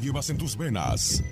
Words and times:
Llevas 0.00 0.30
en 0.30 0.36
tus 0.36 0.56
venas. 0.56 1.22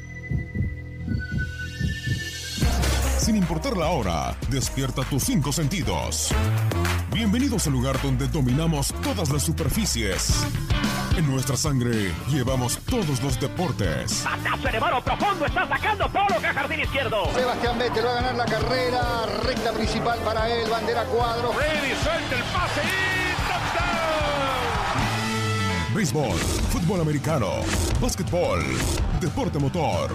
Sin 3.19 3.37
importar 3.37 3.77
la 3.77 3.89
hora, 3.89 4.37
despierta 4.51 5.03
tus 5.03 5.23
cinco 5.23 5.53
sentidos. 5.53 6.31
Bienvenidos 7.13 7.67
al 7.67 7.75
lugar 7.75 8.01
donde 8.03 8.27
dominamos 8.29 8.93
todas 9.03 9.31
las 9.31 9.43
superficies. 9.43 10.45
En 11.17 11.31
nuestra 11.31 11.57
sangre 11.57 12.13
llevamos 12.29 12.79
todos 12.79 13.23
los 13.23 13.39
deportes. 13.39 14.25
Patazo 14.25 14.69
elevado 14.69 15.05
profundo, 15.05 15.47
está 15.47 15.69
sacando 15.69 16.11
Polo 16.11 16.41
que 16.41 16.49
jardín 16.49 16.81
izquierdo. 16.81 17.33
Sebastián 17.35 17.79
Vettel 17.79 18.05
va 18.05 18.11
a 18.11 18.15
ganar 18.15 18.35
la 18.35 18.45
carrera, 18.47 19.27
recta 19.45 19.73
principal 19.73 20.19
para 20.21 20.49
él, 20.51 20.69
bandera 20.69 21.05
cuadro. 21.05 21.53
Brady 21.53 21.95
suelta 22.03 22.35
el 22.35 22.43
pase 22.53 22.81
y 22.83 23.34
Béisbol, 25.95 26.37
fútbol 26.71 27.01
americano, 27.03 27.63
básquetbol, 28.01 28.61
deporte 29.21 29.61
motor, 29.61 30.13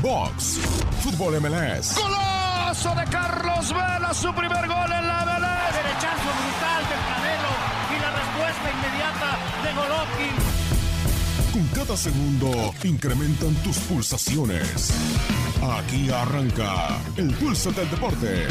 box, 0.00 0.58
fútbol 1.02 1.38
MLS. 1.38 1.96
¡Golazo 2.00 2.94
de 2.94 3.04
Carlos 3.04 3.68
Vela! 3.68 4.14
Su 4.14 4.32
primer 4.32 4.66
gol 4.66 4.90
en 4.90 5.06
la 5.06 5.24
MLS. 5.26 5.74
Derechazo 5.76 6.30
brutal 6.32 6.82
del 6.88 7.02
Canelo 7.10 7.52
y 7.92 8.00
la 8.00 8.10
respuesta 8.16 8.70
inmediata 8.72 9.28
de 9.64 9.70
Golovkin. 9.74 10.58
Con 11.52 11.84
cada 11.84 11.96
segundo 11.98 12.74
incrementan 12.84 13.54
tus 13.56 13.76
pulsaciones. 13.80 14.94
Aquí 15.62 16.08
arranca 16.10 16.98
el 17.18 17.34
pulso 17.34 17.70
del 17.72 17.90
deporte. 17.90 18.46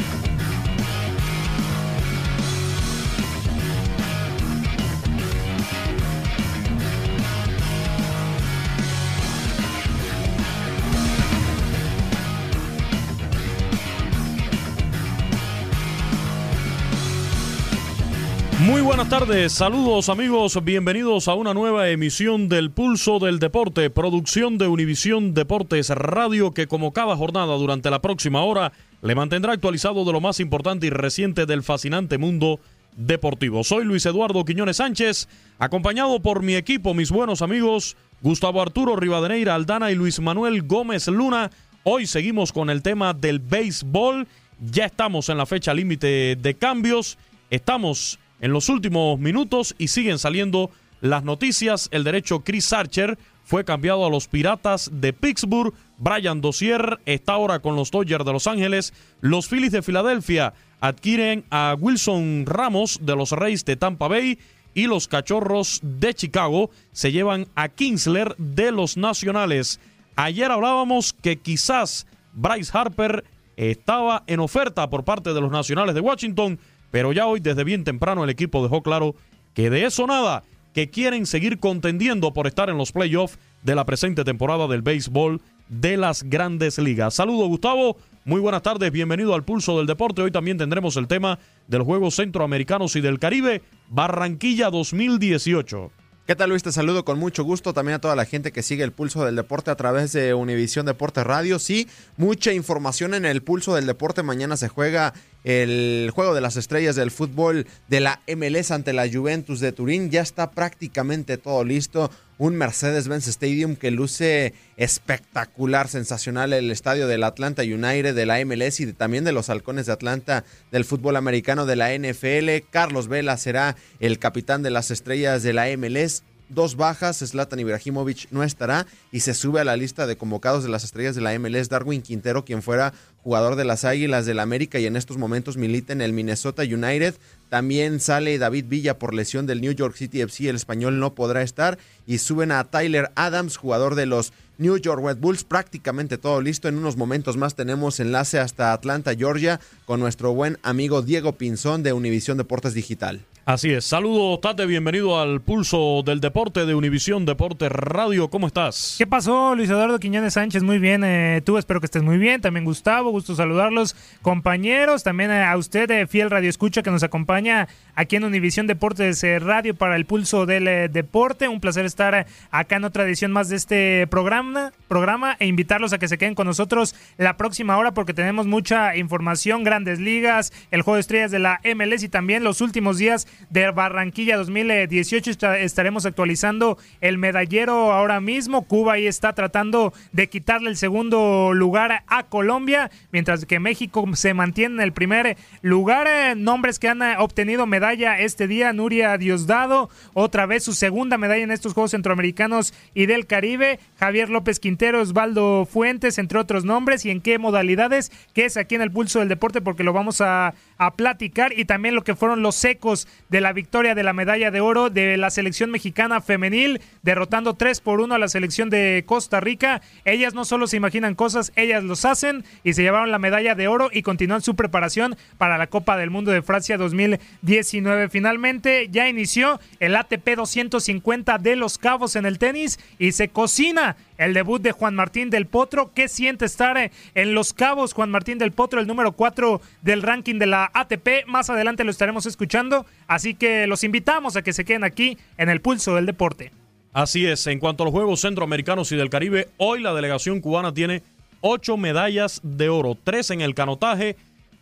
Muy 18.68 18.82
buenas 18.82 19.08
tardes, 19.08 19.54
saludos 19.54 20.10
amigos, 20.10 20.62
bienvenidos 20.62 21.30
a 21.30 21.36
una 21.36 21.54
nueva 21.54 21.88
emisión 21.90 22.50
del 22.50 22.70
Pulso 22.70 23.18
del 23.18 23.40
Deporte, 23.40 23.90
producción 23.90 24.58
de 24.58 24.68
Univisión 24.68 25.34
Deportes 25.34 25.88
Radio 25.88 26.54
que 26.54 26.68
como 26.68 26.92
cada 26.92 27.16
jornada 27.16 27.56
durante 27.56 27.90
la 27.90 28.02
próxima 28.02 28.44
hora 28.44 28.74
le 29.02 29.16
mantendrá 29.16 29.54
actualizado 29.54 30.04
de 30.04 30.12
lo 30.12 30.20
más 30.20 30.42
importante 30.42 30.86
y 30.86 30.90
reciente 30.90 31.46
del 31.46 31.64
fascinante 31.64 32.18
mundo 32.18 32.60
deportivo. 32.98 33.64
Soy 33.64 33.86
Luis 33.86 34.06
Eduardo 34.06 34.44
Quiñones 34.44 34.78
Sánchez, 34.78 35.30
acompañado 35.60 36.20
por 36.20 36.44
mi 36.44 36.56
equipo, 36.56 36.94
mis 36.94 37.10
buenos 37.10 37.42
amigos 37.42 37.96
Gustavo 38.22 38.62
Arturo 38.62 38.98
Rivadeneira 38.98 39.56
Aldana 39.56 39.92
y 39.92 39.96
Luis 39.96 40.20
Manuel 40.20 40.64
Gómez 40.64 41.08
Luna. 41.08 41.52
Hoy 41.84 42.06
seguimos 42.06 42.52
con 42.52 42.70
el 42.70 42.82
tema 42.82 43.14
del 43.14 43.40
béisbol, 43.40 44.28
ya 44.60 44.88
estamos 44.88 45.30
en 45.30 45.38
la 45.38 45.46
fecha 45.46 45.74
límite 45.74 46.36
de 46.36 46.54
cambios, 46.56 47.18
estamos 47.50 48.20
en 48.42 48.54
los 48.54 48.70
últimos 48.70 49.20
minutos 49.20 49.76
y 49.78 49.88
siguen 49.88 50.20
saliendo 50.20 50.70
las 51.02 51.24
noticias. 51.24 51.90
El 51.92 52.04
derecho 52.04 52.42
Chris 52.44 52.72
Archer 52.74 53.18
fue 53.44 53.64
cambiado 53.64 54.06
a 54.06 54.10
los 54.10 54.28
Piratas 54.28 54.90
de 54.92 55.14
Pittsburgh. 55.14 55.74
Brian 55.98 56.42
Dozier 56.42 57.00
está 57.06 57.34
ahora 57.34 57.60
con 57.60 57.76
los 57.76 57.92
Dodgers 57.92 58.26
de 58.26 58.34
Los 58.34 58.48
Ángeles. 58.48 58.94
Los 59.22 59.48
Phillies 59.48 59.72
de 59.72 59.82
Filadelfia 59.82 60.54
adquieren 60.80 61.46
a 61.50 61.76
Wilson 61.80 62.46
Ramos 62.46 63.00
de 63.02 63.16
los 63.16 63.32
Reyes 63.32 63.66
de 63.66 63.76
Tampa 63.76 64.08
Bay. 64.08 64.38
Y 64.74 64.86
los 64.86 65.08
Cachorros 65.08 65.80
de 65.82 66.14
Chicago 66.14 66.70
se 66.92 67.12
llevan 67.12 67.48
a 67.56 67.70
Kinsler 67.70 68.36
de 68.38 68.72
los 68.72 68.96
Nacionales. 68.96 69.80
Ayer 70.16 70.52
hablábamos 70.52 71.14
que 71.14 71.38
quizás 71.38 72.06
Bryce 72.34 72.78
Harper 72.78 73.24
estaba 73.56 74.24
en 74.28 74.40
oferta 74.40 74.88
por 74.90 75.04
parte 75.04 75.34
de 75.34 75.42
los 75.42 75.52
Nacionales 75.52 75.96
de 75.96 76.02
Washington 76.02 76.60
pero 76.92 77.12
ya 77.14 77.26
hoy, 77.26 77.40
desde 77.40 77.64
bien 77.64 77.84
temprano, 77.84 78.24
el 78.24 78.30
equipo 78.30 78.64
dejó 78.64 78.82
claro 78.82 79.16
que 79.54 79.70
de 79.70 79.86
eso 79.86 80.08
nada, 80.08 80.44
que 80.74 80.90
quieren 80.90 81.26
seguir 81.26 81.60
contendiendo 81.60 82.34
por 82.34 82.48
estar 82.48 82.70
en 82.70 82.78
los 82.78 82.92
playoffs 82.92 83.40
de 83.64 83.76
la 83.76 83.86
presente 83.86 84.24
temporada 84.24 84.68
del 84.68 84.82
béisbol 84.82 85.42
de 85.70 85.98
las 85.98 86.24
grandes 86.24 86.78
ligas. 86.78 87.16
Saludos, 87.16 87.48
Gustavo. 87.48 87.98
Muy 88.26 88.42
buenas 88.42 88.62
tardes, 88.62 88.92
bienvenido 88.92 89.34
al 89.34 89.44
Pulso 89.44 89.78
del 89.78 89.88
Deporte. 89.88 90.22
Hoy 90.22 90.32
también 90.32 90.58
tendremos 90.58 90.98
el 90.98 91.08
tema 91.08 91.40
de 91.68 91.78
los 91.78 91.88
Juegos 91.88 92.16
Centroamericanos 92.16 92.96
y 92.96 93.02
del 93.02 93.20
Caribe, 93.20 93.62
Barranquilla 93.90 94.70
2018. 94.70 95.92
¿Qué 96.28 96.36
tal 96.36 96.50
Luis? 96.50 96.62
Te 96.62 96.74
saludo 96.74 97.06
con 97.06 97.18
mucho 97.18 97.46
gusto 97.46 97.74
también 97.74 97.96
a 97.96 98.00
toda 98.00 98.18
la 98.18 98.26
gente 98.26 98.52
que 98.52 98.62
sigue 98.62 98.84
el 98.84 98.92
Pulso 98.92 99.24
del 99.24 99.38
Deporte 99.38 99.72
a 99.72 99.76
través 99.76 100.12
de 100.12 100.34
Univisión 100.34 100.86
Deporte 100.86 101.24
Radio. 101.24 101.58
Sí, 101.58 101.88
mucha 102.18 102.52
información 102.52 103.14
en 103.14 103.24
el 103.24 103.42
Pulso 103.42 103.76
del 103.76 103.86
Deporte. 103.86 104.24
Mañana 104.24 104.58
se 104.58 104.68
juega 104.68 105.14
el 105.48 106.12
juego 106.14 106.34
de 106.34 106.42
las 106.42 106.58
estrellas 106.58 106.98
del 106.98 107.10
fútbol 107.10 107.68
de 107.88 108.02
la 108.02 108.20
MLS 108.28 108.72
ante 108.72 108.92
la 108.92 109.10
Juventus 109.10 109.62
de 109.62 109.72
Turín. 109.72 110.12
Ya 110.12 110.20
está 110.20 110.52
prácticamente 110.52 111.38
todo 111.38 111.64
listo. 111.64 112.12
Un 112.38 112.58
Mercedes-Benz 112.58 113.30
Stadium 113.30 113.78
que 113.78 113.90
luce 113.90 114.54
espectacular, 114.76 115.88
sensacional. 115.88 116.52
El 116.52 116.70
estadio 116.70 117.08
del 117.08 117.24
Atlanta 117.24 117.62
United, 117.62 118.14
de 118.14 118.26
la 118.26 118.44
MLS 118.44 118.82
y 118.82 118.92
también 118.92 119.24
de 119.24 119.32
los 119.32 119.50
Halcones 119.50 119.86
de 119.86 119.94
Atlanta 119.94 120.44
del 120.70 120.84
fútbol 120.84 121.16
americano 121.16 121.66
de 121.66 121.78
la 121.78 121.98
NFL. 121.98 122.68
Carlos 122.70 123.08
Vela 123.08 123.38
será 123.38 123.78
el 124.02 124.20
capitán 124.20 124.64
de 124.64 124.72
las 124.72 124.92
estrellas 124.92 125.44
de 125.44 125.54
la 125.54 125.68
MLS 125.78 126.24
dos 126.50 126.76
bajas, 126.76 127.18
Zlatan 127.18 127.60
Ibrahimovic 127.60 128.28
no 128.32 128.44
estará 128.44 128.86
y 129.12 129.22
se 129.22 129.34
sube 129.34 129.60
a 129.60 129.64
la 129.64 129.76
lista 129.76 130.08
de 130.08 130.18
convocados 130.18 130.64
de 130.64 130.70
las 130.70 130.84
estrellas 130.84 131.16
de 131.16 131.22
la 131.22 131.38
MLS 131.38 131.70
Darwin 131.70 132.02
Quintero, 132.02 132.46
quien 132.46 132.62
fuera 132.62 132.94
jugador 133.28 133.58
de 133.58 133.66
las 133.66 133.84
Águilas 133.84 134.26
del 134.26 134.40
América 134.40 134.80
y 134.80 134.86
en 134.86 134.96
estos 134.96 135.18
momentos 135.18 135.58
milita 135.58 135.92
en 135.92 136.00
el 136.00 136.14
Minnesota 136.14 136.64
United. 136.64 137.14
También 137.50 138.00
sale 138.00 138.38
David 138.38 138.68
Villa 138.70 138.98
por 138.98 139.14
lesión 139.14 139.46
del 139.46 139.60
New 139.60 139.74
York 139.74 139.98
City 139.98 140.22
FC, 140.22 140.48
el 140.48 140.56
español 140.56 140.98
no 141.02 141.14
podrá 141.14 141.42
estar 141.42 141.78
y 142.06 142.20
suben 142.20 142.54
a 142.54 142.64
Tyler 142.64 143.12
Adams, 143.16 143.58
jugador 143.58 143.96
de 143.96 144.06
los 144.06 144.32
New 144.58 144.78
York 144.78 145.04
Red 145.04 145.18
Bulls, 145.18 145.44
prácticamente 145.44 146.18
todo 146.18 146.40
listo. 146.40 146.70
En 146.70 146.78
unos 146.78 146.96
momentos 146.96 147.36
más 147.36 147.54
tenemos 147.54 148.00
enlace 148.00 148.40
hasta 148.40 148.72
Atlanta, 148.72 149.14
Georgia, 149.14 149.60
con 149.84 150.00
nuestro 150.00 150.34
buen 150.34 150.58
amigo 150.64 151.02
Diego 151.02 151.34
Pinzón 151.34 151.84
de 151.84 151.92
Univisión 151.92 152.38
Deportes 152.38 152.76
Digital. 152.76 153.20
Así 153.48 153.72
es. 153.72 153.86
Saludos, 153.86 154.42
Tate. 154.42 154.66
Bienvenido 154.66 155.22
al 155.22 155.40
pulso 155.40 156.04
del 156.06 156.20
deporte 156.20 156.66
de 156.66 156.76
Univisión 156.76 157.26
Deporte 157.26 157.70
Radio. 157.70 158.30
¿Cómo 158.30 158.46
estás? 158.46 158.96
¿Qué 158.98 159.08
pasó, 159.08 159.56
Luis 159.56 159.70
Eduardo 159.70 160.00
Quiñones 160.00 160.34
Sánchez? 160.34 160.64
Muy 160.64 160.80
bien. 160.80 161.06
Eh, 161.06 161.42
tú 161.46 161.58
espero 161.58 161.80
que 161.80 161.86
estés 161.86 162.04
muy 162.04 162.18
bien. 162.18 162.42
También 162.42 162.66
Gustavo, 162.66 163.10
gusto 163.10 163.36
saludarlos. 163.36 163.96
Compañeros, 164.22 165.04
también 165.04 165.32
eh, 165.32 165.46
a 165.46 165.56
usted, 165.56 165.90
eh, 165.92 166.08
fiel 166.08 166.30
Radio 166.30 166.50
Escucha, 166.50 166.84
que 166.84 166.92
nos 166.92 167.04
acompaña 167.04 167.70
aquí 167.96 168.18
en 168.18 168.26
Univisión 168.26 168.68
Deportes 168.68 169.24
Radio 169.42 169.74
para 169.76 169.96
el 169.96 170.06
pulso 170.06 170.46
del 170.46 170.92
deporte. 170.92 171.48
Un 171.48 171.62
placer 171.62 171.86
estar 171.86 172.28
acá 172.52 172.76
en 172.76 172.84
otra 172.84 173.06
edición 173.06 173.32
más 173.32 173.48
de 173.48 173.56
este 173.56 174.08
programa, 174.08 174.74
programa 174.90 175.38
e 175.40 175.48
invitarlos 175.48 175.94
a 175.94 176.00
que 176.00 176.10
se 176.10 176.18
queden 176.18 176.36
con 176.36 176.48
nosotros 176.48 176.96
la 177.16 177.38
próxima 177.38 177.78
hora 177.78 177.94
porque 177.94 178.14
tenemos 178.14 178.46
mucha 178.46 178.98
información, 178.98 179.64
grandes 179.64 180.00
ligas, 180.00 180.52
el 180.70 180.82
juego 180.82 180.96
de 180.96 181.02
estrellas 181.02 181.32
de 181.32 181.40
la 181.40 181.62
MLS 181.64 182.04
y 182.04 182.10
también 182.10 182.44
los 182.44 182.60
últimos 182.60 182.98
días 182.98 183.26
de 183.50 183.72
Barranquilla 183.72 184.38
2018. 184.38 185.32
Estaremos 185.60 186.06
actualizando 186.06 186.78
el 187.02 187.18
medallero 187.18 187.94
ahora 187.94 188.20
mismo. 188.20 188.64
Cuba 188.64 188.94
ahí 188.94 189.08
está 189.08 189.34
tratando 189.34 189.94
de 190.12 190.30
quitarle 190.30 190.70
el 190.70 190.78
segundo 190.78 191.54
lugar 191.54 192.04
a 192.08 192.24
Colombia, 192.24 192.92
mientras 193.12 193.46
que 193.46 193.60
México 193.60 194.06
se 194.14 194.34
mantiene 194.34 194.76
en 194.76 194.82
el 194.82 194.94
primer 194.94 195.38
lugar. 195.62 196.08
Eh, 196.08 196.36
nombres 196.36 196.80
que 196.80 196.90
han 196.90 197.02
eh, 197.02 197.16
obtenido 197.18 197.66
medalla 197.66 198.20
este 198.20 198.48
día, 198.48 198.74
Nuria 198.74 199.18
Diosdado, 199.18 199.90
otra 200.14 200.46
vez 200.46 200.64
su 200.64 200.74
segunda 200.74 201.18
medalla 201.18 201.44
en 201.44 201.52
estos 201.52 201.74
Juegos 201.74 201.92
Centroamericanos 201.92 202.74
y 202.94 203.06
del 203.06 203.28
Caribe, 203.28 203.80
Javier 204.00 204.30
López 204.30 204.60
Quintero, 204.60 205.02
Osvaldo 205.02 205.66
Fuentes, 205.66 206.18
entre 206.18 206.40
otros 206.40 206.66
nombres, 206.66 207.06
y 207.06 207.12
en 207.12 207.22
qué 207.22 207.40
modalidades, 207.40 208.12
que 208.34 208.46
es 208.46 208.58
aquí 208.58 208.76
en 208.76 208.82
el 208.82 208.92
pulso 208.92 209.20
del 209.20 209.30
deporte, 209.30 209.62
porque 209.62 209.84
lo 209.84 209.94
vamos 209.94 210.22
a, 210.22 210.54
a 210.78 210.94
platicar, 210.96 211.58
y 211.58 211.66
también 211.66 211.96
lo 211.96 212.04
que 212.04 212.16
fueron 212.16 212.42
los 212.42 212.56
secos 212.56 213.08
de 213.30 213.42
la 213.42 213.54
victoria 213.54 213.96
de 213.96 214.04
la 214.04 214.14
medalla 214.14 214.52
de 214.52 214.62
oro 214.62 214.90
de 214.90 215.18
la 215.18 215.30
selección 215.30 215.72
mexicana 215.72 216.22
femenil, 216.22 216.82
derrotando 217.04 217.56
3 217.56 217.82
por 217.82 218.02
1 218.02 218.16
a 218.16 218.20
la 218.20 218.28
selección 218.28 218.70
de 218.70 219.04
Costa 219.06 219.40
Rica. 219.40 219.82
Ellas 220.06 220.34
no 220.34 220.46
solo 220.46 220.68
se 220.68 220.78
imaginan 220.78 221.16
cosas, 221.16 221.52
ellas 221.56 221.84
los 221.84 222.06
hacen 222.06 222.44
y 222.64 222.74
se 222.74 222.84
llevaron 222.84 223.12
la 223.12 223.20
medalla 223.20 223.56
de 223.56 223.68
oro 223.68 223.90
y 223.92 224.02
continúan 224.02 224.42
su 224.42 224.56
preparación 224.56 225.16
para 225.38 225.58
la 225.58 225.68
Copa 225.68 225.98
del 225.98 226.10
Mundo 226.10 226.32
de 226.32 226.42
Francia 226.42 226.78
2019. 226.78 228.10
Finalmente 228.10 228.88
ya 228.90 229.08
inició 229.10 229.60
el 229.80 229.96
ATP 229.96 230.36
250 230.36 231.38
de 231.38 231.56
Los 231.56 231.78
Cabos 231.78 232.16
en 232.16 232.26
el 232.26 232.40
tenis 232.40 232.80
y 233.00 233.12
se 233.12 233.30
cocina 233.30 233.96
el 234.18 234.34
debut 234.34 234.62
de 234.62 234.72
Juan 234.72 234.96
Martín 234.96 235.30
del 235.30 235.46
Potro. 235.46 235.92
¿Qué 235.94 236.08
siente 236.08 236.46
estar 236.46 236.78
eh, 236.78 236.92
en 237.16 237.34
Los 237.34 237.54
Cabos? 237.54 237.94
Juan 237.94 238.10
Martín 238.10 238.38
del 238.38 238.52
Potro, 238.52 238.80
el 238.80 238.88
número 238.88 239.12
4 239.12 239.62
del 239.82 240.02
ranking 240.02 240.40
de 240.40 240.48
la 240.48 240.72
ATP. 240.74 241.28
Más 241.28 241.50
adelante 241.50 241.84
lo 241.84 241.92
estaremos 241.92 242.26
escuchando. 242.26 242.86
Así 243.08 243.34
que 243.34 243.68
los 243.68 243.84
invitamos 243.84 244.36
a 244.36 244.42
que 244.42 244.54
se 244.54 244.66
queden 244.66 244.84
aquí 244.84 245.18
en 245.38 245.50
el 245.50 245.62
pulso 245.62 245.96
del 245.96 246.06
deporte. 246.06 246.52
Así 246.94 247.26
es, 247.28 247.46
en 247.48 247.60
cuanto 247.60 247.84
a 247.84 247.86
los 247.86 247.94
Juegos 247.94 248.22
Centroamericanos 248.22 248.92
y 248.92 248.96
del 248.96 249.10
Caribe, 249.10 249.50
hoy 249.58 249.82
la 249.82 249.94
delegación 249.94 250.42
cubana 250.42 250.74
tiene 250.74 251.04
ocho 251.42 251.78
medallas 251.78 252.42
de 252.44 252.70
oro, 252.70 252.98
tres 253.04 253.30
en 253.30 253.42
el 253.42 253.54
canotaje, 253.54 254.16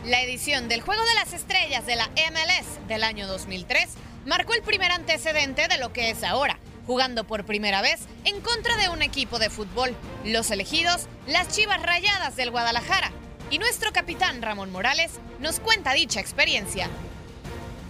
La 0.09 0.23
edición 0.23 0.67
del 0.69 0.81
Juego 0.81 1.03
de 1.05 1.13
las 1.13 1.33
Estrellas 1.33 1.85
de 1.85 1.95
la 1.95 2.07
MLS 2.07 2.87
del 2.87 3.03
año 3.03 3.27
2003 3.27 3.89
marcó 4.25 4.55
el 4.55 4.63
primer 4.63 4.91
antecedente 4.91 5.67
de 5.67 5.77
lo 5.77 5.93
que 5.93 6.09
es 6.09 6.23
ahora, 6.23 6.57
jugando 6.87 7.25
por 7.25 7.45
primera 7.45 7.83
vez 7.83 8.07
en 8.25 8.41
contra 8.41 8.75
de 8.77 8.89
un 8.89 9.03
equipo 9.03 9.37
de 9.37 9.51
fútbol, 9.51 9.95
los 10.25 10.49
elegidos, 10.49 11.05
las 11.27 11.49
Chivas 11.49 11.83
Rayadas 11.83 12.35
del 12.35 12.49
Guadalajara. 12.49 13.11
Y 13.51 13.59
nuestro 13.59 13.93
capitán 13.93 14.41
Ramón 14.41 14.71
Morales 14.71 15.11
nos 15.39 15.59
cuenta 15.59 15.93
dicha 15.93 16.19
experiencia. 16.19 16.89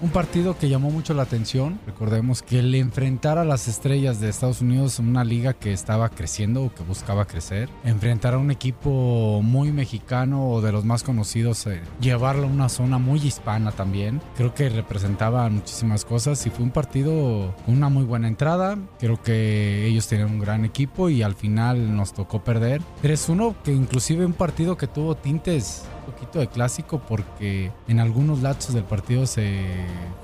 Un 0.01 0.11
partido 0.11 0.57
que 0.57 0.69
llamó 0.69 0.91
mucho 0.91 1.13
la 1.13 1.23
atención. 1.23 1.77
Recordemos 1.85 2.41
que 2.41 2.59
el 2.59 2.73
enfrentar 2.73 3.37
a 3.37 3.43
las 3.43 3.67
estrellas 3.67 4.21
de 4.21 4.29
Estados 4.29 4.61
Unidos 4.61 4.97
en 4.99 5.09
una 5.09 5.25
liga 5.25 5.53
que 5.53 5.73
estaba 5.73 6.07
creciendo 6.07 6.63
o 6.63 6.73
que 6.73 6.83
buscaba 6.83 7.25
crecer, 7.25 7.69
enfrentar 7.83 8.33
a 8.33 8.37
un 8.37 8.49
equipo 8.49 9.41
muy 9.43 9.73
mexicano 9.73 10.51
o 10.51 10.61
de 10.61 10.71
los 10.71 10.85
más 10.85 11.03
conocidos, 11.03 11.67
eh, 11.67 11.81
llevarlo 11.99 12.43
a 12.43 12.49
una 12.49 12.69
zona 12.69 12.97
muy 12.97 13.19
hispana 13.19 13.73
también, 13.73 14.21
creo 14.37 14.53
que 14.53 14.69
representaba 14.69 15.49
muchísimas 15.49 16.05
cosas 16.05 16.45
y 16.45 16.49
fue 16.49 16.63
un 16.63 16.71
partido 16.71 17.53
con 17.65 17.75
una 17.75 17.89
muy 17.89 18.05
buena 18.05 18.29
entrada. 18.29 18.77
Creo 18.99 19.21
que 19.21 19.85
ellos 19.85 20.07
tenían 20.07 20.29
un 20.29 20.39
gran 20.39 20.63
equipo 20.63 21.09
y 21.09 21.23
al 21.23 21.35
final 21.35 21.93
nos 21.93 22.13
tocó 22.13 22.41
perder 22.41 22.81
3-1, 23.03 23.53
que 23.65 23.73
inclusive 23.73 24.25
un 24.25 24.31
partido 24.31 24.77
que 24.77 24.87
tuvo 24.87 25.15
tintes 25.15 25.83
poquito 26.19 26.39
de 26.39 26.47
clásico 26.47 26.99
porque 26.99 27.71
en 27.87 27.99
algunos 27.99 28.41
lapsos 28.41 28.75
del 28.75 28.83
partido 28.83 29.25
se 29.25 29.63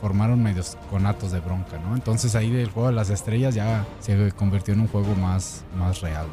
formaron 0.02 0.44
medios 0.44 0.78
conatos 0.90 1.32
de 1.32 1.40
bronca, 1.40 1.80
¿no? 1.80 1.96
Entonces 1.96 2.36
ahí 2.36 2.52
del 2.52 2.70
juego 2.70 2.90
de 2.90 2.96
las 2.96 3.10
estrellas 3.10 3.56
ya 3.56 3.86
se 4.00 4.32
convirtió 4.34 4.74
en 4.74 4.82
un 4.82 4.88
juego 4.88 5.16
más, 5.16 5.64
más 5.78 6.02
real. 6.02 6.28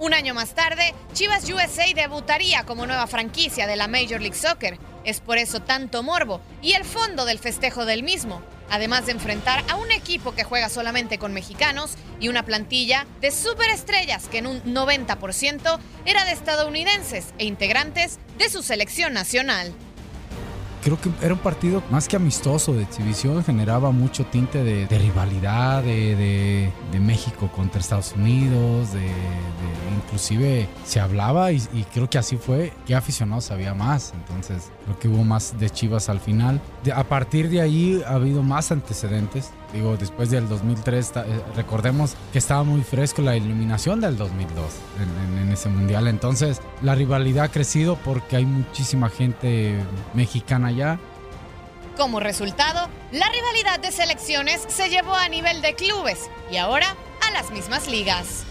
Un 0.00 0.14
año 0.14 0.32
más 0.32 0.54
tarde, 0.54 0.94
Chivas 1.12 1.44
USA 1.50 1.84
debutaría 1.94 2.64
como 2.64 2.86
nueva 2.86 3.06
franquicia 3.06 3.66
de 3.66 3.76
la 3.76 3.86
Major 3.86 4.18
League 4.18 4.34
Soccer. 4.34 4.78
Es 5.04 5.20
por 5.20 5.36
eso 5.36 5.60
tanto 5.60 6.02
morbo 6.02 6.40
y 6.62 6.72
el 6.72 6.86
fondo 6.86 7.26
del 7.26 7.38
festejo 7.38 7.84
del 7.84 8.02
mismo. 8.02 8.40
además 8.72 9.04
de 9.04 9.12
enfrentar 9.12 9.64
a 9.68 9.74
un 9.74 9.90
equipo 9.90 10.32
que 10.32 10.44
juega 10.44 10.68
solamente 10.68 11.18
con 11.18 11.34
mexicanos 11.34 11.96
y 12.20 12.28
una 12.28 12.44
plantilla 12.44 13.04
de 13.20 13.32
superestrellas 13.32 14.28
que 14.28 14.38
en 14.38 14.46
un 14.46 14.62
90% 14.62 15.80
era 16.06 16.24
de 16.24 16.30
estadounidenses 16.30 17.34
e 17.38 17.46
integrantes 17.46 18.20
de 18.38 18.48
su 18.48 18.62
selección 18.62 19.12
nacional 19.12 19.74
creo 20.82 21.00
que 21.00 21.10
era 21.22 21.34
un 21.34 21.40
partido 21.40 21.82
más 21.90 22.08
que 22.08 22.16
amistoso 22.16 22.72
de 22.72 22.82
exhibición, 22.82 23.44
generaba 23.44 23.90
mucho 23.90 24.24
tinte 24.26 24.64
de, 24.64 24.86
rivalidad 24.98 25.82
de, 25.82 26.72
México 27.00 27.50
contra 27.54 27.80
Estados 27.80 28.12
Unidos, 28.12 28.92
de, 28.92 29.10
inclusive 30.04 30.68
se 30.84 31.00
hablaba 31.00 31.52
y, 31.52 31.60
creo 31.92 32.08
que 32.08 32.18
así 32.18 32.36
fue, 32.36 32.72
que 32.86 32.94
aficionados 32.94 33.50
había 33.50 33.74
más, 33.74 34.12
entonces 34.14 34.70
creo 34.84 34.98
que 34.98 35.08
hubo 35.08 35.24
más 35.24 35.58
de 35.58 35.70
Chivas 35.70 36.08
al 36.08 36.20
final. 36.20 36.60
a 36.94 37.04
partir 37.04 37.48
de 37.48 37.60
ahí 37.60 38.02
ha 38.06 38.14
habido 38.14 38.42
más 38.42 38.70
antecedentes, 38.72 39.50
digo, 39.72 39.96
después 39.96 40.30
del 40.30 40.48
2003, 40.48 41.12
eh, 41.16 41.40
recordemos 41.56 42.14
que 42.32 42.38
estaba 42.38 42.62
muy 42.64 42.82
fresco 42.82 43.22
la 43.22 43.36
iluminación 43.36 44.00
del 44.00 44.16
2002 44.16 44.64
en, 45.00 45.38
en 45.38 45.52
ese 45.52 45.68
mundial, 45.68 46.08
entonces 46.08 46.60
la 46.82 46.94
rivalidad 46.94 47.44
ha 47.44 47.50
crecido 47.50 47.96
porque 47.96 48.36
hay 48.36 48.46
muchísima 48.46 49.08
gente 49.08 49.78
mexicana 50.14 50.68
allá. 50.68 50.98
Como 51.96 52.20
resultado, 52.20 52.88
la 53.12 53.28
rivalidad 53.28 53.80
de 53.80 53.92
selecciones 53.92 54.64
se 54.68 54.88
llevó 54.88 55.14
a 55.14 55.28
nivel 55.28 55.60
de 55.60 55.74
clubes 55.74 56.30
y 56.50 56.56
ahora 56.56 56.96
a 57.26 57.30
las 57.32 57.50
mismas 57.50 57.88
ligas 57.88 58.46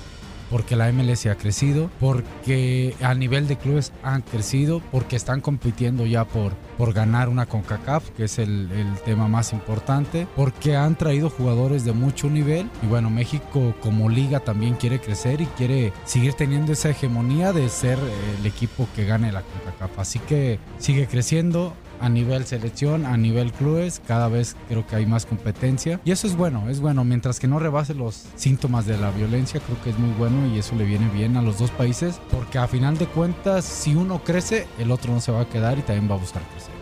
porque 0.50 0.76
la 0.76 0.92
MLS 0.92 1.26
ha 1.28 1.36
crecido, 1.36 1.90
porque 2.00 2.96
a 3.02 3.14
nivel 3.14 3.48
de 3.48 3.58
clubes 3.58 3.92
han 4.04 4.22
crecido, 4.22 4.82
porque 4.92 5.16
están 5.16 5.42
compitiendo 5.42 6.06
ya 6.06 6.26
por, 6.26 6.54
por 6.78 6.94
ganar 6.94 7.30
una 7.30 7.46
CONCACAF, 7.46 8.10
que 8.12 8.26
es 8.26 8.40
el, 8.40 8.70
tema 9.06 9.28
más 9.28 9.54
importante, 9.54 10.28
porque 10.36 10.76
han 10.76 10.96
traído 10.96 11.30
jugadores 11.30 11.86
de 11.86 11.94
mucho 11.94 12.30
nivel 12.30 12.70
y 12.84 12.88
bueno, 12.88 13.10
México 13.10 13.74
como 13.82 14.10
liga 14.10 14.40
también 14.40 14.76
quiere 14.76 15.00
crecer 15.00 15.42
y 15.42 15.46
quiere 15.46 15.94
seguir 16.06 16.34
teniendo 16.34 16.74
esa 16.74 16.90
hegemonía 16.90 17.54
de 17.54 17.70
ser 17.70 18.00
el 18.40 18.46
equipo 18.46 18.88
que 18.96 19.06
gane 19.06 19.32
la 19.32 19.42
CONCACAF. 19.42 20.00
Así 20.00 20.20
que 20.20 20.60
sigue 20.78 21.08
creciendo, 21.08 21.74
a 22.00 22.10
nivel 22.10 22.46
selección, 22.46 23.06
a 23.06 23.18
nivel 23.18 23.52
clubes, 23.52 24.02
cada 24.08 24.28
vez 24.28 24.56
creo 24.68 24.86
que 24.86 24.96
hay 24.96 25.06
más 25.06 25.26
competencia 25.26 26.00
y 26.06 26.12
eso 26.12 26.28
es 26.28 26.36
bueno, 26.36 26.70
es 26.70 26.80
bueno, 26.80 27.04
mientras 27.04 27.40
que 27.40 27.48
no 27.48 27.60
rebase 27.60 27.94
los 27.94 28.26
síntomas 28.36 28.86
de 28.86 28.98
la 28.98 29.12
violencia, 29.12 29.60
creo 29.60 29.82
que 29.84 29.90
es 29.92 30.00
muy 30.00 30.12
bueno 30.18 30.48
y 30.54 30.60
eso 30.60 30.76
le 30.76 30.86
viene 30.86 31.10
bien 31.10 31.38
a 31.38 31.42
los 31.42 31.60
dos 31.60 31.72
países, 31.72 32.20
porque 32.32 32.58
a 32.58 32.68
final 32.68 32.98
de 32.98 33.06
cuentas, 33.08 33.66
si 33.66 33.96
uno 33.96 34.24
crece, 34.24 34.68
el 34.78 34.92
otro 34.92 35.14
no 35.14 35.22
se 35.22 35.32
va 35.32 35.42
a 35.42 35.50
quedar 35.50 35.78
y 35.78 35.82
también 35.82 36.10
va 36.10 36.16
a 36.16 36.20
buscar 36.20 36.42
crecer. 36.44 36.80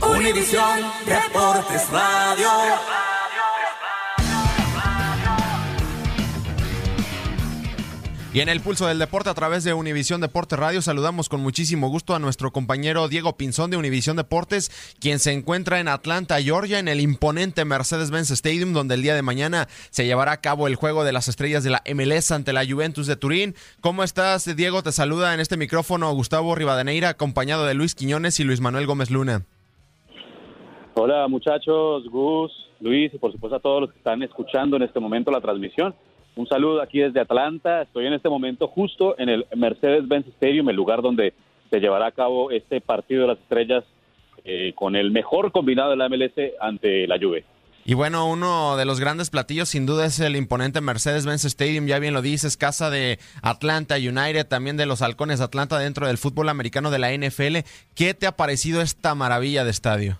Univisión 0.00 0.80
Deportes 1.06 1.90
Radio. 1.90 3.11
Y 8.34 8.40
en 8.40 8.48
el 8.48 8.60
pulso 8.60 8.86
del 8.86 8.98
deporte 8.98 9.28
a 9.28 9.34
través 9.34 9.62
de 9.62 9.74
Univisión 9.74 10.22
Deportes 10.22 10.58
Radio 10.58 10.80
saludamos 10.80 11.28
con 11.28 11.42
muchísimo 11.42 11.90
gusto 11.90 12.14
a 12.14 12.18
nuestro 12.18 12.50
compañero 12.50 13.06
Diego 13.08 13.36
Pinzón 13.36 13.70
de 13.70 13.76
Univisión 13.76 14.16
Deportes, 14.16 14.70
quien 14.98 15.18
se 15.18 15.32
encuentra 15.32 15.80
en 15.80 15.88
Atlanta, 15.88 16.40
Georgia, 16.40 16.78
en 16.78 16.88
el 16.88 17.00
imponente 17.00 17.66
Mercedes-Benz 17.66 18.30
Stadium, 18.30 18.72
donde 18.72 18.94
el 18.94 19.02
día 19.02 19.14
de 19.14 19.20
mañana 19.20 19.66
se 19.90 20.06
llevará 20.06 20.32
a 20.32 20.40
cabo 20.40 20.66
el 20.66 20.76
juego 20.76 21.04
de 21.04 21.12
las 21.12 21.28
estrellas 21.28 21.62
de 21.62 21.68
la 21.68 21.82
MLS 21.94 22.32
ante 22.32 22.54
la 22.54 22.64
Juventus 22.64 23.06
de 23.06 23.16
Turín. 23.16 23.54
¿Cómo 23.82 24.02
estás, 24.02 24.56
Diego? 24.56 24.82
Te 24.82 24.92
saluda 24.92 25.34
en 25.34 25.40
este 25.40 25.58
micrófono 25.58 26.10
Gustavo 26.14 26.54
Rivadeneira, 26.54 27.10
acompañado 27.10 27.66
de 27.66 27.74
Luis 27.74 27.94
Quiñones 27.94 28.40
y 28.40 28.44
Luis 28.44 28.62
Manuel 28.62 28.86
Gómez 28.86 29.10
Luna. 29.10 29.42
Hola 30.94 31.28
muchachos, 31.28 32.08
Gus, 32.08 32.50
Luis 32.80 33.12
y 33.12 33.18
por 33.18 33.30
supuesto 33.30 33.56
a 33.56 33.60
todos 33.60 33.82
los 33.82 33.92
que 33.92 33.98
están 33.98 34.22
escuchando 34.22 34.76
en 34.76 34.84
este 34.84 35.00
momento 35.00 35.30
la 35.30 35.42
transmisión. 35.42 35.94
Un 36.34 36.46
saludo 36.46 36.80
aquí 36.80 37.00
desde 37.00 37.20
Atlanta. 37.20 37.82
Estoy 37.82 38.06
en 38.06 38.14
este 38.14 38.28
momento 38.28 38.68
justo 38.68 39.18
en 39.18 39.28
el 39.28 39.46
Mercedes-Benz 39.54 40.28
Stadium, 40.28 40.68
el 40.70 40.76
lugar 40.76 41.02
donde 41.02 41.34
se 41.70 41.80
llevará 41.80 42.06
a 42.06 42.12
cabo 42.12 42.50
este 42.50 42.80
partido 42.80 43.22
de 43.22 43.28
las 43.28 43.38
estrellas 43.38 43.84
eh, 44.44 44.72
con 44.74 44.96
el 44.96 45.10
mejor 45.10 45.52
combinado 45.52 45.90
de 45.90 45.96
la 45.96 46.08
MLS 46.08 46.32
ante 46.60 47.06
la 47.06 47.18
Juve. 47.18 47.44
Y 47.84 47.94
bueno, 47.94 48.30
uno 48.30 48.76
de 48.76 48.84
los 48.84 49.00
grandes 49.00 49.28
platillos 49.28 49.68
sin 49.68 49.86
duda 49.86 50.06
es 50.06 50.20
el 50.20 50.36
imponente 50.36 50.80
Mercedes-Benz 50.80 51.44
Stadium, 51.44 51.86
ya 51.86 51.98
bien 51.98 52.14
lo 52.14 52.22
dices, 52.22 52.56
casa 52.56 52.90
de 52.90 53.18
Atlanta 53.42 53.96
United, 53.96 54.46
también 54.46 54.76
de 54.76 54.86
los 54.86 55.02
halcones 55.02 55.40
de 55.40 55.46
Atlanta 55.46 55.78
dentro 55.78 56.06
del 56.06 56.16
fútbol 56.16 56.48
americano 56.48 56.92
de 56.92 56.98
la 57.00 57.12
NFL. 57.12 57.58
¿Qué 57.96 58.14
te 58.14 58.26
ha 58.26 58.36
parecido 58.36 58.82
esta 58.82 59.16
maravilla 59.16 59.64
de 59.64 59.70
estadio? 59.70 60.18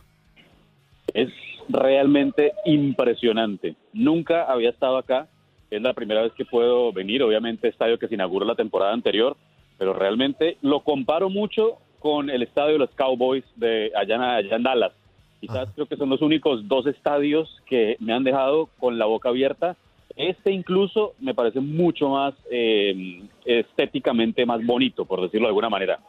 Es 1.14 1.28
realmente 1.68 2.52
impresionante. 2.64 3.76
Nunca 3.92 4.44
había 4.44 4.70
estado 4.70 4.98
acá 4.98 5.28
es 5.72 5.80
la 5.80 5.94
primera 5.94 6.22
vez 6.22 6.32
que 6.34 6.44
puedo 6.44 6.92
venir, 6.92 7.22
obviamente 7.22 7.68
estadio 7.68 7.98
que 7.98 8.06
se 8.06 8.14
inauguró 8.14 8.44
la 8.44 8.54
temporada 8.54 8.92
anterior, 8.92 9.36
pero 9.78 9.94
realmente 9.94 10.58
lo 10.60 10.80
comparo 10.80 11.30
mucho 11.30 11.78
con 11.98 12.28
el 12.28 12.42
estadio 12.42 12.74
de 12.74 12.78
los 12.80 12.90
Cowboys 12.90 13.44
de 13.56 13.90
allá, 13.96 14.38
en 14.40 14.62
Dallas. 14.62 14.92
Quizás 15.40 15.70
creo 15.74 15.86
que 15.86 15.96
son 15.96 16.10
los 16.10 16.20
únicos 16.20 16.68
dos 16.68 16.86
estadios 16.86 17.62
que 17.66 17.96
me 18.00 18.12
han 18.12 18.22
dejado 18.22 18.68
con 18.78 18.98
la 18.98 19.06
boca 19.06 19.30
abierta. 19.30 19.76
Este 20.14 20.52
incluso 20.52 21.14
me 21.20 21.34
parece 21.34 21.58
mucho 21.60 22.10
más 22.10 22.34
eh, 22.50 23.22
estéticamente 23.46 24.44
más 24.44 24.64
bonito, 24.64 25.06
por 25.06 25.22
decirlo 25.22 25.46
de 25.46 25.50
alguna 25.50 25.70
manera. 25.70 26.00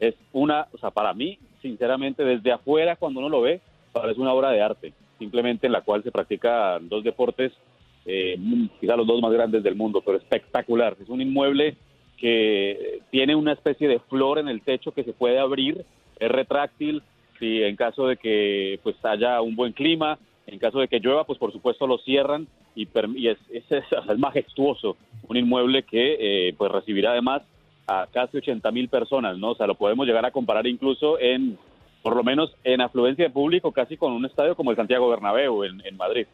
Es 0.00 0.16
una, 0.32 0.66
o 0.72 0.78
sea, 0.78 0.90
para 0.90 1.14
mí, 1.14 1.38
sinceramente, 1.62 2.24
desde 2.24 2.50
afuera, 2.50 2.96
cuando 2.96 3.20
uno 3.20 3.28
lo 3.28 3.42
ve, 3.42 3.60
parece 3.92 4.20
una 4.20 4.32
obra 4.32 4.50
de 4.50 4.60
arte, 4.60 4.92
simplemente 5.20 5.66
en 5.66 5.72
la 5.72 5.82
cual 5.82 6.02
se 6.02 6.10
practican 6.10 6.88
dos 6.88 7.04
deportes 7.04 7.52
eh, 8.06 8.38
quizá 8.80 8.96
los 8.96 9.06
dos 9.06 9.20
más 9.20 9.32
grandes 9.32 9.62
del 9.62 9.76
mundo, 9.76 10.02
pero 10.04 10.18
espectacular. 10.18 10.96
Es 11.00 11.08
un 11.08 11.20
inmueble 11.20 11.76
que 12.18 13.00
tiene 13.10 13.34
una 13.34 13.52
especie 13.52 13.88
de 13.88 13.98
flor 13.98 14.38
en 14.38 14.48
el 14.48 14.62
techo 14.62 14.92
que 14.92 15.04
se 15.04 15.12
puede 15.12 15.38
abrir, 15.38 15.84
es 16.18 16.30
retráctil, 16.30 17.02
si 17.38 17.62
en 17.62 17.76
caso 17.76 18.06
de 18.06 18.16
que 18.16 18.78
pues 18.82 18.96
haya 19.04 19.40
un 19.40 19.56
buen 19.56 19.72
clima, 19.72 20.18
en 20.46 20.58
caso 20.58 20.78
de 20.78 20.88
que 20.88 21.00
llueva, 21.00 21.24
pues 21.24 21.38
por 21.38 21.52
supuesto 21.52 21.86
lo 21.86 21.98
cierran 21.98 22.46
y, 22.76 22.88
es, 23.28 23.38
es, 23.50 24.18
majestuoso, 24.18 24.96
un 25.28 25.36
inmueble 25.36 25.82
que 25.84 26.48
eh, 26.48 26.54
pues 26.56 26.70
recibirá 26.70 27.12
además 27.12 27.42
a 27.86 28.06
casi 28.12 28.38
80 28.38 28.70
mil 28.70 28.88
personas, 28.88 29.38
¿no? 29.38 29.50
O 29.50 29.54
sea, 29.54 29.66
lo 29.66 29.74
podemos 29.74 30.06
llegar 30.06 30.24
a 30.24 30.30
comparar 30.30 30.66
incluso 30.66 31.18
en, 31.18 31.58
por 32.02 32.16
lo 32.16 32.24
menos 32.24 32.54
en 32.64 32.80
afluencia 32.80 33.26
de 33.26 33.30
público, 33.30 33.72
casi 33.72 33.96
con 33.96 34.12
un 34.12 34.24
estadio 34.24 34.56
como 34.56 34.70
el 34.70 34.76
Santiago 34.76 35.08
Bernabéu 35.08 35.64
en 35.64 35.96
Madrid. 35.96 36.26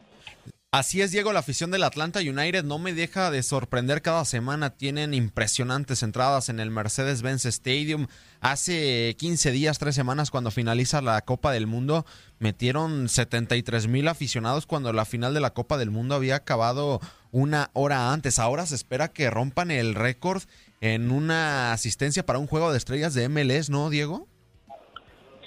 Así 0.73 1.01
es, 1.01 1.11
Diego, 1.11 1.33
la 1.33 1.41
afición 1.41 1.69
del 1.69 1.83
Atlanta 1.83 2.21
United 2.21 2.63
no 2.63 2.79
me 2.79 2.93
deja 2.93 3.29
de 3.29 3.43
sorprender 3.43 4.01
cada 4.01 4.23
semana. 4.23 4.69
Tienen 4.69 5.13
impresionantes 5.13 6.01
entradas 6.01 6.47
en 6.47 6.61
el 6.61 6.71
Mercedes-Benz 6.71 7.43
Stadium. 7.43 8.07
Hace 8.39 9.17
15 9.19 9.51
días, 9.51 9.79
3 9.79 9.93
semanas, 9.93 10.31
cuando 10.31 10.49
finaliza 10.49 11.01
la 11.01 11.19
Copa 11.23 11.51
del 11.51 11.67
Mundo, 11.67 12.05
metieron 12.39 13.09
73 13.09 13.87
mil 13.87 14.07
aficionados 14.07 14.65
cuando 14.65 14.93
la 14.93 15.03
final 15.03 15.33
de 15.33 15.41
la 15.41 15.53
Copa 15.53 15.77
del 15.77 15.91
Mundo 15.91 16.15
había 16.15 16.37
acabado 16.37 17.01
una 17.31 17.69
hora 17.73 18.13
antes. 18.13 18.39
Ahora 18.39 18.65
se 18.65 18.75
espera 18.75 19.09
que 19.09 19.29
rompan 19.29 19.71
el 19.71 19.93
récord 19.93 20.43
en 20.79 21.11
una 21.11 21.73
asistencia 21.73 22.25
para 22.25 22.39
un 22.39 22.47
juego 22.47 22.71
de 22.71 22.77
estrellas 22.77 23.13
de 23.13 23.27
MLS, 23.27 23.69
¿no, 23.69 23.89
Diego? 23.89 24.30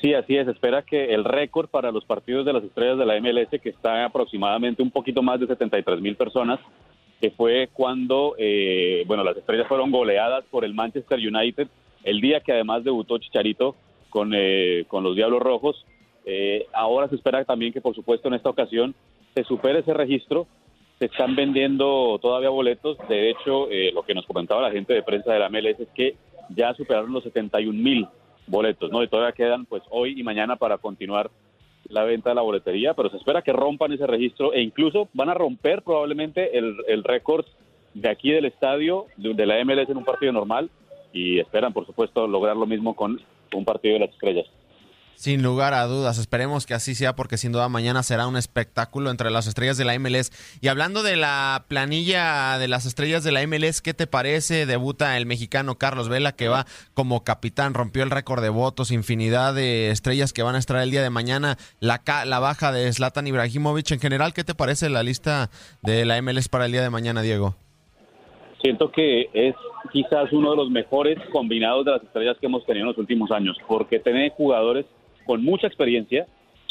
Sí, 0.04 0.12
así 0.12 0.36
es. 0.36 0.46
Espera 0.46 0.82
que 0.82 1.14
el 1.14 1.24
récord 1.24 1.66
para 1.66 1.90
los 1.90 2.04
partidos 2.04 2.44
de 2.44 2.52
las 2.52 2.62
estrellas 2.62 2.98
de 2.98 3.06
la 3.06 3.18
MLS, 3.18 3.48
que 3.58 3.70
está 3.70 4.04
aproximadamente 4.04 4.82
un 4.82 4.90
poquito 4.90 5.22
más 5.22 5.40
de 5.40 5.46
73 5.46 5.98
mil 6.02 6.14
personas, 6.14 6.60
que 7.22 7.30
fue 7.30 7.70
cuando, 7.72 8.34
eh, 8.36 9.04
bueno, 9.06 9.24
las 9.24 9.34
estrellas 9.34 9.66
fueron 9.66 9.90
goleadas 9.90 10.44
por 10.50 10.66
el 10.66 10.74
Manchester 10.74 11.18
United, 11.18 11.68
el 12.02 12.20
día 12.20 12.40
que 12.40 12.52
además 12.52 12.84
debutó 12.84 13.16
Chicharito 13.16 13.76
con, 14.10 14.32
eh, 14.34 14.84
con 14.88 15.04
los 15.04 15.16
Diablos 15.16 15.40
Rojos. 15.40 15.86
Eh, 16.26 16.66
ahora 16.74 17.08
se 17.08 17.14
espera 17.14 17.42
también 17.46 17.72
que, 17.72 17.80
por 17.80 17.94
supuesto, 17.94 18.28
en 18.28 18.34
esta 18.34 18.50
ocasión 18.50 18.94
se 19.34 19.42
supere 19.44 19.78
ese 19.78 19.94
registro. 19.94 20.46
Se 20.98 21.06
están 21.06 21.34
vendiendo 21.34 22.18
todavía 22.20 22.50
boletos. 22.50 22.98
De 23.08 23.30
hecho, 23.30 23.68
lo 23.94 24.02
que 24.02 24.12
nos 24.12 24.26
comentaba 24.26 24.60
la 24.60 24.70
gente 24.70 24.92
de 24.92 25.02
prensa 25.02 25.32
de 25.32 25.38
la 25.38 25.48
MLS 25.48 25.80
es 25.80 25.88
que 25.94 26.14
ya 26.50 26.74
superaron 26.74 27.10
los 27.10 27.24
71 27.24 27.82
mil 27.82 28.06
boletos, 28.46 28.90
¿no? 28.90 29.02
Y 29.02 29.08
todavía 29.08 29.32
quedan 29.32 29.66
pues 29.66 29.82
hoy 29.90 30.18
y 30.18 30.22
mañana 30.22 30.56
para 30.56 30.78
continuar 30.78 31.30
la 31.88 32.04
venta 32.04 32.30
de 32.30 32.34
la 32.34 32.42
boletería, 32.42 32.94
pero 32.94 33.10
se 33.10 33.16
espera 33.16 33.42
que 33.42 33.52
rompan 33.52 33.92
ese 33.92 34.06
registro 34.06 34.52
e 34.52 34.62
incluso 34.62 35.08
van 35.12 35.28
a 35.28 35.34
romper 35.34 35.82
probablemente 35.82 36.56
el, 36.56 36.76
el 36.88 37.04
récord 37.04 37.44
de 37.94 38.08
aquí 38.08 38.32
del 38.32 38.44
estadio 38.44 39.06
de, 39.16 39.46
la 39.46 39.64
MLS 39.64 39.88
en 39.88 39.96
un 39.96 40.04
partido 40.04 40.32
normal 40.32 40.68
y 41.12 41.38
esperan 41.38 41.72
por 41.72 41.86
supuesto 41.86 42.26
lograr 42.26 42.56
lo 42.56 42.66
mismo 42.66 42.94
con 42.94 43.20
un 43.54 43.64
partido 43.64 43.94
de 43.94 44.00
las 44.00 44.10
estrellas. 44.10 44.46
Sin 45.16 45.42
lugar 45.42 45.74
a 45.74 45.84
dudas, 45.86 46.18
esperemos 46.18 46.66
que 46.66 46.74
así 46.74 46.94
sea 46.94 47.14
porque 47.14 47.38
sin 47.38 47.52
duda 47.52 47.68
mañana 47.68 48.02
será 48.02 48.26
un 48.26 48.36
espectáculo 48.36 49.10
entre 49.10 49.30
las 49.30 49.46
estrellas 49.46 49.78
de 49.78 49.84
la 49.84 49.98
MLS. 49.98 50.30
Y 50.60 50.68
hablando 50.68 51.02
de 51.02 51.16
la 51.16 51.64
planilla 51.68 52.58
de 52.58 52.68
las 52.68 52.84
estrellas 52.84 53.24
de 53.24 53.32
la 53.32 53.46
MLS, 53.46 53.80
¿qué 53.80 53.94
te 53.94 54.06
parece? 54.06 54.66
Debuta 54.66 55.16
el 55.16 55.26
mexicano 55.26 55.76
Carlos 55.76 56.08
Vela 56.08 56.32
que 56.32 56.48
va 56.48 56.66
como 56.92 57.24
capitán, 57.24 57.74
rompió 57.74 58.02
el 58.02 58.10
récord 58.10 58.42
de 58.42 58.48
votos, 58.48 58.90
infinidad 58.90 59.54
de 59.54 59.90
estrellas 59.90 60.32
que 60.32 60.42
van 60.42 60.56
a 60.56 60.58
estar 60.58 60.76
el 60.76 60.90
día 60.90 61.02
de 61.02 61.10
mañana, 61.10 61.56
la, 61.80 62.02
la 62.26 62.38
baja 62.38 62.72
de 62.72 62.92
Zlatan 62.92 63.26
Ibrahimovic. 63.26 63.92
En 63.92 64.00
general, 64.00 64.34
¿qué 64.34 64.44
te 64.44 64.54
parece 64.54 64.90
la 64.90 65.02
lista 65.02 65.50
de 65.82 66.04
la 66.04 66.20
MLS 66.20 66.48
para 66.48 66.66
el 66.66 66.72
día 66.72 66.82
de 66.82 66.90
mañana, 66.90 67.22
Diego? 67.22 67.54
Siento 68.62 68.90
que 68.90 69.28
es 69.32 69.54
quizás 69.92 70.32
uno 70.32 70.50
de 70.50 70.56
los 70.56 70.70
mejores 70.70 71.18
combinados 71.30 71.84
de 71.84 71.92
las 71.92 72.02
estrellas 72.02 72.36
que 72.40 72.46
hemos 72.46 72.64
tenido 72.64 72.84
en 72.84 72.88
los 72.88 72.98
últimos 72.98 73.30
años, 73.30 73.56
porque 73.68 74.00
tiene 74.00 74.30
jugadores 74.30 74.86
con 75.24 75.44
mucha 75.44 75.66
experiencia, 75.66 76.26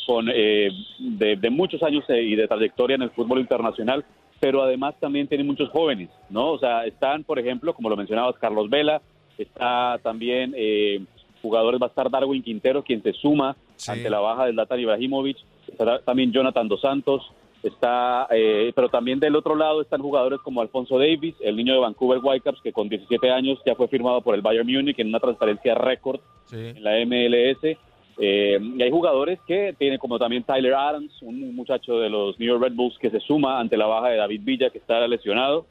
con 0.06 0.28
eh, 0.30 0.70
de, 1.00 1.50
muchos 1.50 1.82
años 1.84 2.04
eh, 2.10 2.22
y 2.22 2.36
de 2.36 2.48
trayectoria 2.48 2.96
en 2.96 3.04
el 3.04 3.12
fútbol 3.12 3.40
internacional, 3.40 4.06
pero 4.40 4.62
además 4.62 4.96
también 5.00 5.28
tiene 5.28 5.44
muchos 5.44 5.70
jóvenes, 5.70 6.10
¿no? 6.30 6.52
O 6.52 6.60
sea, 6.60 6.86
están, 6.86 7.24
por 7.24 7.40
ejemplo, 7.40 7.74
como 7.74 7.90
lo 7.90 7.96
mencionabas, 7.96 8.36
Carlos 8.38 8.70
Vela, 8.70 9.02
está 9.38 10.00
también 10.04 10.54
eh, 10.56 11.02
jugadores, 11.42 11.82
va 11.82 11.88
a 11.88 11.90
estar 11.90 12.10
Darwin 12.10 12.44
Quintero, 12.44 12.84
quien 12.84 13.02
se 13.02 13.14
suma 13.14 13.56
ante 13.88 14.10
la 14.10 14.20
baja 14.20 14.46
del 14.46 14.56
Zlatan 14.56 14.80
Ibrahimovic, 14.80 15.38
está 15.68 16.00
también 16.00 16.32
Jonathan 16.32 16.68
Dos 16.68 16.82
Santos, 16.82 17.32
está, 17.64 18.28
pero 18.30 18.90
también 18.90 19.20
del 19.20 19.36
otro 19.38 19.56
lado 19.56 19.82
están 19.82 20.02
jugadores 20.02 20.42
como 20.42 20.62
Alfonso 20.62 21.00
Davis, 21.00 21.36
el 21.42 21.56
niño 21.56 21.74
de 21.74 21.80
Vancouver 21.80 22.20
Whitecaps, 22.22 22.62
que 22.62 22.74
con 22.74 22.90
17 22.90 23.32
años 23.32 23.60
ya 23.66 23.76
fue 23.76 23.88
firmado 23.88 24.22
por 24.22 24.36
el 24.36 24.42
Bayern 24.42 24.68
Múnich 24.68 25.00
en 25.00 25.08
una 25.08 25.20
transparencia 25.20 25.74
récord 25.76 26.20
en 26.52 26.84
la 26.84 26.98
MLS, 27.06 27.78
eh, 28.20 28.60
y 28.62 28.82
hay 28.82 28.92
jugadores 28.92 29.40
que 29.48 29.74
tienen 29.78 29.98
como 29.98 30.20
también 30.20 30.44
Tyler 30.44 30.74
Adams, 30.74 31.22
un 31.22 31.56
muchacho 31.56 32.00
de 32.00 32.10
los 32.10 32.40
New 32.40 32.48
York 32.48 32.64
Red 32.64 32.74
Bulls 32.74 32.98
que 33.00 33.10
se 33.10 33.20
suma 33.20 33.60
ante 33.60 33.78
la 33.78 33.88
baja 33.88 34.10
de 34.10 34.18
David 34.18 34.42
Villa 34.44 34.70
que 34.70 34.78
está 34.78 35.08
lesionado. 35.08 35.66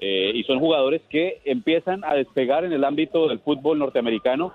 Eh, 0.00 0.32
y 0.34 0.42
son 0.42 0.58
jugadores 0.58 1.02
que 1.08 1.40
empiezan 1.44 2.04
a 2.04 2.14
despegar 2.14 2.64
en 2.64 2.72
el 2.72 2.84
ámbito 2.84 3.28
del 3.28 3.38
fútbol 3.38 3.78
norteamericano 3.78 4.52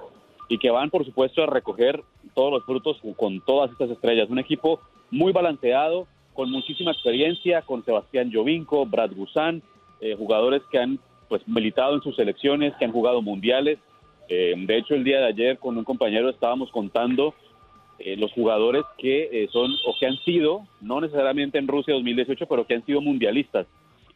y 0.50 0.58
que 0.58 0.70
van, 0.70 0.90
por 0.90 1.06
supuesto, 1.06 1.42
a 1.44 1.48
recoger 1.48 2.04
todos 2.36 2.52
los 2.52 2.66
frutos 2.66 2.98
con 3.16 3.40
todas 3.42 3.72
estas 3.72 3.90
estrellas. 3.90 4.30
Un 4.30 4.40
equipo 4.40 4.82
muy 5.10 5.32
balanceado, 5.32 6.08
con 6.34 6.52
muchísima 6.52 6.92
experiencia, 6.92 7.62
con 7.62 7.84
Sebastián 7.86 8.32
Jovinko, 8.34 8.86
Brad 8.86 9.12
Guzán, 9.16 9.64
eh, 10.02 10.16
jugadores 10.16 10.62
que 10.72 10.80
han 10.80 11.00
pues 11.30 11.48
militado 11.48 11.96
en 11.96 12.02
sus 12.02 12.16
selecciones, 12.16 12.74
que 12.78 12.86
han 12.86 12.92
jugado 12.92 13.22
mundiales 13.22 13.78
eh, 14.30 14.54
de 14.56 14.78
hecho, 14.78 14.94
el 14.94 15.04
día 15.04 15.20
de 15.20 15.26
ayer 15.26 15.58
con 15.58 15.78
un 15.78 15.84
compañero 15.84 16.30
estábamos 16.30 16.72
contando 16.72 17.34
eh, 17.98 18.16
los 18.16 18.32
jugadores 18.32 18.84
que 18.98 19.24
eh, 19.32 19.50
son 19.52 19.72
o 19.86 19.96
que 20.00 20.06
han 20.06 20.18
sido, 20.20 20.68
no 20.82 21.02
necesariamente 21.02 21.58
en 21.58 21.68
Rusia 21.68 21.96
2018, 21.96 22.46
pero 22.46 22.66
que 22.66 22.76
han 22.76 22.86
sido 22.86 23.02
mundialistas. 23.02 23.66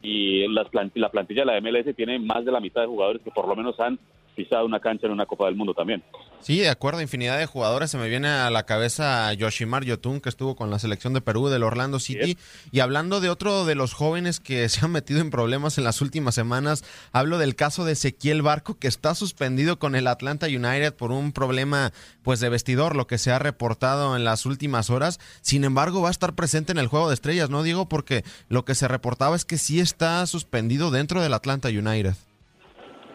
Y 0.00 0.46
las 0.48 0.68
la 0.94 1.10
plantilla 1.10 1.44
de 1.44 1.46
la 1.46 1.60
MLS 1.60 1.96
tiene 1.96 2.18
más 2.18 2.44
de 2.44 2.52
la 2.52 2.60
mitad 2.60 2.82
de 2.82 2.86
jugadores 2.86 3.22
que 3.22 3.30
por 3.30 3.48
lo 3.48 3.56
menos 3.56 3.78
han 3.80 3.98
pisado 4.34 4.66
una 4.66 4.80
cancha 4.80 5.06
en 5.06 5.12
una 5.12 5.26
Copa 5.26 5.46
del 5.46 5.56
Mundo 5.56 5.74
también. 5.74 6.02
Sí, 6.40 6.58
de 6.58 6.68
acuerdo, 6.68 7.00
infinidad 7.00 7.38
de 7.38 7.46
jugadores. 7.46 7.90
Se 7.90 7.96
me 7.96 8.08
viene 8.08 8.28
a 8.28 8.50
la 8.50 8.66
cabeza 8.66 9.32
Yoshimar 9.32 9.84
Yotun, 9.84 10.20
que 10.20 10.28
estuvo 10.28 10.56
con 10.56 10.70
la 10.70 10.78
selección 10.78 11.14
de 11.14 11.22
Perú, 11.22 11.48
del 11.48 11.62
Orlando 11.62 11.98
City. 11.98 12.36
Y 12.70 12.80
hablando 12.80 13.20
de 13.20 13.30
otro 13.30 13.64
de 13.64 13.74
los 13.74 13.94
jóvenes 13.94 14.40
que 14.40 14.68
se 14.68 14.84
han 14.84 14.92
metido 14.92 15.20
en 15.20 15.30
problemas 15.30 15.78
en 15.78 15.84
las 15.84 16.02
últimas 16.02 16.34
semanas, 16.34 16.84
hablo 17.12 17.38
del 17.38 17.56
caso 17.56 17.84
de 17.84 17.92
Ezequiel 17.92 18.42
Barco, 18.42 18.78
que 18.78 18.88
está 18.88 19.14
suspendido 19.14 19.78
con 19.78 19.94
el 19.94 20.06
Atlanta 20.06 20.46
United 20.46 20.94
por 20.94 21.12
un 21.12 21.32
problema 21.32 21.92
pues 22.22 22.40
de 22.40 22.48
vestidor, 22.48 22.96
lo 22.96 23.06
que 23.06 23.18
se 23.18 23.30
ha 23.30 23.38
reportado 23.38 24.16
en 24.16 24.24
las 24.24 24.44
últimas 24.44 24.90
horas. 24.90 25.20
Sin 25.40 25.64
embargo, 25.64 26.02
va 26.02 26.08
a 26.08 26.10
estar 26.10 26.34
presente 26.34 26.72
en 26.72 26.78
el 26.78 26.88
Juego 26.88 27.08
de 27.08 27.14
Estrellas, 27.14 27.50
¿no, 27.50 27.62
Diego? 27.62 27.88
Porque 27.88 28.24
lo 28.48 28.64
que 28.64 28.74
se 28.74 28.88
reportaba 28.88 29.36
es 29.36 29.44
que 29.44 29.58
sí 29.58 29.80
está 29.80 30.26
suspendido 30.26 30.90
dentro 30.90 31.22
del 31.22 31.34
Atlanta 31.34 31.68
United. 31.68 32.14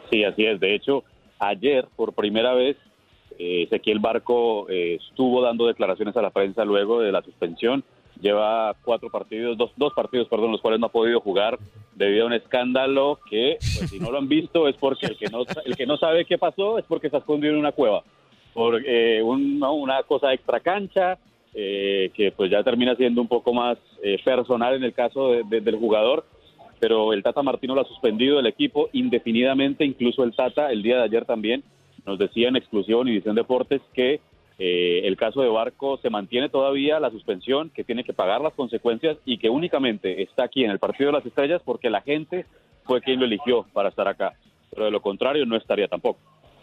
Sí, 0.10 0.24
así 0.24 0.46
es. 0.46 0.60
De 0.60 0.76
hecho, 0.76 1.04
ayer, 1.40 1.88
por 1.96 2.14
primera 2.14 2.54
vez, 2.54 2.78
eh, 3.38 3.64
Ezequiel 3.64 4.00
Barco 4.00 4.70
eh, 4.70 5.00
estuvo 5.00 5.42
dando 5.42 5.68
declaraciones 5.68 6.16
a 6.18 6.22
la 6.22 6.30
prensa 6.30 6.66
luego 6.66 7.00
de 7.00 7.12
la 7.12 7.22
suspensión. 7.22 7.84
Lleva 8.22 8.76
cuatro 8.84 9.10
partidos, 9.10 9.58
dos, 9.58 9.72
dos 9.78 9.94
partidos, 9.94 10.28
perdón, 10.28 10.52
los 10.52 10.62
cuales 10.62 10.80
no 10.80 10.88
ha 10.88 10.92
podido 10.92 11.22
jugar 11.22 11.58
debido 11.96 12.24
a 12.24 12.28
un 12.28 12.34
escándalo 12.34 13.20
que, 13.30 13.58
pues, 13.60 13.90
si 13.90 14.00
no 14.00 14.12
lo 14.12 14.18
han 14.18 14.28
visto, 14.28 14.68
es 14.68 14.76
porque 14.76 15.06
el 15.06 15.18
que 15.18 15.28
no, 15.28 15.44
el 15.64 15.78
que 15.78 15.86
no 15.86 15.96
sabe 15.96 16.26
qué 16.26 16.38
pasó 16.38 16.78
es 16.78 16.86
porque 16.86 17.10
ha 17.12 17.18
escondido 17.18 17.54
en 17.54 17.60
una 17.60 17.72
cueva. 17.72 18.04
Por 18.54 18.82
eh, 18.86 19.22
una 19.24 20.04
cosa 20.04 20.34
extra 20.34 20.60
cancha, 20.60 21.18
que 21.54 22.34
pues 22.38 22.52
ya 22.52 22.64
termina 22.64 22.96
siendo 22.96 23.22
un 23.22 23.28
poco 23.28 23.54
más 23.54 23.78
personal 24.24 24.76
en 24.76 24.84
el 24.84 24.94
caso 24.94 25.32
del 25.32 25.76
jugador 25.76 26.26
pero 26.80 27.14
el 27.14 27.24
Tata 27.24 27.44
Martino 27.44 27.76
lo 27.76 27.82
ha 27.82 27.86
suspendido 27.86 28.38
del 28.38 28.48
equipo 28.48 28.90
indefinidamente, 28.94 29.86
incluso 29.86 30.24
el 30.24 30.36
Tata 30.36 30.72
el 30.72 30.82
día 30.82 30.98
de 30.98 31.04
ayer 31.04 31.26
también 31.26 31.64
nos 32.06 32.18
decía 32.18 32.48
en 32.48 32.56
exclusión 32.56 33.08
y 33.08 33.12
División 33.12 33.36
Deportes 33.36 33.82
que 33.94 34.22
eh, 34.58 35.02
el 35.06 35.16
caso 35.16 35.42
de 35.42 35.50
Barco 35.50 35.98
se 35.98 36.10
mantiene 36.10 36.50
todavía 36.50 37.00
la 37.00 37.12
suspensión, 37.12 37.70
que 37.70 37.84
tiene 37.84 38.04
que 38.04 38.14
pagar 38.14 38.42
las 38.42 38.54
consecuencias 38.54 39.18
y 39.26 39.38
que 39.38 39.50
únicamente 39.50 40.22
está 40.22 40.44
aquí 40.44 40.64
en 40.64 40.72
el 40.72 40.80
Partido 40.80 41.12
de 41.12 41.18
las 41.18 41.26
Estrellas 41.26 41.62
porque 41.64 41.90
la 41.90 42.02
gente 42.02 42.46
fue 42.84 43.02
quien 43.02 43.20
lo 43.20 43.26
eligió 43.26 43.66
para 43.74 43.90
estar 43.90 44.08
acá, 44.08 44.34
pero 44.70 44.86
de 44.86 44.92
lo 44.92 45.02
contrario 45.02 45.46
no 45.46 45.56
estaría 45.56 45.88
tampoco. 45.88 46.20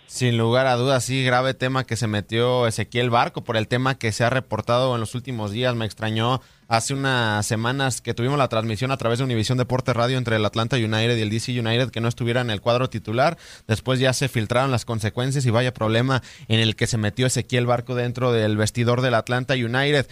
Sin 0.07 0.39
lugar 0.39 0.67
a 0.69 0.77
dudas, 0.77 1.05
sí, 1.05 1.25
grave 1.25 1.53
tema 1.53 1.85
que 1.85 1.97
se 1.97 2.07
metió 2.07 2.67
Ezequiel 2.69 3.11
Barco 3.11 3.43
por 3.43 3.57
el 3.57 3.67
tema 3.67 3.99
que 3.99 4.13
se 4.13 4.23
ha 4.23 4.31
reportado 4.31 4.95
en 4.95 5.01
los 5.01 5.17
últimos 5.17 5.51
días. 5.51 5.75
Me 5.75 5.85
extrañó 5.85 6.41
hace 6.69 6.95
unas 6.95 7.45
semanas 7.45 8.01
que 8.01 8.15
tuvimos 8.15 8.39
la 8.39 8.49
transmisión 8.49 8.91
a 8.93 8.97
través 8.97 9.19
de 9.19 9.25
Univisión 9.25 9.59
Deporte 9.59 9.93
Radio 9.93 10.19
entre 10.19 10.37
el 10.37 10.45
Atlanta 10.45 10.77
United 10.77 11.17
y 11.17 11.23
el 11.23 11.31
DC 11.31 11.59
United 11.59 11.91
que 11.91 12.01
no 12.01 12.09
estuviera 12.09 12.41
en 12.41 12.51
el 12.51 12.61
cuadro 12.61 12.89
titular. 12.89 13.37
Después 13.67 13.99
ya 13.99 14.13
se 14.13 14.29
filtraron 14.29 14.71
las 14.71 14.85
consecuencias 14.85 15.45
y 15.45 15.51
vaya 15.51 15.75
problema 15.75 16.23
en 16.49 16.61
el 16.61 16.77
que 16.77 16.87
se 16.87 16.99
metió 16.99 17.27
Ezequiel 17.27 17.67
Barco 17.67 17.95
dentro 17.95 18.33
del 18.33 18.57
vestidor 18.57 19.03
del 19.03 19.15
Atlanta 19.15 19.55
United. 19.55 20.07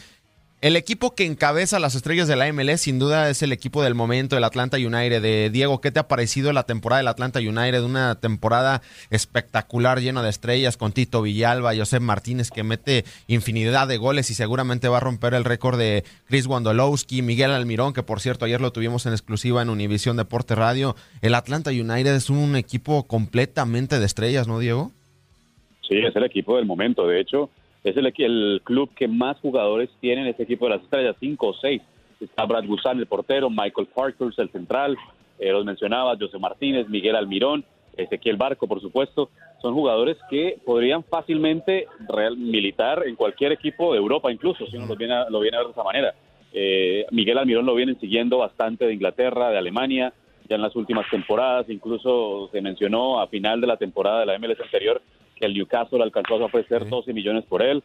El 0.64 0.76
equipo 0.76 1.14
que 1.14 1.26
encabeza 1.26 1.78
las 1.78 1.94
estrellas 1.94 2.26
de 2.26 2.36
la 2.36 2.50
MLS 2.50 2.80
sin 2.80 2.98
duda 2.98 3.28
es 3.28 3.42
el 3.42 3.52
equipo 3.52 3.82
del 3.82 3.94
momento, 3.94 4.38
el 4.38 4.44
Atlanta 4.44 4.78
United. 4.78 5.20
De 5.20 5.50
Diego, 5.50 5.82
¿qué 5.82 5.90
te 5.90 6.00
ha 6.00 6.08
parecido 6.08 6.54
la 6.54 6.62
temporada 6.62 7.00
del 7.00 7.08
Atlanta 7.08 7.38
United? 7.38 7.82
Una 7.82 8.14
temporada 8.14 8.80
espectacular, 9.10 10.00
llena 10.00 10.22
de 10.22 10.30
estrellas, 10.30 10.78
con 10.78 10.92
Tito 10.92 11.20
Villalba, 11.20 11.76
Josep 11.76 12.00
Martínez, 12.00 12.50
que 12.50 12.62
mete 12.62 13.04
infinidad 13.26 13.88
de 13.88 13.98
goles 13.98 14.30
y 14.30 14.34
seguramente 14.34 14.88
va 14.88 14.96
a 14.96 15.00
romper 15.00 15.34
el 15.34 15.44
récord 15.44 15.78
de 15.78 16.02
Chris 16.28 16.46
Wondolowski, 16.46 17.20
Miguel 17.20 17.50
Almirón, 17.50 17.92
que 17.92 18.02
por 18.02 18.20
cierto 18.20 18.46
ayer 18.46 18.62
lo 18.62 18.72
tuvimos 18.72 19.04
en 19.04 19.12
exclusiva 19.12 19.60
en 19.60 19.68
Univisión 19.68 20.16
Deporte 20.16 20.54
Radio. 20.54 20.96
El 21.20 21.34
Atlanta 21.34 21.72
United 21.72 22.14
es 22.14 22.30
un 22.30 22.56
equipo 22.56 23.06
completamente 23.06 23.98
de 23.98 24.06
estrellas, 24.06 24.48
¿no, 24.48 24.58
Diego? 24.60 24.92
Sí, 25.86 25.98
es 25.98 26.16
el 26.16 26.24
equipo 26.24 26.56
del 26.56 26.64
momento. 26.64 27.06
De 27.06 27.20
hecho, 27.20 27.50
es 27.84 27.96
el, 27.96 28.12
el 28.16 28.60
club 28.64 28.90
que 28.94 29.06
más 29.06 29.38
jugadores 29.40 29.90
tiene 30.00 30.22
en 30.22 30.28
este 30.28 30.44
equipo 30.44 30.64
de 30.64 30.76
las 30.76 30.82
estrellas, 30.82 31.16
cinco 31.20 31.48
o 31.48 31.54
seis. 31.54 31.82
Está 32.20 32.46
Brad 32.46 32.64
Guzán, 32.64 32.98
el 32.98 33.06
portero, 33.06 33.50
Michael 33.50 33.88
Parkhurst, 33.94 34.38
el 34.38 34.50
central, 34.50 34.96
eh, 35.38 35.52
los 35.52 35.64
mencionaba, 35.64 36.16
José 36.18 36.38
Martínez, 36.38 36.88
Miguel 36.88 37.16
Almirón, 37.16 37.64
Ezequiel 37.96 38.36
Barco, 38.36 38.66
por 38.66 38.80
supuesto. 38.80 39.28
Son 39.60 39.74
jugadores 39.74 40.16
que 40.30 40.58
podrían 40.64 41.04
fácilmente 41.04 41.86
real, 42.08 42.36
militar 42.36 43.02
en 43.06 43.16
cualquier 43.16 43.52
equipo 43.52 43.92
de 43.92 43.98
Europa, 43.98 44.32
incluso, 44.32 44.66
si 44.66 44.76
uno 44.76 44.86
lo 44.86 44.96
viene 44.96 45.14
a, 45.14 45.28
lo 45.28 45.40
viene 45.40 45.56
a 45.56 45.60
ver 45.60 45.66
de 45.68 45.72
esa 45.72 45.84
manera. 45.84 46.14
Eh, 46.52 47.04
Miguel 47.10 47.38
Almirón 47.38 47.66
lo 47.66 47.74
vienen 47.74 47.98
siguiendo 48.00 48.38
bastante 48.38 48.86
de 48.86 48.94
Inglaterra, 48.94 49.50
de 49.50 49.58
Alemania, 49.58 50.12
ya 50.48 50.56
en 50.56 50.62
las 50.62 50.76
últimas 50.76 51.08
temporadas, 51.10 51.68
incluso 51.68 52.48
se 52.52 52.60
mencionó 52.60 53.20
a 53.20 53.26
final 53.28 53.60
de 53.60 53.66
la 53.66 53.76
temporada 53.76 54.20
de 54.20 54.26
la 54.26 54.38
MLS 54.38 54.60
anterior 54.60 55.00
que 55.34 55.46
el 55.46 55.54
Newcastle 55.54 56.02
alcanzó 56.02 56.34
a 56.34 56.46
ofrecer 56.46 56.88
12 56.88 57.12
millones 57.12 57.44
por 57.44 57.62
él. 57.62 57.82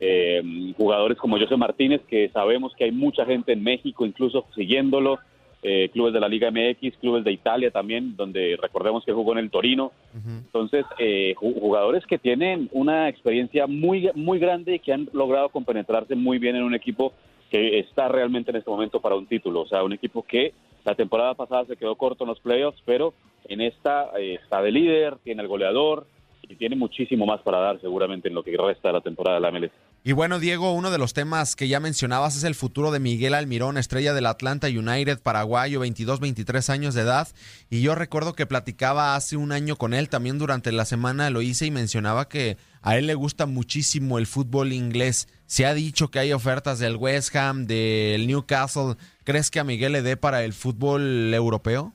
Eh, 0.00 0.42
jugadores 0.76 1.18
como 1.18 1.38
José 1.38 1.56
Martínez, 1.56 2.00
que 2.08 2.28
sabemos 2.30 2.72
que 2.76 2.84
hay 2.84 2.92
mucha 2.92 3.24
gente 3.24 3.52
en 3.52 3.62
México, 3.62 4.06
incluso 4.06 4.46
siguiéndolo, 4.54 5.18
eh, 5.60 5.88
clubes 5.92 6.12
de 6.12 6.20
la 6.20 6.28
Liga 6.28 6.52
MX, 6.52 6.98
clubes 6.98 7.24
de 7.24 7.32
Italia 7.32 7.72
también, 7.72 8.14
donde 8.16 8.56
recordemos 8.60 9.04
que 9.04 9.12
jugó 9.12 9.32
en 9.32 9.38
el 9.38 9.50
Torino. 9.50 9.90
Entonces, 10.14 10.86
eh, 10.98 11.34
jugadores 11.36 12.06
que 12.06 12.18
tienen 12.18 12.68
una 12.72 13.08
experiencia 13.08 13.66
muy, 13.66 14.08
muy 14.14 14.38
grande 14.38 14.76
y 14.76 14.78
que 14.78 14.92
han 14.92 15.08
logrado 15.12 15.48
compenetrarse 15.48 16.14
muy 16.14 16.38
bien 16.38 16.54
en 16.54 16.62
un 16.62 16.74
equipo 16.74 17.12
que 17.50 17.78
está 17.78 18.08
realmente 18.08 18.50
en 18.50 18.56
este 18.56 18.70
momento 18.70 19.00
para 19.00 19.16
un 19.16 19.26
título. 19.26 19.62
O 19.62 19.66
sea, 19.66 19.82
un 19.82 19.92
equipo 19.92 20.22
que 20.22 20.52
la 20.84 20.94
temporada 20.94 21.34
pasada 21.34 21.64
se 21.66 21.76
quedó 21.76 21.96
corto 21.96 22.24
en 22.24 22.28
los 22.28 22.40
playoffs, 22.40 22.82
pero 22.84 23.14
en 23.48 23.60
esta 23.60 24.10
está 24.18 24.62
de 24.62 24.72
líder, 24.72 25.16
tiene 25.24 25.42
el 25.42 25.48
goleador, 25.48 26.06
y 26.48 26.56
tiene 26.56 26.76
muchísimo 26.76 27.26
más 27.26 27.40
para 27.42 27.58
dar 27.58 27.80
seguramente 27.80 28.28
en 28.28 28.34
lo 28.34 28.42
que 28.42 28.56
resta 28.56 28.88
de 28.88 28.94
la 28.94 29.00
temporada 29.00 29.36
de 29.36 29.40
la 29.42 29.50
MLS. 29.50 29.72
Y 30.04 30.12
bueno, 30.12 30.38
Diego, 30.38 30.72
uno 30.72 30.90
de 30.90 30.96
los 30.96 31.12
temas 31.12 31.56
que 31.56 31.68
ya 31.68 31.80
mencionabas 31.80 32.36
es 32.36 32.44
el 32.44 32.54
futuro 32.54 32.90
de 32.90 33.00
Miguel 33.00 33.34
Almirón, 33.34 33.76
estrella 33.76 34.14
del 34.14 34.26
Atlanta 34.26 34.68
United, 34.68 35.20
paraguayo, 35.20 35.80
22, 35.80 36.20
23 36.20 36.70
años 36.70 36.94
de 36.94 37.02
edad. 37.02 37.28
Y 37.68 37.82
yo 37.82 37.94
recuerdo 37.94 38.32
que 38.32 38.46
platicaba 38.46 39.16
hace 39.16 39.36
un 39.36 39.52
año 39.52 39.76
con 39.76 39.92
él, 39.92 40.08
también 40.08 40.38
durante 40.38 40.72
la 40.72 40.84
semana 40.84 41.28
lo 41.30 41.42
hice 41.42 41.66
y 41.66 41.70
mencionaba 41.70 42.28
que 42.28 42.56
a 42.80 42.96
él 42.96 43.06
le 43.06 43.14
gusta 43.14 43.44
muchísimo 43.44 44.18
el 44.18 44.26
fútbol 44.26 44.72
inglés. 44.72 45.28
Se 45.48 45.64
ha 45.64 45.72
dicho 45.72 46.08
que 46.08 46.18
hay 46.18 46.34
ofertas 46.34 46.78
del 46.78 46.96
West 46.96 47.34
Ham, 47.34 47.66
del 47.66 48.26
Newcastle. 48.26 48.96
¿Crees 49.24 49.50
que 49.50 49.58
a 49.58 49.64
Miguel 49.64 49.92
le 49.92 50.02
dé 50.02 50.18
para 50.18 50.44
el 50.44 50.52
fútbol 50.52 51.32
europeo? 51.32 51.94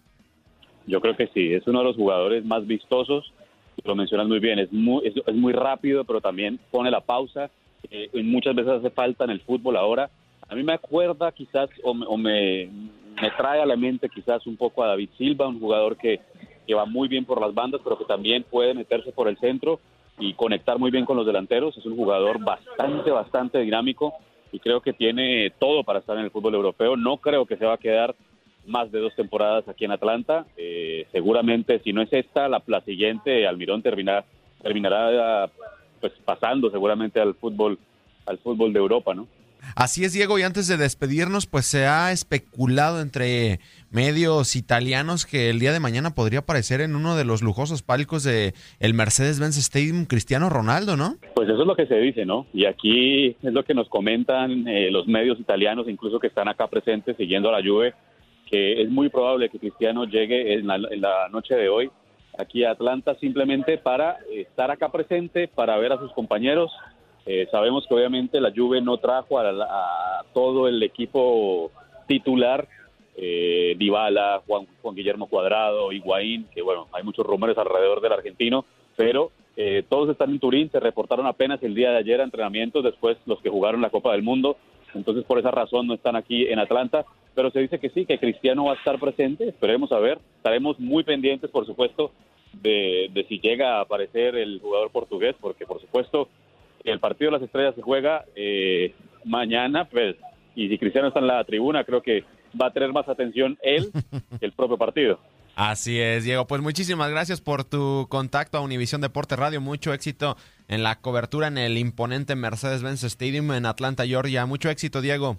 Yo 0.88 1.00
creo 1.00 1.16
que 1.16 1.28
sí, 1.36 1.54
es 1.54 1.66
uno 1.68 1.80
de 1.80 1.86
los 1.86 1.96
jugadores 1.96 2.44
más 2.44 2.66
vistosos. 2.66 3.32
Lo 3.84 3.96
mencionas 3.96 4.28
muy 4.28 4.40
bien, 4.40 4.58
es 4.58 4.72
muy, 4.72 5.54
rápido, 5.54 6.04
pero 6.04 6.20
también 6.20 6.60
pone 6.72 6.90
la 6.90 7.02
pausa 7.02 7.52
eh, 7.92 8.10
muchas 8.24 8.56
veces 8.56 8.72
hace 8.72 8.90
falta 8.90 9.26
en 9.26 9.30
el 9.30 9.42
fútbol 9.42 9.78
ahora. 9.78 10.10
A 10.50 10.56
mí 10.56 10.64
me 10.64 10.74
acuerda 10.74 11.32
quizás 11.32 11.70
o, 11.84 11.94
me, 11.94 12.08
me, 12.18 13.32
trae 13.38 13.62
a 13.62 13.68
la 13.68 13.76
mente 13.76 14.10
quizás 14.10 14.48
un 14.48 14.58
poco 14.58 14.84
a 14.84 14.88
David 14.88 15.10
Silva, 15.16 15.48
un 15.48 15.60
jugador 15.60 15.96
que, 15.96 16.22
que 16.66 16.74
va 16.74 16.86
muy 16.86 17.08
bien 17.08 17.24
por 17.24 17.40
las 17.40 17.54
bandas, 17.54 17.82
pero 17.84 18.00
que 18.00 18.06
también 18.06 18.44
puede 18.50 18.74
meterse 18.74 19.12
por 19.12 19.28
el 19.28 19.38
centro 19.38 19.80
y 20.20 20.34
conectar 20.34 20.78
muy 20.80 20.92
bien 20.92 21.06
con 21.06 21.18
los 21.18 21.26
delanteros. 21.26 21.78
Es 21.78 21.86
un 21.86 21.96
jugador 21.96 22.40
bastante, 22.44 23.12
bastante 23.12 23.60
dinámico 23.60 24.14
y 24.52 24.60
creo 24.60 24.82
que 24.82 24.94
tiene 24.94 25.52
todo 25.60 25.84
para 25.84 26.00
estar 26.00 26.18
en 26.18 26.26
el 26.26 26.32
fútbol 26.32 26.56
europeo. 26.56 26.96
No 26.96 27.18
creo 27.18 27.46
que 27.46 27.58
se 27.58 27.66
va 27.66 27.74
a 27.74 27.78
quedar 27.78 28.16
más 28.66 28.92
de 28.92 29.00
dos 29.00 29.16
temporadas 29.16 29.68
aquí 29.68 29.86
en 29.86 29.92
Atlanta. 29.92 30.46
Eh, 30.58 31.08
seguramente, 31.12 31.80
si 31.80 31.92
no 31.92 32.02
es 32.02 32.14
esta, 32.14 32.48
la, 32.48 32.62
la 32.68 32.82
siguiente, 32.82 33.48
Almirón 33.48 33.82
terminará, 33.82 34.26
terminará 34.62 35.50
pues 36.00 36.14
pasando 36.26 36.70
seguramente 36.70 37.20
al 37.20 37.34
fútbol 37.36 37.78
al 38.26 38.38
fútbol 38.38 38.72
de 38.72 38.80
Europa, 38.80 39.14
¿no? 39.14 39.28
Así 39.76 40.04
es, 40.04 40.14
Diego, 40.14 40.38
y 40.38 40.44
antes 40.44 40.68
de 40.68 40.78
despedirnos, 40.78 41.48
pues 41.48 41.66
se 41.66 41.86
ha 41.86 42.12
especulado 42.12 43.02
entre 43.02 43.60
medios 43.92 44.56
italianos 44.56 45.26
que 45.26 45.50
el 45.50 45.60
día 45.60 45.72
de 45.72 45.80
mañana 45.80 46.16
podría 46.16 46.40
aparecer 46.40 46.82
en 46.82 46.96
uno 46.96 47.16
de 47.16 47.26
los 47.26 47.42
lujosos 47.42 47.82
palcos 47.82 48.24
de 48.24 48.54
el 48.80 48.94
Mercedes-Benz 48.94 49.58
Stadium 49.58 50.06
Cristiano 50.06 50.50
Ronaldo, 50.50 50.98
¿no? 50.98 51.16
Pues 51.36 51.50
eso 51.50 51.62
es 51.62 51.68
lo 51.68 51.76
que 51.76 51.88
se 51.88 51.98
dice, 51.98 52.26
¿no? 52.26 52.48
Y 52.54 52.66
aquí 52.66 53.36
es 53.42 53.54
lo 53.54 53.64
que 53.64 53.74
nos 53.74 53.90
comentan 53.90 54.68
eh, 54.68 54.92
los 54.92 55.08
medios 55.08 55.40
italianos, 55.40 55.88
incluso 55.88 56.20
que 56.20 56.28
están 56.28 56.48
acá 56.48 56.68
presentes 56.68 57.18
siguiendo 57.18 57.50
a 57.50 57.60
la 57.60 57.68
Juve, 57.68 57.94
que 58.50 58.82
es 58.82 58.90
muy 58.90 59.10
probable 59.10 59.50
que 59.50 59.60
Cristiano 59.60 60.06
llegue 60.06 60.54
en 60.54 60.68
la 60.68 61.30
noche 61.32 61.56
de 61.56 61.70
hoy 61.70 61.90
aquí 62.38 62.64
a 62.64 62.72
Atlanta 62.72 63.16
simplemente 63.16 63.78
para 63.78 64.18
estar 64.32 64.72
acá 64.72 64.90
presente, 64.92 65.48
para 65.48 65.78
ver 65.78 65.94
a 65.94 66.00
sus 66.00 66.12
compañeros. 66.14 66.72
Eh, 67.26 67.48
sabemos 67.52 67.86
que 67.88 67.94
obviamente 67.94 68.42
la 68.42 68.52
Juve 68.56 68.82
no 68.82 68.98
trajo 68.98 69.40
a, 69.40 70.24
todo 70.34 70.68
el 70.68 70.82
equipo 70.84 71.72
titular, 72.08 72.68
eh, 73.16 73.76
Dybala, 73.78 74.42
Juan, 74.46 74.68
Juan 74.82 74.96
Guillermo 74.96 75.28
Cuadrado, 75.28 75.92
Higuaín, 75.92 76.48
que 76.54 76.62
bueno, 76.62 76.88
hay 76.92 77.04
muchos 77.04 77.26
rumores 77.26 77.58
alrededor 77.58 78.02
del 78.02 78.14
argentino, 78.14 78.66
pero 78.96 79.32
eh, 79.56 79.84
todos 79.88 80.10
están 80.10 80.32
en 80.32 80.40
Turín, 80.40 80.72
se 80.72 80.80
reportaron 80.80 81.28
apenas 81.28 81.62
el 81.62 81.76
día 81.76 81.92
de 81.92 81.98
ayer 81.98 82.20
a 82.20 82.24
entrenamientos, 82.24 82.84
después 82.84 83.18
los 83.26 83.40
que 83.42 83.50
jugaron 83.50 83.82
la 83.82 83.92
Copa 83.92 84.12
del 84.12 84.24
Mundo, 84.24 84.58
entonces 84.96 85.24
por 85.26 85.40
esa 85.40 85.52
razón 85.52 85.88
no 85.88 85.94
están 85.94 86.16
aquí 86.16 86.48
en 86.48 86.60
Atlanta, 86.60 87.06
pero 87.36 87.52
se 87.52 87.60
dice 87.60 87.80
que 87.80 87.90
sí, 87.90 88.06
que 88.06 88.20
Cristiano 88.20 88.66
va 88.66 88.74
a 88.74 88.78
estar 88.78 89.00
presente, 89.00 89.48
esperemos 89.48 89.92
a 89.92 90.00
ver, 90.00 90.20
estaremos 90.38 90.80
muy 90.80 91.04
pendientes, 91.04 91.50
por 91.52 91.66
supuesto, 91.66 92.12
de, 92.62 93.26
si 93.28 93.40
llega 93.40 93.78
a 93.78 93.82
aparecer 93.82 94.36
el 94.36 94.60
jugador 94.60 94.92
portugués, 94.92 95.36
porque 95.40 95.66
por 95.66 95.82
supuesto 95.82 96.30
el 96.84 97.00
partido 97.00 97.32
de 97.32 97.38
las 97.38 97.46
estrellas 97.46 97.76
se 97.76 97.82
juega 97.82 98.26
eh, 98.36 98.94
mañana, 99.26 99.86
pues, 99.86 100.16
y 100.56 100.70
si 100.70 100.78
Cristiano 100.78 101.08
está 101.08 101.20
en 101.20 101.28
la 101.28 101.44
tribuna, 101.44 101.84
creo 101.84 102.02
que 102.02 102.24
va 102.60 102.68
a 102.68 102.74
tener 102.74 102.92
más 102.92 103.08
atención 103.08 103.58
él 103.62 103.92
que 104.40 104.46
el 104.46 104.52
propio 104.52 104.78
partido. 104.78 105.20
Así 105.56 106.00
es, 106.00 106.24
Diego. 106.24 106.48
Pues 106.48 106.62
muchísimas 106.62 107.12
gracias 107.12 107.40
por 107.40 107.64
tu 107.64 108.08
contacto 108.10 108.58
a 108.58 108.62
Univisión 108.62 109.02
Deporte 109.02 109.36
Radio. 109.36 109.62
Mucho 109.62 109.94
éxito 109.94 110.36
en 110.68 110.82
la 110.82 111.00
cobertura 111.00 111.48
en 111.48 111.60
el 111.60 111.78
imponente 111.78 112.36
Mercedes-Benz 112.36 113.04
Stadium 113.04 113.52
en 113.52 113.68
Atlanta, 113.68 114.06
Georgia. 114.06 114.48
Mucho 114.48 114.70
éxito, 114.70 115.00
Diego. 115.02 115.38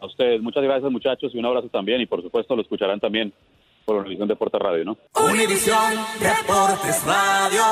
A 0.00 0.06
ustedes, 0.06 0.40
muchas 0.40 0.62
gracias 0.62 0.90
muchachos 0.90 1.34
y 1.34 1.38
un 1.38 1.46
abrazo 1.46 1.68
también 1.68 2.00
y 2.00 2.06
por 2.06 2.22
supuesto 2.22 2.54
lo 2.54 2.62
escucharán 2.62 3.00
también 3.00 3.32
por 3.84 3.96
Univisión 3.96 4.28
Deportes 4.28 4.60
Radio, 4.60 4.84
¿no? 4.84 4.98
Univisión 5.14 5.94
Deportes 6.20 7.04
Radio. 7.04 7.62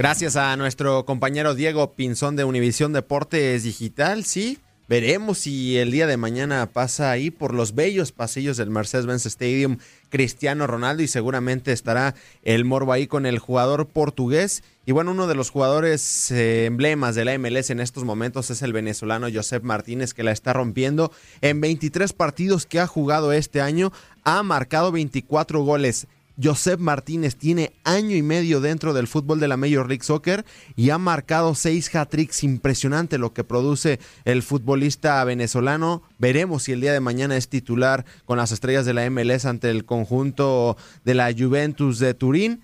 Gracias 0.00 0.36
a 0.36 0.56
nuestro 0.56 1.04
compañero 1.04 1.54
Diego 1.54 1.92
Pinzón 1.92 2.34
de 2.34 2.44
Univisión 2.44 2.94
Deportes 2.94 3.64
Digital, 3.64 4.24
sí. 4.24 4.58
Veremos 4.88 5.40
si 5.40 5.76
el 5.76 5.90
día 5.90 6.06
de 6.06 6.16
mañana 6.16 6.64
pasa 6.72 7.10
ahí 7.10 7.30
por 7.30 7.52
los 7.52 7.74
bellos 7.74 8.10
pasillos 8.10 8.56
del 8.56 8.70
Mercedes-Benz 8.70 9.26
Stadium 9.26 9.76
Cristiano 10.08 10.66
Ronaldo 10.66 11.02
y 11.02 11.06
seguramente 11.06 11.72
estará 11.72 12.14
el 12.44 12.64
morbo 12.64 12.94
ahí 12.94 13.06
con 13.06 13.26
el 13.26 13.38
jugador 13.38 13.88
portugués. 13.88 14.62
Y 14.86 14.92
bueno, 14.92 15.10
uno 15.10 15.26
de 15.26 15.34
los 15.34 15.50
jugadores 15.50 16.30
eh, 16.30 16.64
emblemas 16.64 17.14
de 17.14 17.26
la 17.26 17.38
MLS 17.38 17.68
en 17.68 17.80
estos 17.80 18.04
momentos 18.04 18.48
es 18.48 18.62
el 18.62 18.72
venezolano 18.72 19.28
Josep 19.30 19.62
Martínez 19.64 20.14
que 20.14 20.24
la 20.24 20.32
está 20.32 20.54
rompiendo. 20.54 21.12
En 21.42 21.60
23 21.60 22.14
partidos 22.14 22.64
que 22.64 22.80
ha 22.80 22.86
jugado 22.86 23.32
este 23.32 23.60
año 23.60 23.92
ha 24.24 24.42
marcado 24.42 24.92
24 24.92 25.62
goles. 25.62 26.06
Josep 26.42 26.80
Martínez 26.80 27.36
tiene 27.36 27.72
año 27.84 28.16
y 28.16 28.22
medio 28.22 28.60
dentro 28.60 28.94
del 28.94 29.06
fútbol 29.06 29.40
de 29.40 29.48
la 29.48 29.56
Major 29.56 29.88
League 29.88 30.04
Soccer 30.04 30.44
y 30.76 30.90
ha 30.90 30.98
marcado 30.98 31.54
seis 31.54 31.94
hat-tricks. 31.94 32.44
Impresionante 32.44 33.18
lo 33.18 33.32
que 33.32 33.44
produce 33.44 34.00
el 34.24 34.42
futbolista 34.42 35.22
venezolano. 35.24 36.02
Veremos 36.18 36.64
si 36.64 36.72
el 36.72 36.80
día 36.80 36.92
de 36.92 37.00
mañana 37.00 37.36
es 37.36 37.48
titular 37.48 38.04
con 38.24 38.38
las 38.38 38.52
estrellas 38.52 38.86
de 38.86 38.94
la 38.94 39.08
MLS 39.10 39.44
ante 39.44 39.70
el 39.70 39.84
conjunto 39.84 40.76
de 41.04 41.14
la 41.14 41.32
Juventus 41.32 41.98
de 41.98 42.14
Turín. 42.14 42.62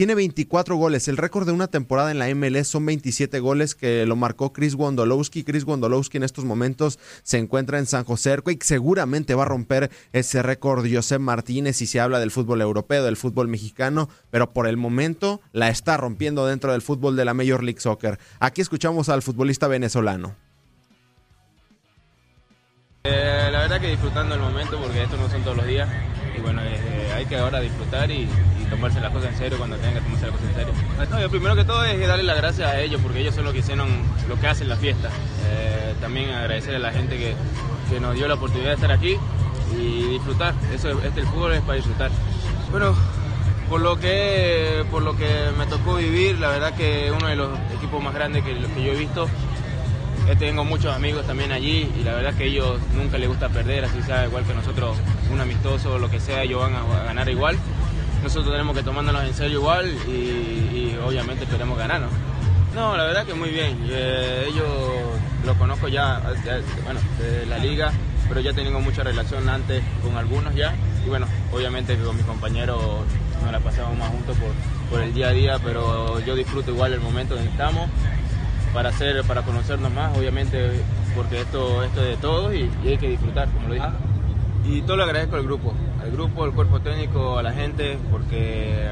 Tiene 0.00 0.14
24 0.14 0.76
goles. 0.76 1.08
El 1.08 1.18
récord 1.18 1.44
de 1.44 1.52
una 1.52 1.66
temporada 1.66 2.10
en 2.10 2.18
la 2.18 2.34
MLS 2.34 2.68
son 2.68 2.86
27 2.86 3.38
goles 3.38 3.74
que 3.74 4.06
lo 4.06 4.16
marcó 4.16 4.50
Chris 4.50 4.74
Wondolowski. 4.74 5.44
Chris 5.44 5.64
Wondolowski 5.64 6.16
en 6.16 6.22
estos 6.22 6.46
momentos 6.46 6.98
se 7.22 7.36
encuentra 7.36 7.78
en 7.78 7.84
San 7.84 8.04
José 8.04 8.38
y 8.46 8.58
seguramente 8.62 9.34
va 9.34 9.42
a 9.42 9.48
romper 9.48 9.90
ese 10.14 10.42
récord 10.42 10.86
Josep 10.90 11.20
Martínez 11.20 11.76
si 11.76 11.86
se 11.86 12.00
habla 12.00 12.18
del 12.18 12.30
fútbol 12.30 12.62
europeo, 12.62 13.04
del 13.04 13.18
fútbol 13.18 13.48
mexicano, 13.48 14.08
pero 14.30 14.54
por 14.54 14.66
el 14.66 14.78
momento 14.78 15.42
la 15.52 15.68
está 15.68 15.98
rompiendo 15.98 16.46
dentro 16.46 16.72
del 16.72 16.80
fútbol 16.80 17.14
de 17.14 17.26
la 17.26 17.34
Major 17.34 17.62
League 17.62 17.80
Soccer. 17.80 18.18
Aquí 18.38 18.62
escuchamos 18.62 19.10
al 19.10 19.20
futbolista 19.20 19.68
venezolano. 19.68 20.34
Eh, 23.04 23.50
la 23.52 23.58
verdad 23.58 23.78
que 23.78 23.88
disfrutando 23.88 24.34
el 24.34 24.40
momento 24.40 24.80
porque 24.80 25.02
esto 25.02 25.18
no 25.18 25.28
son 25.28 25.42
todos 25.42 25.58
los 25.58 25.66
días 25.66 25.90
y 26.36 26.40
bueno, 26.40 26.62
eh, 26.62 27.12
hay 27.14 27.26
que 27.26 27.36
ahora 27.36 27.60
disfrutar 27.60 28.10
y, 28.10 28.28
tomarse 28.70 29.00
las 29.00 29.10
cosas 29.10 29.32
en 29.32 29.38
serio 29.38 29.58
cuando 29.58 29.76
tengan 29.78 29.94
que 29.94 30.00
tomarse 30.02 30.26
las 30.26 30.34
cosas 30.36 30.48
en 30.48 30.54
serio. 30.54 31.20
lo 31.22 31.28
primero 31.28 31.56
que 31.56 31.64
todo 31.64 31.84
es 31.84 32.06
darle 32.06 32.22
las 32.22 32.36
gracias 32.36 32.70
a 32.70 32.80
ellos 32.80 33.00
porque 33.02 33.18
ellos 33.18 33.34
son 33.34 33.42
los 33.42 33.52
que 33.52 33.58
hicieron 33.58 33.88
lo 34.28 34.38
que 34.38 34.46
hacen 34.46 34.68
la 34.68 34.76
fiesta. 34.76 35.08
Eh, 35.48 35.94
también 36.00 36.30
agradecer 36.30 36.76
a 36.76 36.78
la 36.78 36.92
gente 36.92 37.18
que, 37.18 37.34
que, 37.90 37.98
nos 37.98 38.14
dio 38.14 38.28
la 38.28 38.34
oportunidad 38.34 38.68
de 38.68 38.74
estar 38.74 38.92
aquí 38.92 39.16
y 39.76 40.02
disfrutar. 40.04 40.54
Eso, 40.72 40.90
este, 41.02 41.20
el 41.20 41.26
fútbol 41.26 41.54
es 41.54 41.62
para 41.62 41.74
disfrutar. 41.74 42.12
Bueno, 42.70 42.94
por 43.68 43.80
lo 43.80 43.98
que 43.98 44.84
por 44.88 45.02
lo 45.02 45.16
que 45.16 45.50
me 45.58 45.66
tocó 45.66 45.96
vivir, 45.96 46.38
la 46.38 46.50
verdad 46.50 46.74
que 46.74 47.12
uno 47.16 47.26
de 47.26 47.34
los 47.34 47.50
equipos 47.76 48.00
más 48.00 48.14
grandes 48.14 48.44
que, 48.44 48.54
que 48.54 48.84
yo 48.84 48.92
he 48.92 48.96
visto 48.96 49.28
tengo 50.36 50.64
muchos 50.64 50.94
amigos 50.94 51.26
también 51.26 51.52
allí 51.52 51.90
y 51.98 52.04
la 52.04 52.14
verdad 52.14 52.34
que 52.34 52.46
ellos 52.46 52.78
nunca 52.94 53.18
les 53.18 53.28
gusta 53.28 53.48
perder, 53.48 53.84
así 53.84 54.02
sea 54.02 54.26
igual 54.26 54.44
que 54.44 54.54
nosotros, 54.54 54.96
un 55.32 55.40
amistoso 55.40 55.94
o 55.94 55.98
lo 55.98 56.10
que 56.10 56.20
sea, 56.20 56.42
ellos 56.42 56.60
van 56.60 56.74
a, 56.74 57.04
ganar 57.04 57.28
igual. 57.28 57.56
Nosotros 58.22 58.52
tenemos 58.52 58.76
que 58.76 58.82
tomárnoslos 58.82 59.24
en 59.24 59.34
serio 59.34 59.60
igual 59.60 59.88
y, 60.08 60.94
obviamente 61.04 61.46
queremos 61.46 61.78
ganar, 61.78 62.02
¿no? 62.74 62.96
La 62.96 63.04
verdad 63.04 63.24
que 63.24 63.34
muy 63.34 63.48
bien. 63.48 63.78
Eh, 63.88 64.46
ellos 64.48 64.68
los 65.44 65.56
conozco 65.56 65.88
ya, 65.88 66.20
bueno, 66.84 67.00
de 67.18 67.46
la 67.46 67.58
liga, 67.58 67.90
pero 68.28 68.40
ya 68.40 68.52
tengo 68.52 68.80
mucha 68.80 69.02
relación 69.02 69.48
antes 69.48 69.82
con 70.02 70.16
algunos 70.16 70.54
ya. 70.54 70.74
Y 71.04 71.08
bueno, 71.08 71.26
obviamente 71.52 71.96
que 71.96 72.02
con 72.02 72.16
mis 72.16 72.26
compañeros 72.26 72.78
nos 73.42 73.50
la 73.50 73.58
pasamos 73.60 73.98
más 73.98 74.10
juntos 74.10 74.36
por, 74.36 74.50
por 74.90 75.00
el 75.00 75.14
día 75.14 75.28
a 75.28 75.32
día, 75.32 75.58
pero 75.64 76.20
yo 76.20 76.36
disfruto 76.36 76.70
igual 76.70 76.92
el 76.92 77.00
momento 77.00 77.36
en 77.36 77.44
que 77.44 77.48
estamos 77.48 77.88
para 78.72 78.90
hacer, 78.90 79.22
para 79.24 79.42
conocernos 79.42 79.92
más, 79.92 80.16
obviamente, 80.16 80.82
porque 81.14 81.40
esto, 81.40 81.82
esto 81.82 82.02
es 82.02 82.08
de 82.08 82.16
todos 82.16 82.54
y, 82.54 82.70
hay 82.86 82.98
que 82.98 83.08
disfrutar, 83.08 83.48
como 83.50 83.68
lo 83.68 83.74
dije. 83.74 83.88
Y 84.64 84.82
todo 84.82 84.96
lo 84.96 85.04
agradezco 85.04 85.36
al 85.36 85.42
grupo, 85.42 85.74
al 86.02 86.10
grupo, 86.10 86.44
al 86.44 86.52
cuerpo 86.52 86.80
técnico, 86.80 87.38
a 87.38 87.42
la 87.42 87.52
gente, 87.52 87.98
porque 88.10 88.88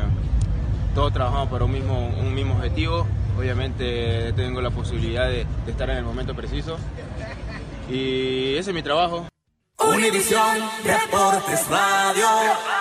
todos 0.95 1.13
trabajamos 1.13 1.49
para 1.49 1.65
un 1.65 1.73
mismo, 1.73 2.09
un 2.19 2.35
mismo 2.35 2.55
objetivo. 2.55 3.07
Obviamente 3.39 4.33
tengo 4.33 4.61
la 4.61 4.71
posibilidad 4.71 5.29
de, 5.29 5.47
de 5.65 5.71
estar 5.71 5.89
en 5.91 5.99
el 5.99 6.05
momento 6.05 6.35
preciso. 6.35 6.77
Y 7.89 8.55
ese 8.57 8.71
es 8.71 8.75
mi 8.75 8.83
trabajo. 8.83 9.27
Univisión 9.79 10.59
Deportes 10.83 11.69
Radio. 11.69 12.78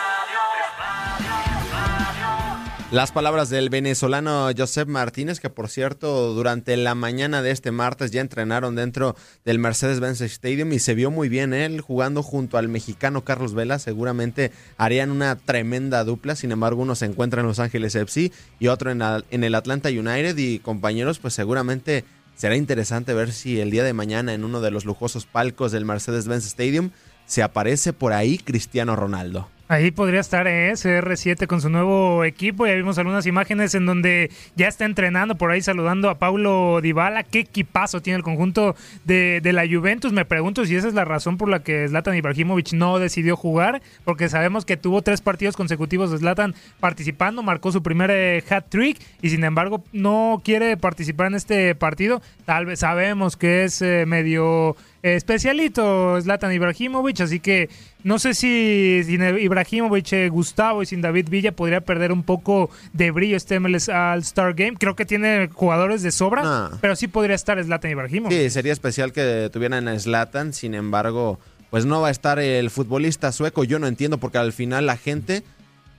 Las 2.89 3.11
palabras 3.11 3.49
del 3.49 3.69
venezolano 3.69 4.49
Josep 4.57 4.87
Martínez, 4.87 5.41
que 5.41 5.49
por 5.49 5.67
cierto, 5.67 6.33
durante 6.33 6.77
la 6.77 6.95
mañana 6.95 7.41
de 7.41 7.51
este 7.51 7.71
martes 7.71 8.11
ya 8.11 8.21
entrenaron 8.21 8.77
dentro 8.77 9.17
del 9.43 9.59
Mercedes-Benz 9.59 10.21
Stadium 10.21 10.71
y 10.71 10.79
se 10.79 10.95
vio 10.95 11.11
muy 11.11 11.27
bien 11.27 11.53
él 11.53 11.81
jugando 11.81 12.23
junto 12.23 12.57
al 12.57 12.69
mexicano 12.69 13.25
Carlos 13.25 13.53
Vela. 13.53 13.77
Seguramente 13.77 14.53
harían 14.77 15.11
una 15.11 15.35
tremenda 15.35 16.05
dupla. 16.05 16.37
Sin 16.37 16.53
embargo, 16.53 16.81
uno 16.81 16.95
se 16.95 17.07
encuentra 17.07 17.41
en 17.41 17.47
Los 17.47 17.59
Ángeles 17.59 17.93
FC 17.93 18.31
y 18.57 18.67
otro 18.69 18.89
en, 18.89 19.01
en 19.01 19.43
el 19.43 19.55
Atlanta 19.55 19.89
United. 19.89 20.37
Y 20.37 20.59
compañeros, 20.59 21.19
pues 21.19 21.33
seguramente 21.33 22.05
será 22.35 22.55
interesante 22.55 23.13
ver 23.13 23.33
si 23.33 23.59
el 23.59 23.69
día 23.69 23.83
de 23.83 23.91
mañana 23.91 24.33
en 24.33 24.45
uno 24.45 24.61
de 24.61 24.71
los 24.71 24.85
lujosos 24.85 25.25
palcos 25.25 25.73
del 25.73 25.83
Mercedes-Benz 25.83 26.45
Stadium 26.45 26.91
se 27.25 27.43
aparece 27.43 27.91
por 27.91 28.13
ahí 28.13 28.37
Cristiano 28.37 28.95
Ronaldo. 28.95 29.49
Ahí 29.69 29.91
podría 29.91 30.21
estar 30.21 30.47
¿eh? 30.47 30.71
CR7 30.71 31.45
con 31.45 31.59
su 31.59 31.69
nuevo 31.69 32.23
equipo. 32.23 32.65
Ya 32.65 32.73
vimos 32.73 32.97
algunas 32.97 33.25
imágenes 33.25 33.75
en 33.75 33.85
donde 33.85 34.31
ya 34.55 34.69
está 34.69 34.85
entrenando 34.85 35.35
por 35.35 35.51
ahí 35.51 35.61
saludando 35.61 36.09
a 36.09 36.17
Paulo 36.19 36.79
Dybala. 36.81 37.23
¿Qué 37.23 37.39
equipazo 37.39 38.01
tiene 38.01 38.15
el 38.15 38.23
conjunto 38.23 38.77
de, 39.03 39.41
de, 39.43 39.51
la 39.51 39.67
Juventus? 39.67 40.13
Me 40.13 40.23
pregunto 40.23 40.65
si 40.65 40.77
esa 40.77 40.87
es 40.87 40.93
la 40.93 41.03
razón 41.03 41.35
por 41.35 41.49
la 41.49 41.63
que 41.63 41.85
Zlatan 41.85 42.15
Ibrahimovic 42.15 42.71
no 42.71 42.97
decidió 42.97 43.35
jugar, 43.35 43.81
porque 44.05 44.29
sabemos 44.29 44.63
que 44.63 44.77
tuvo 44.77 45.01
tres 45.01 45.19
partidos 45.19 45.57
consecutivos 45.57 46.11
de 46.11 46.19
Zlatan 46.19 46.55
participando, 46.79 47.43
marcó 47.43 47.73
su 47.73 47.83
primer 47.83 48.09
eh, 48.09 48.43
hat 48.49 48.67
trick 48.69 48.97
y 49.21 49.31
sin 49.31 49.43
embargo 49.43 49.83
no 49.91 50.41
quiere 50.45 50.77
participar 50.77 51.27
en 51.27 51.35
este 51.35 51.75
partido. 51.75 52.21
Tal 52.45 52.65
vez 52.65 52.79
sabemos 52.79 53.35
que 53.35 53.65
es 53.65 53.81
eh, 53.81 54.05
medio 54.07 54.77
especialito 55.15 56.19
Zlatan 56.21 56.53
Ibrahimovic, 56.53 57.21
así 57.21 57.39
que 57.39 57.69
no 58.03 58.19
sé 58.19 58.33
si 58.33 59.01
sin 59.05 59.21
Ibrahimovic, 59.21 60.13
eh, 60.13 60.29
Gustavo 60.29 60.83
y 60.83 60.85
sin 60.85 61.01
David 61.01 61.29
Villa 61.29 61.51
podría 61.51 61.81
perder 61.81 62.11
un 62.11 62.23
poco 62.23 62.69
de 62.93 63.11
brillo 63.11 63.37
este 63.37 63.59
MLS 63.59 63.89
All-Star 63.89 64.53
Game. 64.53 64.75
Creo 64.77 64.95
que 64.95 65.05
tiene 65.05 65.49
jugadores 65.53 66.01
de 66.03 66.11
sobra, 66.11 66.71
pero 66.81 66.95
sí 66.95 67.07
podría 67.07 67.35
estar 67.35 67.63
Zlatan 67.63 67.91
Ibrahimovic. 67.91 68.37
Sí, 68.37 68.49
sería 68.49 68.73
especial 68.73 69.13
que 69.13 69.49
tuvieran 69.51 69.87
a 69.87 69.99
Zlatan, 69.99 70.53
sin 70.53 70.73
embargo, 70.73 71.39
pues 71.69 71.85
no 71.85 72.01
va 72.01 72.09
a 72.09 72.11
estar 72.11 72.39
el 72.39 72.69
futbolista 72.69 73.31
sueco. 73.31 73.63
Yo 73.63 73.79
no 73.79 73.87
entiendo 73.87 74.17
porque 74.17 74.37
al 74.37 74.53
final 74.53 74.85
la 74.85 74.97
gente 74.97 75.43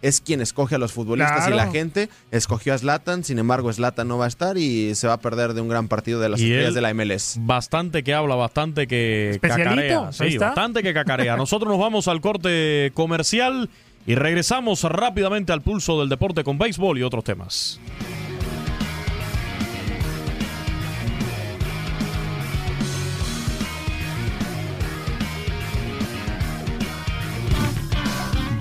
es 0.03 0.21
quien 0.21 0.41
escoge 0.41 0.77
a 0.77 0.79
los 0.79 0.93
futbolistas 0.93 1.47
Claro. 1.47 1.55
y 1.55 1.57
la 1.57 1.71
gente 1.71 2.09
escogió 2.31 2.75
a 2.75 2.79
Zlatan, 2.79 3.25
sin 3.25 3.39
embargo 3.39 3.73
Zlatan 3.73 4.09
no 4.09 4.19
va 4.19 4.27
a 4.27 4.29
estar 4.29 4.57
y 4.59 4.95
se 4.95 5.07
va 5.07 5.15
a 5.15 5.21
perder 5.21 5.55
de 5.55 5.61
un 5.61 5.69
gran 5.69 5.89
partido 5.89 6.21
de 6.21 6.29
las 6.29 6.41
estrellas 6.41 6.75
de 6.75 6.81
la 6.81 6.95
MLS. 6.95 7.37
Bastante 7.41 8.03
que 8.05 8.15
habla, 8.15 8.35
bastante 8.35 8.87
que 8.87 9.39
cacarea. 9.41 10.07
ahí 10.09 10.13
Sí, 10.13 10.25
está. 10.35 10.47
bastante 10.47 10.83
que 10.83 10.95
cacarea. 10.95 11.37
Nosotros 11.39 11.71
nos 11.71 11.81
vamos 11.81 12.09
al 12.09 12.21
corte 12.21 12.91
comercial 12.95 13.71
y 14.07 14.15
regresamos 14.15 14.83
rápidamente 14.85 15.53
al 15.53 15.61
pulso 15.63 16.01
del 16.01 16.09
deporte 16.09 16.45
con 16.45 16.59
béisbol 16.59 16.99
y 16.99 17.03
otros 17.03 17.25
temas. 17.25 17.81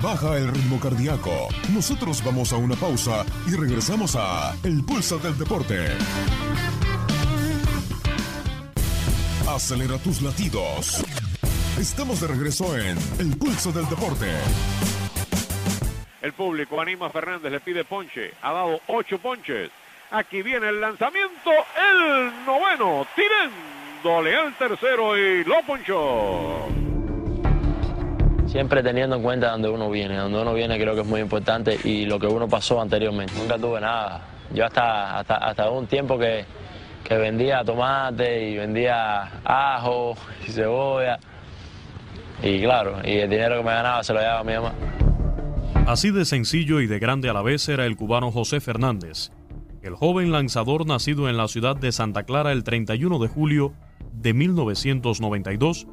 Baja 0.02 0.36
el 0.36 0.48
ritmo 0.48 0.78
cardíaco. 0.78 1.48
Nosotros 1.74 2.22
vamos 2.24 2.52
a 2.52 2.56
una 2.56 2.76
pausa 2.76 3.24
y 3.48 3.56
regresamos 3.56 4.14
a 4.16 4.54
El 4.62 4.84
Pulso 4.84 5.18
del 5.18 5.36
Deporte. 5.36 5.88
Acelera 9.48 9.98
tus 9.98 10.22
latidos. 10.22 11.04
Estamos 11.80 12.20
de 12.20 12.28
regreso 12.28 12.78
en 12.78 12.96
El 13.18 13.36
Pulso 13.36 13.72
del 13.72 13.88
Deporte. 13.88 14.26
El 16.22 16.32
público 16.32 16.80
anima 16.80 17.06
a 17.06 17.10
Fernández, 17.10 17.50
le 17.50 17.58
pide 17.58 17.84
ponche. 17.84 18.32
Ha 18.42 18.52
dado 18.52 18.80
ocho 18.86 19.18
ponches. 19.18 19.70
Aquí 20.12 20.42
viene 20.42 20.68
el 20.68 20.80
lanzamiento, 20.80 21.50
el 21.76 22.46
noveno, 22.46 23.04
tirándole 23.16 24.36
al 24.36 24.54
tercero 24.56 25.18
y 25.18 25.42
lo 25.42 25.60
ponchó. 25.66 26.77
Siempre 28.48 28.82
teniendo 28.82 29.16
en 29.16 29.22
cuenta 29.22 29.50
donde 29.50 29.68
uno 29.68 29.90
viene. 29.90 30.16
Donde 30.16 30.40
uno 30.40 30.54
viene 30.54 30.78
creo 30.78 30.94
que 30.94 31.02
es 31.02 31.06
muy 31.06 31.20
importante 31.20 31.78
y 31.84 32.06
lo 32.06 32.18
que 32.18 32.26
uno 32.26 32.48
pasó 32.48 32.80
anteriormente. 32.80 33.34
Nunca 33.38 33.58
tuve 33.58 33.80
nada. 33.80 34.22
Yo 34.54 34.64
hasta, 34.64 35.18
hasta, 35.18 35.36
hasta 35.36 35.70
un 35.70 35.86
tiempo 35.86 36.18
que, 36.18 36.46
que 37.04 37.16
vendía 37.18 37.62
tomate 37.62 38.48
y 38.48 38.56
vendía 38.56 39.42
ajo 39.44 40.16
y 40.48 40.50
cebolla. 40.50 41.18
Y 42.42 42.62
claro, 42.62 42.98
y 43.04 43.18
el 43.18 43.28
dinero 43.28 43.58
que 43.58 43.64
me 43.64 43.70
ganaba 43.70 44.02
se 44.02 44.14
lo 44.14 44.20
llevaba 44.20 44.40
a 44.40 44.44
mi 44.44 44.54
mamá. 44.54 44.72
Así 45.86 46.10
de 46.10 46.24
sencillo 46.24 46.80
y 46.80 46.86
de 46.86 46.98
grande 46.98 47.28
a 47.28 47.32
la 47.32 47.42
vez 47.42 47.68
era 47.68 47.84
el 47.84 47.96
cubano 47.96 48.30
José 48.30 48.60
Fernández, 48.60 49.30
el 49.82 49.94
joven 49.94 50.30
lanzador 50.30 50.86
nacido 50.86 51.28
en 51.28 51.36
la 51.36 51.48
ciudad 51.48 51.76
de 51.76 51.92
Santa 51.92 52.22
Clara 52.22 52.52
el 52.52 52.62
31 52.62 53.18
de 53.18 53.28
julio 53.28 53.72
de 54.12 54.34
1992 54.34 55.88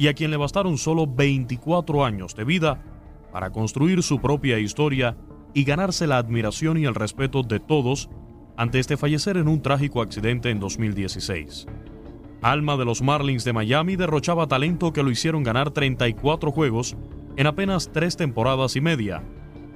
y 0.00 0.08
a 0.08 0.14
quien 0.14 0.30
le 0.30 0.38
bastaron 0.38 0.78
solo 0.78 1.06
24 1.06 2.06
años 2.06 2.34
de 2.34 2.44
vida 2.44 2.82
para 3.34 3.50
construir 3.50 4.02
su 4.02 4.18
propia 4.18 4.58
historia 4.58 5.18
y 5.52 5.64
ganarse 5.64 6.06
la 6.06 6.16
admiración 6.16 6.78
y 6.78 6.86
el 6.86 6.94
respeto 6.94 7.42
de 7.42 7.60
todos 7.60 8.08
antes 8.56 8.88
de 8.88 8.96
fallecer 8.96 9.36
en 9.36 9.46
un 9.46 9.60
trágico 9.60 10.00
accidente 10.00 10.48
en 10.48 10.58
2016. 10.58 11.66
Alma 12.40 12.78
de 12.78 12.86
los 12.86 13.02
Marlins 13.02 13.44
de 13.44 13.52
Miami 13.52 13.96
derrochaba 13.96 14.48
talento 14.48 14.94
que 14.94 15.02
lo 15.02 15.10
hicieron 15.10 15.42
ganar 15.42 15.70
34 15.70 16.50
juegos 16.50 16.96
en 17.36 17.46
apenas 17.46 17.90
tres 17.92 18.16
temporadas 18.16 18.76
y 18.76 18.80
media, 18.80 19.22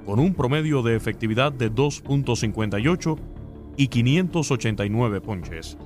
con 0.07 0.19
un 0.19 0.33
promedio 0.33 0.81
de 0.81 0.95
efectividad 0.95 1.51
de 1.51 1.71
2.58 1.71 3.19
y 3.77 3.89
589 3.89 5.21
ponches. 5.21 5.77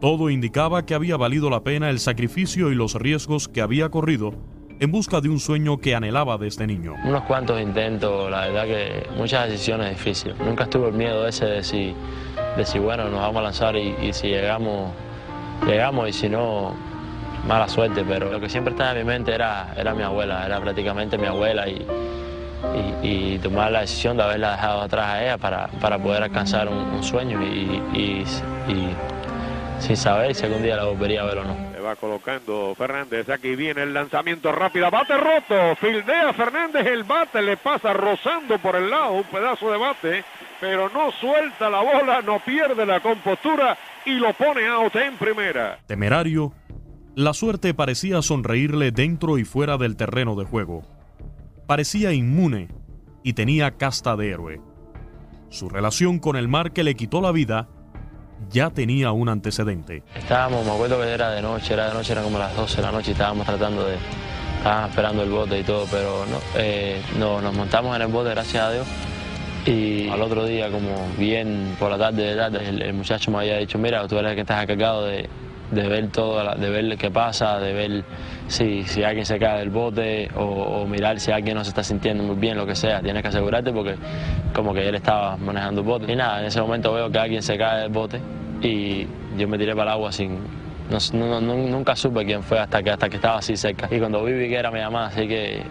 Todo 0.00 0.30
indicaba 0.30 0.86
que 0.86 0.94
había 0.94 1.18
valido 1.18 1.50
la 1.50 1.60
pena 1.60 1.90
el 1.90 1.98
sacrificio 1.98 2.72
y 2.72 2.74
los 2.74 2.94
riesgos 2.94 3.48
que 3.48 3.60
había 3.60 3.90
corrido 3.90 4.32
en 4.80 4.90
busca 4.90 5.20
de 5.20 5.28
un 5.28 5.38
sueño 5.38 5.76
que 5.76 5.94
anhelaba 5.94 6.38
desde 6.38 6.66
niño. 6.66 6.94
Unos 7.04 7.24
cuantos 7.24 7.60
intentos, 7.60 8.30
la 8.30 8.46
verdad 8.46 8.64
que 8.64 9.06
muchas 9.18 9.50
decisiones 9.50 9.90
difíciles. 9.90 10.38
Nunca 10.38 10.64
estuve 10.64 10.88
el 10.88 10.94
miedo 10.94 11.28
ese 11.28 11.44
de 11.44 11.62
si, 11.62 11.94
de 12.56 12.64
si 12.64 12.78
bueno, 12.78 13.10
nos 13.10 13.20
vamos 13.20 13.40
a 13.40 13.42
lanzar 13.42 13.76
y, 13.76 14.10
si 14.14 14.28
llegamos, 14.28 14.90
llegamos 15.66 16.08
y 16.08 16.14
si 16.14 16.30
no, 16.30 16.74
mala 17.46 17.68
suerte. 17.68 18.02
Pero 18.02 18.32
lo 18.32 18.40
que 18.40 18.48
siempre 18.48 18.72
estaba 18.72 18.92
en 18.92 18.98
mi 19.00 19.04
mente 19.04 19.34
era, 19.34 19.74
era 19.76 19.92
mi 19.92 20.02
abuela, 20.02 20.46
era 20.46 20.62
prácticamente 20.62 21.18
mi 21.18 21.26
abuela 21.26 21.68
y, 21.68 23.38
tomar 23.42 23.70
la 23.70 23.80
decisión 23.82 24.16
de 24.16 24.22
haberla 24.22 24.52
dejado 24.52 24.80
atrás 24.82 25.06
a 25.06 25.22
ella 25.22 25.38
para, 25.38 25.68
para 25.80 25.98
poder 25.98 26.22
alcanzar 26.22 26.68
un, 26.68 27.02
sueño 27.02 27.38
y 27.42 28.24
sin 29.80 29.96
saber 29.96 30.34
si 30.34 30.44
algún 30.44 30.62
día 30.62 30.76
la 30.76 30.84
volvería 30.84 31.22
a 31.22 31.24
ver 31.24 31.38
o 31.38 31.44
no. 31.44 31.56
Se 31.72 31.80
va 31.80 31.96
colocando 31.96 32.74
Fernández. 32.76 33.28
Aquí 33.28 33.56
viene 33.56 33.82
el 33.82 33.94
lanzamiento 33.94 34.52
rápido. 34.52 34.90
Bate 34.90 35.16
roto. 35.16 35.76
Fildea 35.76 36.32
Fernández. 36.32 36.86
El 36.86 37.04
bate 37.04 37.42
le 37.42 37.56
pasa 37.56 37.92
rozando 37.92 38.58
por 38.58 38.76
el 38.76 38.90
lado. 38.90 39.12
Un 39.12 39.24
pedazo 39.24 39.70
de 39.70 39.78
bate. 39.78 40.24
Pero 40.60 40.90
no 40.90 41.10
suelta 41.12 41.70
la 41.70 41.80
bola. 41.80 42.20
No 42.22 42.38
pierde 42.40 42.84
la 42.84 43.00
compostura. 43.00 43.76
Y 44.04 44.14
lo 44.14 44.32
pone 44.34 44.66
out 44.68 44.94
en 44.96 45.16
primera. 45.16 45.78
Temerario, 45.86 46.52
la 47.14 47.32
suerte 47.32 47.74
parecía 47.74 48.22
sonreírle 48.22 48.92
dentro 48.92 49.38
y 49.38 49.44
fuera 49.44 49.76
del 49.76 49.96
terreno 49.96 50.36
de 50.36 50.44
juego. 50.44 50.82
Parecía 51.66 52.12
inmune 52.12 52.68
y 53.22 53.32
tenía 53.32 53.72
casta 53.72 54.16
de 54.16 54.30
héroe. 54.30 54.60
Su 55.48 55.68
relación 55.68 56.18
con 56.18 56.36
el 56.36 56.48
mar 56.48 56.72
que 56.72 56.84
le 56.84 56.94
quitó 56.94 57.20
la 57.20 57.32
vida 57.32 57.68
ya 58.50 58.70
tenía 58.70 59.12
un 59.12 59.28
antecedente. 59.28 60.02
Estábamos, 60.14 60.64
me 60.64 60.72
acuerdo 60.72 61.00
que 61.00 61.08
era 61.08 61.30
de 61.30 61.42
noche, 61.42 61.74
era 61.74 61.88
de 61.88 61.94
noche, 61.94 62.12
eran 62.12 62.24
como 62.24 62.38
las 62.38 62.54
12 62.56 62.76
de 62.76 62.82
la 62.82 62.92
noche 62.92 63.12
estábamos 63.12 63.46
tratando 63.46 63.86
de, 63.86 63.96
estábamos 64.58 64.90
esperando 64.90 65.22
el 65.22 65.30
bote 65.30 65.58
y 65.58 65.62
todo, 65.62 65.86
pero 65.90 66.24
no, 66.26 66.38
eh, 66.56 67.00
no, 67.18 67.40
nos 67.40 67.54
montamos 67.54 67.94
en 67.96 68.02
el 68.02 68.08
bote, 68.08 68.30
gracias 68.30 68.62
a 68.62 68.72
Dios. 68.72 68.86
Y 69.66 70.08
al 70.08 70.22
otro 70.22 70.46
día, 70.46 70.70
como 70.70 71.06
bien 71.18 71.76
por 71.78 71.90
la 71.90 71.98
tarde 71.98 72.22
de 72.22 72.36
tarde, 72.36 72.68
el, 72.68 72.80
el 72.80 72.94
muchacho 72.94 73.30
me 73.30 73.38
había 73.38 73.58
dicho, 73.58 73.78
mira, 73.78 74.06
tú 74.08 74.18
eres 74.18 74.30
el 74.30 74.34
que 74.36 74.40
estás 74.40 74.62
encargado 74.62 75.04
de, 75.04 75.28
de 75.70 75.88
ver 75.88 76.08
todo, 76.08 76.54
de 76.56 76.70
ver 76.70 76.96
qué 76.98 77.10
pasa, 77.10 77.58
de 77.60 77.72
ver 77.72 78.04
si, 78.48 78.82
si 78.84 79.04
alguien 79.04 79.24
se 79.24 79.38
cae 79.38 79.60
del 79.60 79.70
bote 79.70 80.28
o, 80.36 80.84
mirar 80.86 81.20
si 81.20 81.30
alguien 81.30 81.56
no 81.56 81.62
se 81.64 81.70
está 81.70 81.82
sintiendo 81.84 82.22
muy 82.24 82.36
bien, 82.36 82.56
lo 82.56 82.66
que 82.66 82.74
sea. 82.74 83.00
Tienes 83.00 83.22
que 83.22 83.28
asegurarte 83.28 83.72
porque 83.72 83.94
como 84.54 84.74
que 84.74 84.88
él 84.88 84.94
estaba 84.96 85.36
manejando 85.36 85.80
el 85.82 85.86
bote. 85.86 86.12
Y 86.12 86.16
nada, 86.16 86.40
en 86.40 86.46
ese 86.46 86.60
momento 86.60 86.92
veo 86.92 87.10
que 87.10 87.18
alguien 87.18 87.42
se 87.42 87.56
cae 87.56 87.82
del 87.82 87.90
bote 87.92 88.20
y 88.62 89.06
yo 89.38 89.46
me 89.48 89.56
tiré 89.58 89.72
para 89.76 89.92
el 89.92 89.98
agua 89.98 90.10
sin... 90.12 90.38
no- 91.12 91.40
nunca 91.40 91.94
supe 91.94 92.24
quién 92.24 92.42
fue 92.42 92.58
hasta 92.58 92.82
que, 92.82 92.90
hasta 92.90 93.08
que 93.08 93.16
estaba 93.16 93.38
así 93.38 93.56
cerca. 93.56 93.88
Y 93.90 93.98
cuando 94.00 94.24
vi, 94.24 94.32
vi 94.32 94.48
que 94.48 94.56
era 94.56 94.70
mi 94.72 94.80
mamá, 94.80 95.06
así 95.06 95.28
que 95.28 95.62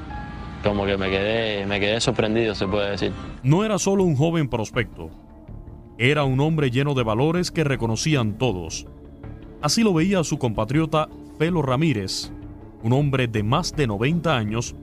como 0.63 0.85
que 0.85 0.97
me 0.97 1.09
quedé, 1.09 1.65
me 1.65 1.79
quedé 1.79 1.99
sorprendido, 1.99 2.55
se 2.55 2.67
puede 2.67 2.91
decir. 2.91 3.11
No 3.43 3.63
era 3.65 3.77
solo 3.79 4.03
un 4.05 4.15
joven 4.15 4.49
prospecto, 4.49 5.09
era 5.97 6.23
un 6.23 6.39
hombre 6.39 6.71
lleno 6.71 6.93
de 6.93 7.03
valores 7.03 7.51
que 7.51 7.63
reconocían 7.65 8.37
todos. 8.37 8.85
Así 9.61 9.83
lo 9.83 9.93
veía 9.93 10.23
su 10.23 10.37
compatriota 10.37 11.09
Felo 11.37 11.61
Ramírez, 11.61 12.31
un 12.81 12.93
hombre 12.93 13.27
de 13.27 13.43
más 13.43 13.75
de 13.75 13.87
90 13.87 14.35
años, 14.35 14.73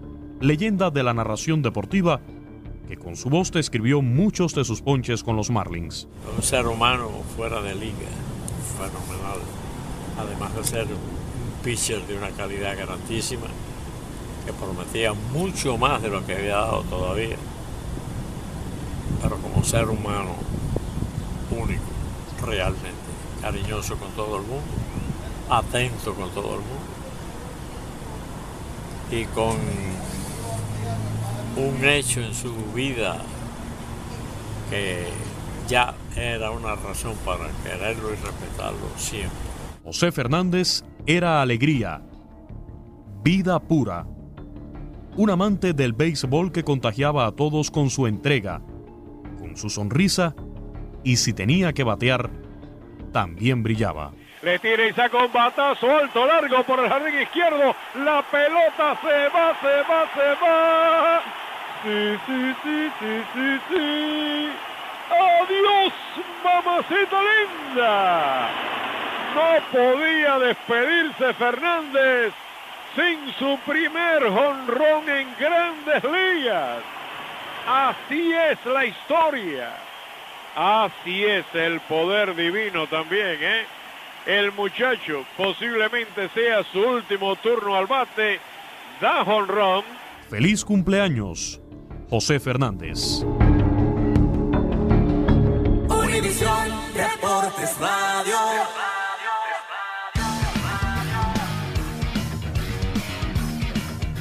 leyenda 0.41 0.91
de 0.91 1.03
la 1.03 1.15
narración 1.15 1.63
deportiva 1.63 2.21
que 2.87 2.97
con 2.97 3.17
su 3.17 3.31
voz 3.31 3.55
escribió 3.57 4.03
muchos 4.03 4.55
de 4.55 4.65
sus 4.65 4.83
ponches 4.83 5.25
con 5.25 5.35
los 5.35 5.51
Marlins. 5.51 6.07
Un 6.37 6.43
ser 6.43 6.67
humano 6.67 7.09
fuera 7.37 7.61
de 7.63 7.75
liga, 7.75 8.09
fenomenal. 8.77 9.41
Además 10.19 10.55
de 10.55 10.65
ser 10.65 10.87
un 10.87 11.65
pitcher 11.65 12.07
de 12.07 12.17
una 12.17 12.29
calidad 12.31 12.77
grandísima, 12.77 13.47
que 14.45 14.53
prometía 14.53 15.15
mucho 15.33 15.77
más 15.79 16.03
de 16.03 16.11
lo 16.11 16.25
que 16.25 16.35
había 16.35 16.57
dado 16.57 16.83
todavía. 16.83 17.37
Pero 19.23 19.37
como 19.39 19.65
ser 19.65 19.89
humano 19.89 20.35
único, 21.51 21.83
realmente, 22.45 22.96
cariñoso 23.47 23.97
con 23.97 24.11
todo 24.13 24.39
el 24.39 24.43
mundo, 24.43 24.65
atento 25.49 26.15
con 26.15 26.29
todo 26.31 26.55
el 26.55 26.63
mundo 26.63 26.87
y 29.13 29.25
con 29.27 29.57
un 31.57 31.85
hecho 31.85 32.23
en 32.23 32.35
su 32.35 32.53
vida 32.75 33.19
que 34.69 35.07
ya 35.69 35.95
era 36.17 36.51
una 36.51 36.75
razón 36.75 37.15
para 37.25 37.47
quererlo 37.63 38.09
y 38.09 38.17
respetarlo 38.17 38.89
siempre. 38.97 39.39
José 39.85 40.11
Fernández 40.11 40.83
era 41.07 41.41
alegría, 41.41 42.03
vida 43.23 43.61
pura, 43.61 44.09
un 45.17 45.31
amante 45.31 45.73
del 45.73 45.93
béisbol 45.93 46.51
que 46.51 46.65
contagiaba 46.65 47.27
a 47.27 47.33
todos 47.33 47.71
con 47.71 47.91
su 47.91 48.09
entrega, 48.09 48.61
con 49.39 49.57
su 49.57 49.71
sonrisa 49.71 50.35
y 51.05 51.19
si 51.19 51.33
tenía 51.33 51.73
que 51.73 51.85
batear, 51.85 52.46
también 53.17 53.63
brillaba. 53.63 54.13
Le 54.43 54.59
tira 54.59 54.87
y 54.87 54.93
saca 54.93 55.17
un 55.17 55.33
batazo 55.33 55.91
alto, 55.91 56.27
largo 56.27 56.63
por 56.65 56.81
el 56.81 56.91
jardín 56.91 57.19
izquierdo. 57.19 57.75
La 57.95 58.21
pelota 58.31 58.95
se 59.01 59.29
va, 59.31 59.57
se 59.59 59.77
va, 59.89 60.07
se 60.15 60.45
va. 60.45 61.23
Sí, 61.83 62.19
sí, 62.27 62.55
sí, 62.63 62.93
sí, 63.01 63.23
sí, 63.33 63.61
sí. 63.71 64.51
Adiós, 65.09 65.95
mamacita 66.45 67.17
linda. 67.23 68.49
No 69.35 69.49
podía 69.73 70.39
despedirse 70.39 71.33
Fernández 71.33 72.35
sin 72.97 73.33
su 73.39 73.59
primer 73.65 74.29
jonrón 74.29 75.09
en 75.09 75.27
grandes 75.39 76.05
ligas. 76.05 76.83
Así 77.67 78.35
es 78.35 78.67
la 78.67 78.85
historia. 78.85 79.86
Así 80.57 81.23
es 81.23 81.45
el 81.53 81.81
poder 81.81 82.35
divino 82.35 82.87
también, 82.87 83.37
¿eh? 83.43 83.67
El 84.25 84.53
muchacho 84.53 85.27
posiblemente 85.37 86.31
sea 86.31 86.65
su 86.73 86.81
último 86.81 87.37
turno 87.37 87.77
al 87.77 87.87
bate. 87.87 88.41
Da 88.99 89.23
jonrón. 89.23 89.85
Feliz 90.31 90.65
cumpleaños, 90.65 91.61
José 92.09 92.41
Fernández. 92.41 93.23
Univisión 95.91 96.71
Deportes 96.95 97.77
Radio. 97.79 98.37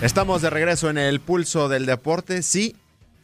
Estamos 0.02 0.41
de 0.41 0.50
regreso 0.50 0.89
en 0.89 0.98
el 0.98 1.21
pulso 1.21 1.69
del 1.69 1.86
deporte. 1.86 2.43
Sí, 2.43 2.76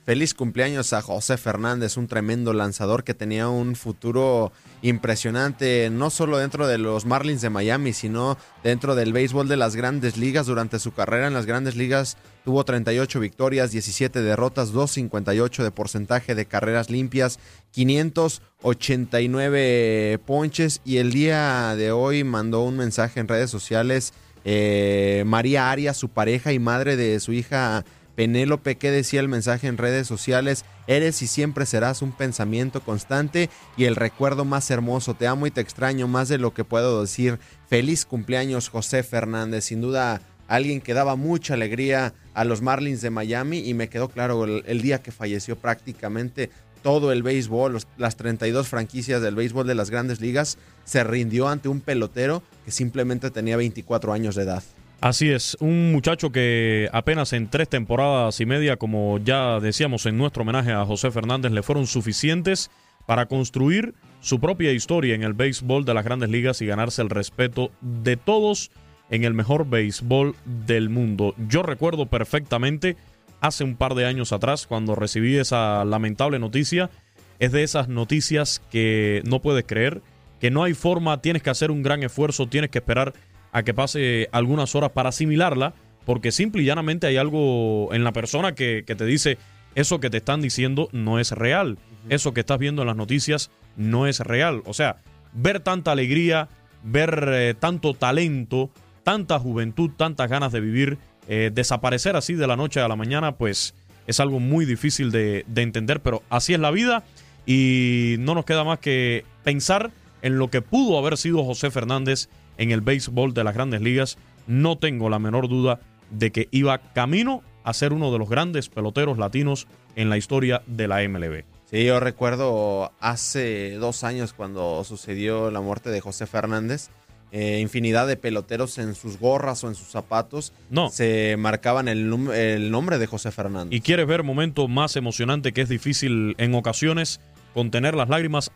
feliz 0.03 0.33
cumpleaños 0.33 0.93
a 0.93 1.01
José 1.01 1.37
Fernández, 1.37 1.97
un 1.97 2.07
tremendo 2.07 2.53
lanzador 2.53 3.03
que 3.03 3.13
tenía 3.13 3.49
un 3.49 3.75
futuro 3.75 4.53
impresionante, 4.81 5.89
no 5.91 6.09
solo 6.09 6.39
dentro 6.39 6.67
de 6.67 6.77
los 6.77 7.05
Marlins 7.05 7.41
de 7.41 7.49
Miami, 7.49 7.91
sino 7.93 8.37
dentro 8.63 8.95
del 8.95 9.11
béisbol 9.13 9.47
de 9.47 9.55
las 9.57 9.75
grandes 9.75 10.17
ligas. 10.17 10.47
Durante 10.47 10.79
su 10.79 10.93
carrera 10.93 11.27
en 11.27 11.33
las 11.33 11.45
grandes 11.45 11.75
ligas 11.75 12.17
tuvo 12.43 12.65
38 12.65 13.19
victorias, 13.19 13.69
17 13.71 14.21
derrotas, 14.21 14.73
2.58 14.73 15.63
de 15.63 15.71
porcentaje 15.71 16.33
de 16.33 16.45
carreras 16.45 16.89
limpias, 16.89 17.37
589 17.71 20.19
ponches 20.25 20.81
y 20.83 20.97
el 20.97 21.11
día 21.11 21.75
de 21.75 21.91
hoy 21.91 22.23
mandó 22.23 22.63
un 22.63 22.77
mensaje 22.77 23.19
en 23.19 23.27
redes 23.27 23.51
sociales. 23.51 24.13
Eh, 24.43 25.23
María 25.27 25.69
Arias, 25.69 25.97
su 25.97 26.09
pareja 26.09 26.51
y 26.51 26.57
madre 26.57 26.97
de 26.97 27.19
su 27.19 27.31
hija 27.31 27.85
Penélope, 28.21 28.75
que 28.77 28.91
decía 28.91 29.19
el 29.19 29.27
mensaje 29.27 29.65
en 29.65 29.79
redes 29.79 30.05
sociales? 30.05 30.63
Eres 30.85 31.23
y 31.23 31.27
siempre 31.27 31.65
serás 31.65 32.03
un 32.03 32.11
pensamiento 32.11 32.81
constante 32.81 33.49
y 33.77 33.85
el 33.85 33.95
recuerdo 33.95 34.45
más 34.45 34.69
hermoso. 34.69 35.15
Te 35.15 35.25
amo 35.25 35.47
y 35.47 35.51
te 35.51 35.59
extraño 35.59 36.07
más 36.07 36.29
de 36.29 36.37
lo 36.37 36.53
que 36.53 36.63
puedo 36.63 37.01
decir. 37.01 37.39
Feliz 37.67 38.05
cumpleaños, 38.05 38.69
José 38.69 39.01
Fernández. 39.01 39.63
Sin 39.65 39.81
duda, 39.81 40.21
alguien 40.47 40.81
que 40.81 40.93
daba 40.93 41.15
mucha 41.15 41.55
alegría 41.55 42.13
a 42.35 42.45
los 42.45 42.61
Marlins 42.61 43.01
de 43.01 43.09
Miami 43.09 43.67
y 43.67 43.73
me 43.73 43.89
quedó 43.89 44.07
claro 44.07 44.45
el, 44.45 44.81
día 44.83 45.01
que 45.01 45.11
falleció 45.11 45.55
prácticamente 45.55 46.51
todo 46.83 47.11
el 47.11 47.23
béisbol, 47.23 47.73
los- 47.73 47.87
las 47.97 48.17
32 48.17 48.67
franquicias 48.67 49.23
del 49.23 49.33
béisbol 49.33 49.65
de 49.65 49.73
las 49.73 49.89
grandes 49.89 50.21
ligas, 50.21 50.59
se 50.85 51.03
rindió 51.03 51.47
ante 51.47 51.69
un 51.69 51.81
pelotero 51.81 52.43
que 52.65 52.71
simplemente 52.71 53.31
tenía 53.31 53.57
24 53.57 54.13
años 54.13 54.35
de 54.35 54.43
edad. 54.43 54.61
Así 55.01 55.31
es, 55.31 55.57
un 55.59 55.91
muchacho 55.91 56.31
que 56.31 56.87
apenas 56.93 57.33
en 57.33 57.49
tres 57.49 57.67
temporadas 57.67 58.39
y 58.39 58.45
media, 58.45 58.77
como 58.77 59.17
ya 59.17 59.59
decíamos 59.59 60.05
en 60.05 60.15
nuestro 60.15 60.43
homenaje 60.43 60.71
a 60.71 60.85
José 60.85 61.09
Fernández, 61.09 61.51
le 61.51 61.63
fueron 61.63 61.87
suficientes 61.87 62.69
para 63.07 63.25
construir 63.25 63.95
su 64.19 64.39
propia 64.39 64.71
historia 64.73 65.15
en 65.15 65.23
el 65.23 65.33
béisbol 65.33 65.85
de 65.85 65.95
las 65.95 66.05
grandes 66.05 66.29
ligas 66.29 66.61
y 66.61 66.67
ganarse 66.67 67.01
el 67.01 67.09
respeto 67.09 67.71
de 67.81 68.15
todos 68.15 68.69
en 69.09 69.23
el 69.23 69.33
mejor 69.33 69.67
béisbol 69.67 70.35
del 70.45 70.89
mundo. 70.89 71.33
Yo 71.49 71.63
recuerdo 71.63 72.05
perfectamente 72.05 72.95
hace 73.39 73.63
un 73.63 73.77
par 73.77 73.95
de 73.95 74.05
años 74.05 74.31
atrás 74.31 74.67
cuando 74.67 74.93
recibí 74.93 75.35
esa 75.35 75.83
lamentable 75.83 76.37
noticia. 76.37 76.91
Es 77.39 77.51
de 77.51 77.63
esas 77.63 77.87
noticias 77.87 78.61
que 78.69 79.23
no 79.25 79.41
puedes 79.41 79.65
creer, 79.65 80.03
que 80.39 80.51
no 80.51 80.63
hay 80.63 80.75
forma, 80.75 81.23
tienes 81.23 81.41
que 81.41 81.49
hacer 81.49 81.71
un 81.71 81.81
gran 81.81 82.03
esfuerzo, 82.03 82.45
tienes 82.45 82.69
que 82.69 82.77
esperar 82.77 83.13
a 83.51 83.63
que 83.63 83.73
pase 83.73 84.29
algunas 84.31 84.75
horas 84.75 84.91
para 84.91 85.09
asimilarla, 85.09 85.73
porque 86.05 86.31
simple 86.31 86.61
y 86.61 86.65
llanamente 86.65 87.07
hay 87.07 87.17
algo 87.17 87.93
en 87.93 88.03
la 88.03 88.11
persona 88.11 88.53
que, 88.53 88.83
que 88.85 88.95
te 88.95 89.05
dice, 89.05 89.37
eso 89.75 89.99
que 89.99 90.09
te 90.09 90.17
están 90.17 90.41
diciendo 90.41 90.89
no 90.91 91.19
es 91.19 91.31
real, 91.31 91.77
eso 92.09 92.33
que 92.33 92.41
estás 92.41 92.59
viendo 92.59 92.81
en 92.81 92.87
las 92.87 92.97
noticias 92.97 93.51
no 93.75 94.07
es 94.07 94.19
real. 94.19 94.63
O 94.65 94.73
sea, 94.73 94.97
ver 95.33 95.59
tanta 95.59 95.91
alegría, 95.91 96.49
ver 96.83 97.29
eh, 97.31 97.53
tanto 97.57 97.93
talento, 97.93 98.69
tanta 99.03 99.39
juventud, 99.39 99.91
tantas 99.95 100.29
ganas 100.29 100.51
de 100.51 100.59
vivir, 100.59 100.97
eh, 101.27 101.51
desaparecer 101.53 102.15
así 102.15 102.33
de 102.33 102.47
la 102.47 102.55
noche 102.55 102.79
a 102.79 102.87
la 102.87 102.95
mañana, 102.95 103.33
pues 103.33 103.73
es 104.07 104.19
algo 104.19 104.39
muy 104.39 104.65
difícil 104.65 105.11
de, 105.11 105.45
de 105.47 105.61
entender, 105.61 106.01
pero 106.01 106.23
así 106.29 106.53
es 106.53 106.59
la 106.59 106.71
vida. 106.71 107.03
Y 107.45 108.15
no 108.19 108.35
nos 108.35 108.45
queda 108.45 108.63
más 108.63 108.79
que 108.79 109.25
pensar 109.43 109.91
en 110.21 110.37
lo 110.37 110.49
que 110.49 110.61
pudo 110.61 110.97
haber 110.97 111.17
sido 111.17 111.43
José 111.43 111.71
Fernández 111.71 112.29
en 112.57 112.71
el 112.71 112.81
béisbol 112.81 113.33
de 113.33 113.43
las 113.43 113.53
grandes 113.53 113.81
ligas. 113.81 114.17
No 114.47 114.77
tengo 114.77 115.09
la 115.09 115.19
menor 115.19 115.47
duda 115.47 115.79
de 116.09 116.31
que 116.31 116.47
iba 116.51 116.77
camino 116.93 117.41
a 117.63 117.73
ser 117.73 117.93
uno 117.93 118.11
de 118.11 118.19
los 118.19 118.29
grandes 118.29 118.69
peloteros 118.69 119.17
latinos 119.17 119.67
en 119.95 120.09
la 120.09 120.17
historia 120.17 120.61
de 120.67 120.87
la 120.87 121.07
MLB. 121.07 121.43
Sí, 121.69 121.85
yo 121.85 121.99
recuerdo 122.01 122.91
hace 122.99 123.75
dos 123.75 124.03
años 124.03 124.33
cuando 124.33 124.83
sucedió 124.83 125.51
la 125.51 125.61
muerte 125.61 125.89
de 125.89 126.01
José 126.01 126.25
Fernández. 126.27 126.89
eh, 127.33 127.59
infinidad 127.61 128.07
de 128.07 128.17
peloteros 128.17 128.77
en 128.77 128.93
sus 128.93 129.17
gorras 129.17 129.63
o 129.63 129.69
en 129.69 129.75
sus 129.75 129.87
zapatos 129.87 130.51
No. 130.69 130.89
se 130.89 131.37
marcaban 131.39 131.87
el, 131.87 132.11
el 132.33 132.71
nombre 132.71 132.97
de 132.97 133.05
José 133.07 133.31
Fernández. 133.31 133.71
y 133.73 133.79
quieres 133.79 134.05
ver 134.05 134.23
momento 134.23 134.67
más 134.67 134.97
emocionante 134.97 135.53
que 135.53 135.61
es 135.61 135.69
difícil 135.69 136.35
en 136.39 136.53
ocasiones 136.55 137.21
contener 137.53 137.95
las 137.95 138.09
lágrimas, 138.09 138.51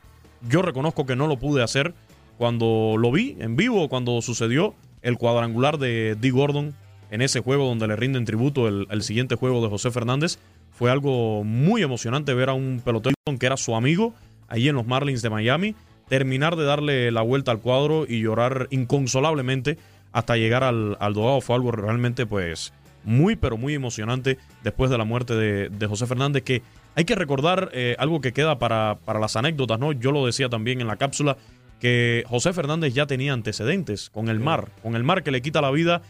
yo 0.49 0.62
reconozco 0.62 1.05
que 1.05 1.15
no 1.15 1.27
lo 1.27 1.39
pude 1.39 1.63
hacer 1.63 1.93
cuando 2.38 2.95
lo 2.98 3.12
vi 3.12 3.36
en 3.39 3.56
vivo, 3.56 3.89
cuando 3.89 4.21
sucedió 4.21 4.76
el 5.02 5.17
cuadrangular 5.17 5.78
de 5.78 6.17
Dee 6.19 6.32
Gordon 6.32 6.74
en 7.12 7.21
ese 7.21 7.39
juego 7.39 7.65
donde 7.65 7.88
le 7.88 7.95
rinden 7.95 8.26
tributo 8.26 8.67
el, 8.67 8.88
el 8.89 9.04
siguiente 9.04 9.36
juego 9.36 9.62
de 9.62 9.69
José 9.69 9.91
Fernández. 9.91 10.39
Fue 10.71 10.91
algo 10.91 11.43
muy 11.43 11.84
emocionante 11.84 12.34
ver 12.34 12.50
a 12.50 12.54
un 12.54 12.82
pelotero 12.84 13.15
que 13.39 13.45
era 13.45 13.58
su 13.58 13.76
amigo 13.76 14.13
allí 14.48 14.69
en 14.69 14.76
los 14.76 14.86
Marlins 14.86 15.21
de 15.21 15.30
Miami, 15.30 15.76
terminar 16.10 16.56
de 16.56 16.65
darle 16.65 17.12
la 17.12 17.21
vuelta 17.21 17.52
al 17.52 17.60
cuadro 17.60 18.06
y 18.08 18.21
llorar 18.21 18.67
inconsolablemente 18.71 19.78
hasta 20.12 20.38
llegar 20.38 20.63
al, 20.63 20.98
al 21.00 21.13
dogado. 21.13 21.41
Fue 21.41 21.56
algo 21.56 21.71
realmente 21.71 22.26
pues 22.26 22.74
muy 23.04 23.36
pero 23.36 23.58
muy 23.58 23.74
emocionante 23.74 24.38
después 24.63 24.89
de 24.89 24.98
la 24.98 25.06
muerte 25.06 25.36
de, 25.36 25.69
de 25.69 25.88
José 25.88 26.08
Fernández 26.08 26.43
que 26.43 26.63
hay 26.95 27.06
que 27.06 27.15
recordar 27.15 27.69
eh, 27.74 27.95
algo 28.00 28.21
que 28.21 28.34
queda 28.34 28.58
para, 28.58 28.98
para 29.06 29.19
las 29.19 29.36
anécdotas, 29.36 29.80
¿no? 29.80 29.91
Yo 29.91 30.12
lo 30.12 30.26
decía 30.26 30.50
también 30.50 30.82
en 30.82 30.88
la 30.88 30.95
cápsula 30.95 31.38
que 31.79 32.23
José 32.27 32.53
Fernández 32.53 32.93
ya 32.93 33.05
tenía 33.05 33.33
antecedentes 33.33 34.09
con 34.09 34.29
el 34.29 34.39
mar, 34.39 34.69
con 34.81 34.95
el 34.95 35.03
mar 35.03 35.23
que 35.23 35.31
le 35.31 35.41
quita 35.41 35.61
la 35.61 35.71
vida. 35.71 36.01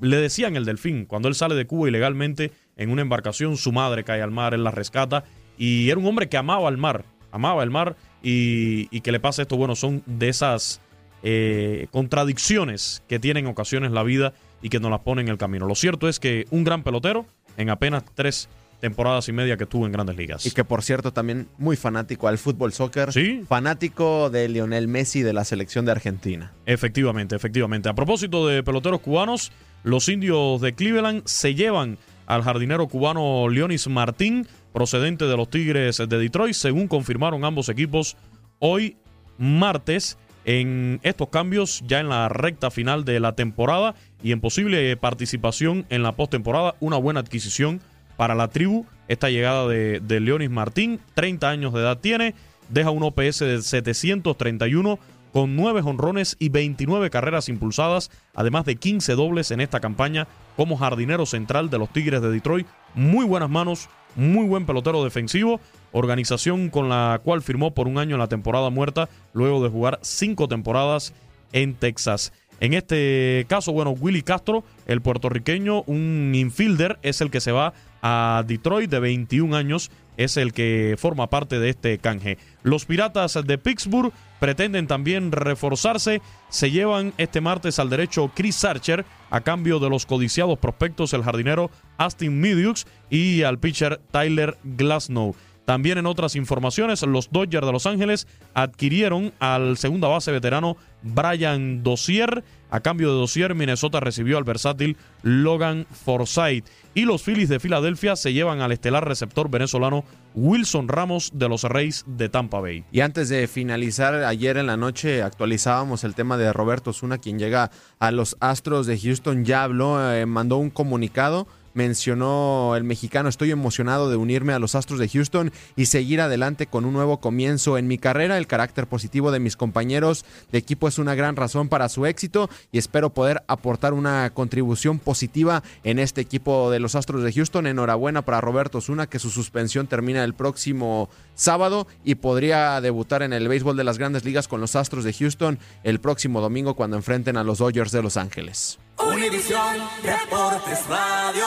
Le 0.00 0.16
decían 0.16 0.56
el 0.56 0.64
delfín, 0.64 1.06
cuando 1.06 1.28
él 1.28 1.34
sale 1.34 1.54
de 1.54 1.66
Cuba 1.66 1.88
ilegalmente 1.88 2.52
en 2.76 2.90
una 2.90 3.02
embarcación, 3.02 3.56
su 3.56 3.72
madre 3.72 4.04
cae 4.04 4.22
al 4.22 4.30
mar, 4.30 4.54
él 4.54 4.62
la 4.62 4.70
rescata 4.70 5.24
y 5.58 5.90
era 5.90 5.98
un 5.98 6.06
hombre 6.06 6.28
que 6.28 6.36
amaba 6.36 6.68
el 6.68 6.76
mar, 6.76 7.04
amaba 7.32 7.64
el 7.64 7.70
mar 7.70 7.96
y, 8.22 8.88
y 8.96 9.00
que 9.00 9.10
le 9.10 9.18
pasa 9.18 9.42
esto, 9.42 9.56
bueno, 9.56 9.74
son 9.74 10.02
de 10.06 10.28
esas 10.28 10.80
eh, 11.24 11.88
contradicciones 11.90 13.02
que 13.08 13.18
tiene 13.18 13.40
en 13.40 13.46
ocasiones 13.46 13.90
la 13.90 14.04
vida 14.04 14.34
y 14.62 14.68
que 14.68 14.78
nos 14.78 14.90
las 14.90 15.00
pone 15.00 15.22
en 15.22 15.28
el 15.28 15.36
camino. 15.36 15.66
Lo 15.66 15.74
cierto 15.74 16.08
es 16.08 16.20
que 16.20 16.46
un 16.50 16.62
gran 16.62 16.84
pelotero 16.84 17.26
en 17.56 17.70
apenas 17.70 18.04
tres 18.14 18.48
temporadas 18.80 19.28
y 19.28 19.32
media 19.32 19.56
que 19.56 19.66
tuvo 19.66 19.86
en 19.86 19.92
Grandes 19.92 20.16
Ligas. 20.16 20.46
Y 20.46 20.50
que 20.50 20.64
por 20.64 20.82
cierto 20.82 21.12
también 21.12 21.48
muy 21.58 21.76
fanático 21.76 22.28
al 22.28 22.38
fútbol 22.38 22.72
soccer. 22.72 23.12
Sí. 23.12 23.44
Fanático 23.48 24.30
de 24.30 24.48
Lionel 24.48 24.88
Messi 24.88 25.22
de 25.22 25.32
la 25.32 25.44
selección 25.44 25.84
de 25.84 25.92
Argentina. 25.92 26.52
Efectivamente, 26.66 27.36
efectivamente. 27.36 27.88
A 27.88 27.94
propósito 27.94 28.46
de 28.46 28.62
peloteros 28.62 29.00
cubanos, 29.00 29.52
los 29.82 30.08
indios 30.08 30.60
de 30.60 30.74
Cleveland 30.74 31.22
se 31.26 31.54
llevan 31.54 31.98
al 32.26 32.42
jardinero 32.42 32.88
cubano 32.88 33.48
Leonis 33.48 33.88
Martín, 33.88 34.46
procedente 34.72 35.24
de 35.24 35.36
los 35.36 35.48
Tigres 35.48 35.96
de 35.96 36.06
Detroit, 36.06 36.54
según 36.54 36.86
confirmaron 36.86 37.44
ambos 37.44 37.68
equipos 37.68 38.16
hoy 38.58 38.96
martes 39.38 40.18
en 40.44 41.00
estos 41.02 41.28
cambios 41.28 41.82
ya 41.86 42.00
en 42.00 42.08
la 42.08 42.28
recta 42.28 42.70
final 42.70 43.04
de 43.04 43.20
la 43.20 43.34
temporada 43.34 43.94
y 44.22 44.32
en 44.32 44.40
posible 44.40 44.96
participación 44.96 45.86
en 45.90 46.02
la 46.02 46.16
postemporada, 46.16 46.74
una 46.80 46.96
buena 46.96 47.20
adquisición 47.20 47.80
para 48.18 48.34
la 48.34 48.48
tribu. 48.48 48.84
Esta 49.06 49.30
llegada 49.30 49.66
de, 49.66 50.20
Leonis 50.20 50.50
Martín, 50.50 51.00
30 51.14 51.48
años 51.48 51.72
de 51.72 51.80
edad 51.80 51.98
tiene, 51.98 52.34
deja 52.68 52.90
un 52.90 53.04
OPS 53.04 53.38
de 53.38 53.62
731 53.62 54.98
con 55.32 55.56
9 55.56 55.82
honrones 55.84 56.36
y 56.38 56.48
29 56.48 57.10
carreras 57.10 57.48
impulsadas, 57.48 58.10
además 58.34 58.64
de 58.64 58.76
15 58.76 59.14
dobles 59.14 59.50
en 59.52 59.60
esta 59.60 59.80
campaña 59.80 60.26
como 60.56 60.76
jardinero 60.76 61.26
central 61.26 61.70
de 61.70 61.78
los 61.78 61.90
Tigres 61.90 62.20
de 62.20 62.30
Detroit. 62.30 62.66
Muy 62.94 63.24
buenas 63.24 63.48
manos, 63.48 63.88
muy 64.16 64.46
buen 64.46 64.66
pelotero 64.66 65.04
defensivo, 65.04 65.60
organización 65.92 66.70
con 66.70 66.88
la 66.88 67.20
cual 67.22 67.40
firmó 67.40 67.72
por 67.72 67.86
un 67.86 67.98
año 67.98 68.16
en 68.16 68.20
la 68.20 68.26
temporada 68.26 68.68
muerta, 68.68 69.08
luego 69.32 69.62
de 69.62 69.70
jugar 69.70 70.00
cinco 70.02 70.48
temporadas 70.48 71.14
en 71.52 71.74
Texas. 71.74 72.32
En 72.60 72.74
este 72.74 73.46
caso, 73.48 73.72
bueno, 73.72 73.90
Willy 73.90 74.22
Castro, 74.22 74.64
el 74.86 75.00
puertorriqueño, 75.00 75.82
un 75.82 76.32
infielder, 76.34 76.98
es 77.02 77.20
el 77.20 77.30
que 77.30 77.40
se 77.40 77.52
va 77.52 77.72
a 78.02 78.44
Detroit 78.46 78.90
de 78.90 79.00
21 79.00 79.56
años, 79.56 79.90
es 80.16 80.36
el 80.36 80.52
que 80.52 80.96
forma 80.98 81.30
parte 81.30 81.58
de 81.58 81.70
este 81.70 81.98
canje. 81.98 82.38
Los 82.62 82.84
Piratas 82.84 83.38
de 83.44 83.56
Pittsburgh 83.58 84.12
pretenden 84.40 84.86
también 84.86 85.32
reforzarse, 85.32 86.20
se 86.48 86.70
llevan 86.70 87.12
este 87.18 87.40
martes 87.40 87.78
al 87.78 87.88
derecho 87.88 88.30
Chris 88.34 88.64
Archer 88.64 89.04
a 89.30 89.40
cambio 89.40 89.78
de 89.78 89.90
los 89.90 90.06
codiciados 90.06 90.58
prospectos 90.58 91.12
el 91.12 91.22
jardinero 91.22 91.70
Austin 91.96 92.40
Midux 92.40 92.86
y 93.10 93.42
al 93.42 93.58
pitcher 93.58 94.00
Tyler 94.10 94.58
Glasnow. 94.64 95.34
También 95.68 95.98
en 95.98 96.06
otras 96.06 96.34
informaciones, 96.34 97.02
los 97.02 97.30
Dodgers 97.30 97.66
de 97.66 97.72
Los 97.72 97.84
Ángeles 97.84 98.26
adquirieron 98.54 99.34
al 99.38 99.76
segunda 99.76 100.08
base 100.08 100.32
veterano 100.32 100.78
Brian 101.02 101.82
Dozier. 101.82 102.42
A 102.70 102.80
cambio 102.80 103.10
de 103.12 103.18
Dozier, 103.18 103.54
Minnesota 103.54 104.00
recibió 104.00 104.38
al 104.38 104.44
versátil 104.44 104.96
Logan 105.22 105.86
Forsythe. 105.90 106.70
Y 106.94 107.04
los 107.04 107.22
Phillies 107.22 107.48
de 107.48 107.60
Filadelfia 107.60 108.16
se 108.16 108.32
llevan 108.32 108.60
al 108.60 108.72
estelar 108.72 109.06
receptor 109.06 109.50
venezolano 109.50 110.04
Wilson 110.34 110.88
Ramos 110.88 111.30
de 111.34 111.48
los 111.48 111.62
Reyes 111.64 112.04
de 112.06 112.28
Tampa 112.28 112.60
Bay. 112.60 112.84
Y 112.90 113.00
antes 113.00 113.28
de 113.28 113.46
finalizar, 113.46 114.14
ayer 114.24 114.56
en 114.56 114.66
la 114.66 114.76
noche 114.76 115.22
actualizábamos 115.22 116.04
el 116.04 116.14
tema 116.14 116.36
de 116.36 116.52
Roberto 116.52 116.92
Zuna, 116.92 117.18
quien 117.18 117.38
llega 117.38 117.70
a 117.98 118.10
los 118.10 118.36
Astros 118.40 118.86
de 118.86 118.98
Houston. 118.98 119.44
Ya 119.44 119.62
habló, 119.62 120.12
eh, 120.12 120.26
mandó 120.26 120.56
un 120.56 120.70
comunicado 120.70 121.46
mencionó 121.78 122.74
el 122.74 122.82
mexicano, 122.82 123.28
estoy 123.28 123.52
emocionado 123.52 124.10
de 124.10 124.16
unirme 124.16 124.52
a 124.52 124.58
los 124.58 124.74
Astros 124.74 124.98
de 124.98 125.08
Houston 125.08 125.52
y 125.76 125.86
seguir 125.86 126.20
adelante 126.20 126.66
con 126.66 126.84
un 126.84 126.92
nuevo 126.92 127.20
comienzo 127.20 127.78
en 127.78 127.86
mi 127.86 127.98
carrera. 127.98 128.36
El 128.36 128.48
carácter 128.48 128.88
positivo 128.88 129.30
de 129.30 129.38
mis 129.38 129.56
compañeros 129.56 130.24
de 130.50 130.58
equipo 130.58 130.88
es 130.88 130.98
una 130.98 131.14
gran 131.14 131.36
razón 131.36 131.68
para 131.68 131.88
su 131.88 132.04
éxito 132.04 132.50
y 132.72 132.78
espero 132.78 133.10
poder 133.10 133.44
aportar 133.46 133.94
una 133.94 134.28
contribución 134.30 134.98
positiva 134.98 135.62
en 135.84 136.00
este 136.00 136.20
equipo 136.20 136.68
de 136.72 136.80
los 136.80 136.96
Astros 136.96 137.22
de 137.22 137.32
Houston. 137.32 137.68
Enhorabuena 137.68 138.22
para 138.22 138.40
Roberto 138.40 138.80
Zuna 138.80 139.06
que 139.06 139.20
su 139.20 139.30
suspensión 139.30 139.86
termina 139.86 140.24
el 140.24 140.34
próximo 140.34 141.08
sábado 141.36 141.86
y 142.04 142.16
podría 142.16 142.80
debutar 142.80 143.22
en 143.22 143.32
el 143.32 143.46
béisbol 143.46 143.76
de 143.76 143.84
las 143.84 143.98
grandes 143.98 144.24
ligas 144.24 144.48
con 144.48 144.60
los 144.60 144.74
Astros 144.74 145.04
de 145.04 145.12
Houston 145.12 145.60
el 145.84 146.00
próximo 146.00 146.40
domingo 146.40 146.74
cuando 146.74 146.96
enfrenten 146.96 147.36
a 147.36 147.44
los 147.44 147.58
Dodgers 147.58 147.92
de 147.92 148.02
Los 148.02 148.16
Ángeles. 148.16 148.80
Univisión 149.00 149.76
Deportes 150.02 150.86
Radio. 150.88 151.44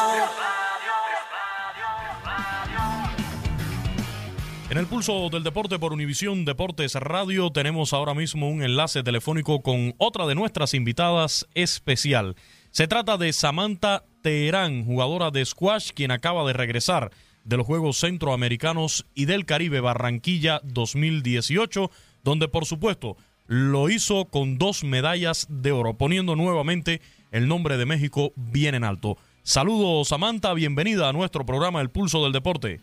En 4.69 4.77
el 4.77 4.87
pulso 4.87 5.29
del 5.29 5.43
deporte 5.43 5.77
por 5.77 5.91
Univisión 5.91 6.45
Deportes 6.45 6.95
Radio 6.95 7.51
tenemos 7.51 7.91
ahora 7.91 8.13
mismo 8.13 8.49
un 8.49 8.63
enlace 8.63 9.03
telefónico 9.03 9.61
con 9.61 9.93
otra 9.97 10.27
de 10.27 10.35
nuestras 10.35 10.73
invitadas 10.73 11.47
especial. 11.53 12.35
Se 12.71 12.87
trata 12.87 13.17
de 13.17 13.33
Samantha 13.33 14.05
Teherán, 14.21 14.85
jugadora 14.85 15.29
de 15.29 15.43
squash, 15.43 15.91
quien 15.93 16.11
acaba 16.11 16.45
de 16.47 16.53
regresar 16.53 17.11
de 17.43 17.57
los 17.57 17.65
Juegos 17.65 17.97
Centroamericanos 17.97 19.05
y 19.13 19.25
del 19.25 19.45
Caribe 19.45 19.81
Barranquilla 19.81 20.61
2018, 20.63 21.91
donde 22.23 22.47
por 22.47 22.65
supuesto 22.65 23.17
lo 23.47 23.89
hizo 23.89 24.25
con 24.25 24.57
dos 24.57 24.85
medallas 24.85 25.47
de 25.49 25.73
oro, 25.73 25.97
poniendo 25.97 26.37
nuevamente 26.37 27.01
el 27.31 27.47
nombre 27.47 27.77
de 27.77 27.85
México 27.85 28.31
bien 28.35 28.75
en 28.75 28.83
alto. 28.83 29.17
Saludos 29.43 30.09
Samantha, 30.09 30.53
bienvenida 30.53 31.09
a 31.09 31.13
nuestro 31.13 31.45
programa 31.45 31.81
El 31.81 31.89
Pulso 31.89 32.23
del 32.23 32.33
Deporte. 32.33 32.79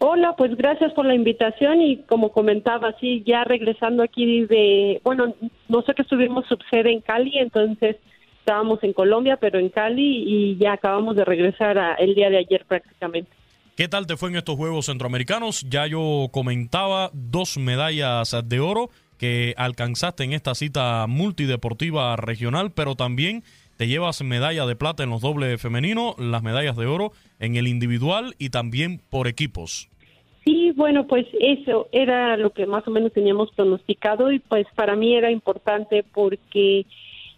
Hola, 0.00 0.34
pues 0.36 0.56
gracias 0.56 0.92
por 0.92 1.06
la 1.06 1.14
invitación 1.14 1.80
y 1.82 2.02
como 2.02 2.30
comentaba, 2.30 2.94
sí, 3.00 3.24
ya 3.26 3.42
regresando 3.42 4.04
aquí 4.04 4.44
de, 4.46 5.00
bueno, 5.02 5.34
nosotros 5.68 6.06
tuvimos 6.06 6.46
subsede 6.46 6.92
en 6.92 7.00
Cali, 7.00 7.36
entonces 7.38 7.96
estábamos 8.38 8.82
en 8.84 8.92
Colombia, 8.92 9.38
pero 9.40 9.58
en 9.58 9.70
Cali 9.70 10.24
y 10.26 10.56
ya 10.56 10.74
acabamos 10.74 11.16
de 11.16 11.24
regresar 11.24 11.78
a, 11.78 11.94
el 11.94 12.14
día 12.14 12.30
de 12.30 12.38
ayer 12.38 12.64
prácticamente. 12.68 13.30
¿Qué 13.76 13.88
tal 13.88 14.06
te 14.06 14.16
fue 14.16 14.30
en 14.30 14.36
estos 14.36 14.56
Juegos 14.56 14.86
Centroamericanos? 14.86 15.64
Ya 15.68 15.86
yo 15.86 16.28
comentaba 16.32 17.10
dos 17.12 17.58
medallas 17.58 18.36
de 18.44 18.60
oro 18.60 18.90
que 19.18 19.54
alcanzaste 19.56 20.24
en 20.24 20.32
esta 20.32 20.54
cita 20.54 21.06
multideportiva 21.08 22.16
regional, 22.16 22.70
pero 22.72 22.94
también 22.94 23.42
te 23.78 23.86
llevas 23.86 24.22
medalla 24.22 24.66
de 24.66 24.74
plata 24.74 25.04
en 25.04 25.10
los 25.10 25.22
dobles 25.22 25.62
femeninos, 25.62 26.18
las 26.18 26.42
medallas 26.42 26.76
de 26.76 26.86
oro 26.86 27.12
en 27.38 27.54
el 27.54 27.68
individual 27.68 28.34
y 28.36 28.50
también 28.50 29.00
por 29.08 29.28
equipos. 29.28 29.88
Sí, 30.44 30.72
bueno, 30.74 31.06
pues 31.06 31.26
eso 31.40 31.88
era 31.92 32.36
lo 32.36 32.50
que 32.50 32.66
más 32.66 32.86
o 32.88 32.90
menos 32.90 33.12
teníamos 33.12 33.52
pronosticado 33.52 34.32
y 34.32 34.40
pues 34.40 34.66
para 34.74 34.96
mí 34.96 35.14
era 35.14 35.30
importante 35.30 36.02
porque 36.02 36.86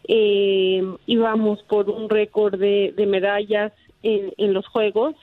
eh, 0.09 0.83
íbamos 1.07 1.63
por 1.65 1.91
un 1.91 2.09
récord 2.09 2.59
de, 2.59 2.95
medallas 3.07 3.73
en, 4.03 4.33
en 4.39 4.55
los 4.55 4.67
Juegos 4.67 5.15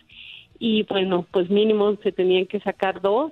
y 0.60 0.84
bueno, 0.84 1.26
pues 1.32 1.50
mínimo 1.50 1.96
se 2.04 2.12
tenían 2.12 2.46
que 2.46 2.60
sacar 2.60 3.02
dos 3.02 3.32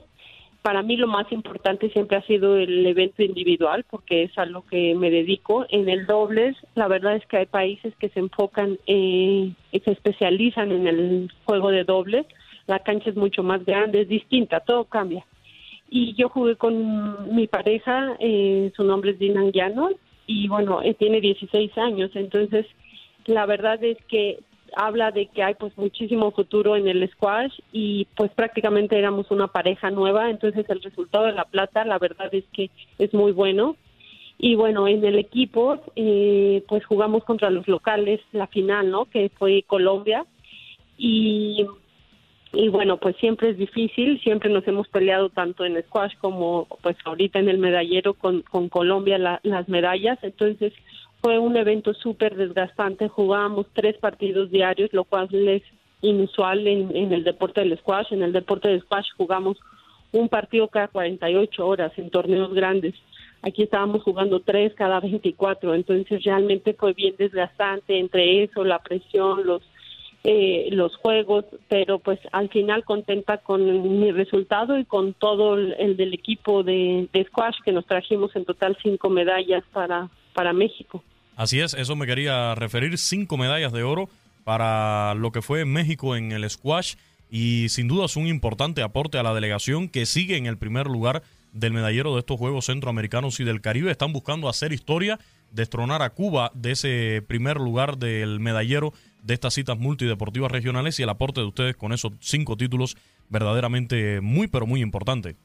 para 0.66 0.82
mí 0.82 0.97
lo 0.97 1.05
más 1.05 1.32
importante 1.32 1.91
siempre 1.91 2.18
ha 2.18 2.24
sido 2.24 2.57
el 2.57 2.84
evento 2.88 3.22
individual, 3.22 3.86
porque 3.88 4.24
es 4.24 4.36
a 4.36 4.47
lo 4.47 4.66
que 4.66 4.95
me 4.95 5.11
dedico. 5.11 5.63
En 5.70 5.88
el 5.88 6.07
dobles, 6.07 6.57
la 6.74 6.88
verdad 6.88 7.16
es 7.18 7.26
que 7.28 7.38
hay 7.38 7.45
países 7.45 7.93
que 7.99 8.09
se 8.09 8.20
enfocan, 8.20 8.80
eh, 8.88 9.51
se 9.72 9.91
especializan 9.91 10.72
en 10.72 10.88
el 10.88 11.32
juego 11.45 11.70
de 11.70 11.84
dobles. 11.84 12.26
La 12.66 12.80
cancha 12.80 13.11
es 13.11 13.16
mucho 13.16 13.43
más 13.43 13.63
grande, 13.63 14.01
es 14.01 14.09
distinta, 14.09 14.59
todo 14.59 14.86
cambia. 14.86 15.24
Y 15.88 16.16
yo 16.16 16.30
jugué 16.30 16.55
con 16.55 17.36
mi 17.36 17.45
pareja, 17.45 18.18
eh, 18.20 18.72
su 18.76 18.84
nombre 18.84 19.11
es 19.11 19.20
Dinan 19.20 19.51
Llano, 19.51 19.91
y 20.26 20.47
bueno, 20.47 20.82
eh, 20.82 20.95
tiene 20.95 21.22
16 21.22 21.78
años, 21.78 22.09
entonces 22.16 22.66
la 23.28 23.45
verdad 23.45 23.84
es 23.84 23.99
que 24.07 24.39
habla 24.76 25.11
de 25.11 25.28
que 25.28 25.43
hay 25.43 25.55
pues 25.55 25.78
muchísimo 25.78 26.32
futuro 26.32 26.76
en 26.76 26.88
el 26.88 27.09
squash 27.11 27.53
y 27.71 28.07
pues 28.15 28.32
prácticamente 28.32 28.97
éramos 28.97 29.32
una 29.32 29.47
pareja 29.47 29.91
nueva, 29.91 30.30
entonces 30.30 30.65
el 30.69 30.82
resultado 30.82 31.26
de 31.26 31.34
la 31.34 31.45
plata 31.45 31.86
la 31.86 31.97
verdad 31.99 32.34
es 32.34 32.45
que 32.53 32.69
es 32.97 33.13
muy 33.13 33.32
bueno. 33.32 33.76
Y 34.38 34.55
bueno, 34.55 34.88
en 34.88 35.03
el 35.05 35.17
equipo 35.17 35.82
eh, 35.95 36.63
pues 36.67 36.86
jugamos 36.86 37.23
contra 37.23 37.49
los 37.49 37.67
locales 37.67 38.19
la 38.34 38.47
final, 38.47 38.91
¿no? 38.91 39.05
Que 39.05 39.30
fue 39.30 39.63
Colombia. 39.65 40.26
Y, 40.97 41.65
y 42.51 42.69
bueno, 42.69 42.97
pues 42.97 43.15
siempre 43.17 43.49
es 43.49 43.57
difícil, 43.57 44.19
siempre 44.21 44.49
nos 44.49 44.67
hemos 44.67 44.88
peleado 44.89 45.30
tanto 45.30 45.63
en 45.65 45.82
squash 45.84 46.15
como 46.19 46.67
pues 46.82 46.97
ahorita 47.05 47.39
en 47.39 47.49
el 47.49 47.57
medallero 47.59 48.13
con, 48.13 48.41
con 48.41 48.69
Colombia 48.69 49.17
las 49.17 49.69
medallas, 49.69 50.19
entonces 50.21 50.73
fue 51.26 51.39
un 51.39 51.57
evento 51.57 51.95
súper 51.95 52.36
desgastante. 52.36 53.07
Jugábamos 53.07 53.65
tres 53.73 53.97
partidos 53.97 54.51
diarios, 54.51 54.93
lo 54.93 55.05
cual 55.05 55.28
es 55.32 55.63
inusual 56.01 56.67
en, 56.67 57.11
el 57.11 57.23
deporte 57.23 57.61
del 57.61 57.76
squash. 57.80 58.13
En 58.13 58.21
el 58.21 58.32
deporte 58.32 58.69
del 58.69 58.82
squash 58.82 59.07
jugamos 59.17 59.57
un 60.11 60.30
partido 60.30 60.67
cada 60.67 60.88
48 60.88 61.65
horas 61.65 61.91
en 61.97 62.11
torneos 62.11 62.53
grandes. 62.53 62.93
Aquí 63.41 63.63
estábamos 63.63 64.03
jugando 64.03 64.39
tres 64.39 64.76
cada 64.76 64.99
24, 64.99 65.73
entonces 65.73 66.23
realmente 66.23 66.76
fue 66.76 66.93
bien 66.93 67.15
desgastante 67.17 67.97
entre 67.97 68.43
eso, 68.43 68.63
la 68.63 68.78
presión, 68.78 69.47
los 69.47 69.63
eh, 70.23 70.69
los 70.71 70.95
juegos, 70.95 71.45
pero 71.67 71.97
pues 71.97 72.19
al 72.34 72.49
final 72.49 72.84
contenta 72.84 73.39
con 73.39 73.99
mi 73.99 74.11
resultado 74.11 74.78
y 74.78 74.86
con 74.86 75.13
todo 75.13 75.55
el, 75.55 75.76
el 75.80 75.97
del 75.97 76.13
equipo 76.13 76.61
de, 76.61 77.07
de, 77.11 77.23
squash 77.26 77.55
que 77.63 77.71
nos 77.71 77.88
trajimos 77.88 78.36
en 78.36 78.45
total 78.45 78.78
cinco 78.84 79.09
medallas 79.09 79.63
para, 79.71 80.09
para 80.34 80.53
México. 80.53 81.03
Así 81.36 81.59
es, 81.59 81.73
eso 81.73 81.95
me 81.95 82.05
quería 82.05 82.55
referir, 82.55 82.97
cinco 82.97 83.38
medallas 83.38 83.73
de 83.73 83.83
oro 83.83 84.09
para 84.43 85.13
lo 85.15 85.31
que 85.31 85.41
fue 85.41 85.65
México 85.65 86.15
en 86.15 86.31
el 86.31 86.49
squash 86.49 86.95
y 87.29 87.67
sin 87.69 87.88
duda 87.88 88.05
es 88.05 88.15
un 88.15 88.27
importante 88.27 88.81
aporte 88.81 89.17
a 89.17 89.23
la 89.23 89.33
delegación 89.33 89.89
que 89.89 90.05
sigue 90.05 90.38
en 90.38 90.45
el 90.45 90.57
primer 90.57 90.88
lugar 90.88 91.23
del 91.51 91.73
medallero 91.73 92.13
de 92.13 92.19
estos 92.19 92.38
Juegos 92.38 92.65
Centroamericanos 92.65 93.39
y 93.39 93.43
del 93.43 93.61
Caribe. 93.61 93.91
Están 93.91 94.13
buscando 94.13 94.49
hacer 94.49 94.71
historia, 94.73 95.19
destronar 95.51 96.01
a 96.01 96.11
Cuba 96.11 96.51
de 96.53 96.71
ese 96.71 97.23
primer 97.27 97.57
lugar 97.57 97.97
del 97.97 98.39
medallero 98.39 98.93
de 99.23 99.33
estas 99.33 99.55
citas 99.55 99.77
multideportivas 99.77 100.51
regionales 100.51 100.99
y 100.99 101.03
el 101.03 101.09
aporte 101.09 101.41
de 101.41 101.47
ustedes 101.47 101.75
con 101.75 101.93
esos 101.93 102.13
cinco 102.19 102.57
títulos 102.57 102.95
verdaderamente 103.29 104.21
muy, 104.21 104.47
pero 104.47 104.67
muy 104.67 104.81
importante. 104.81 105.36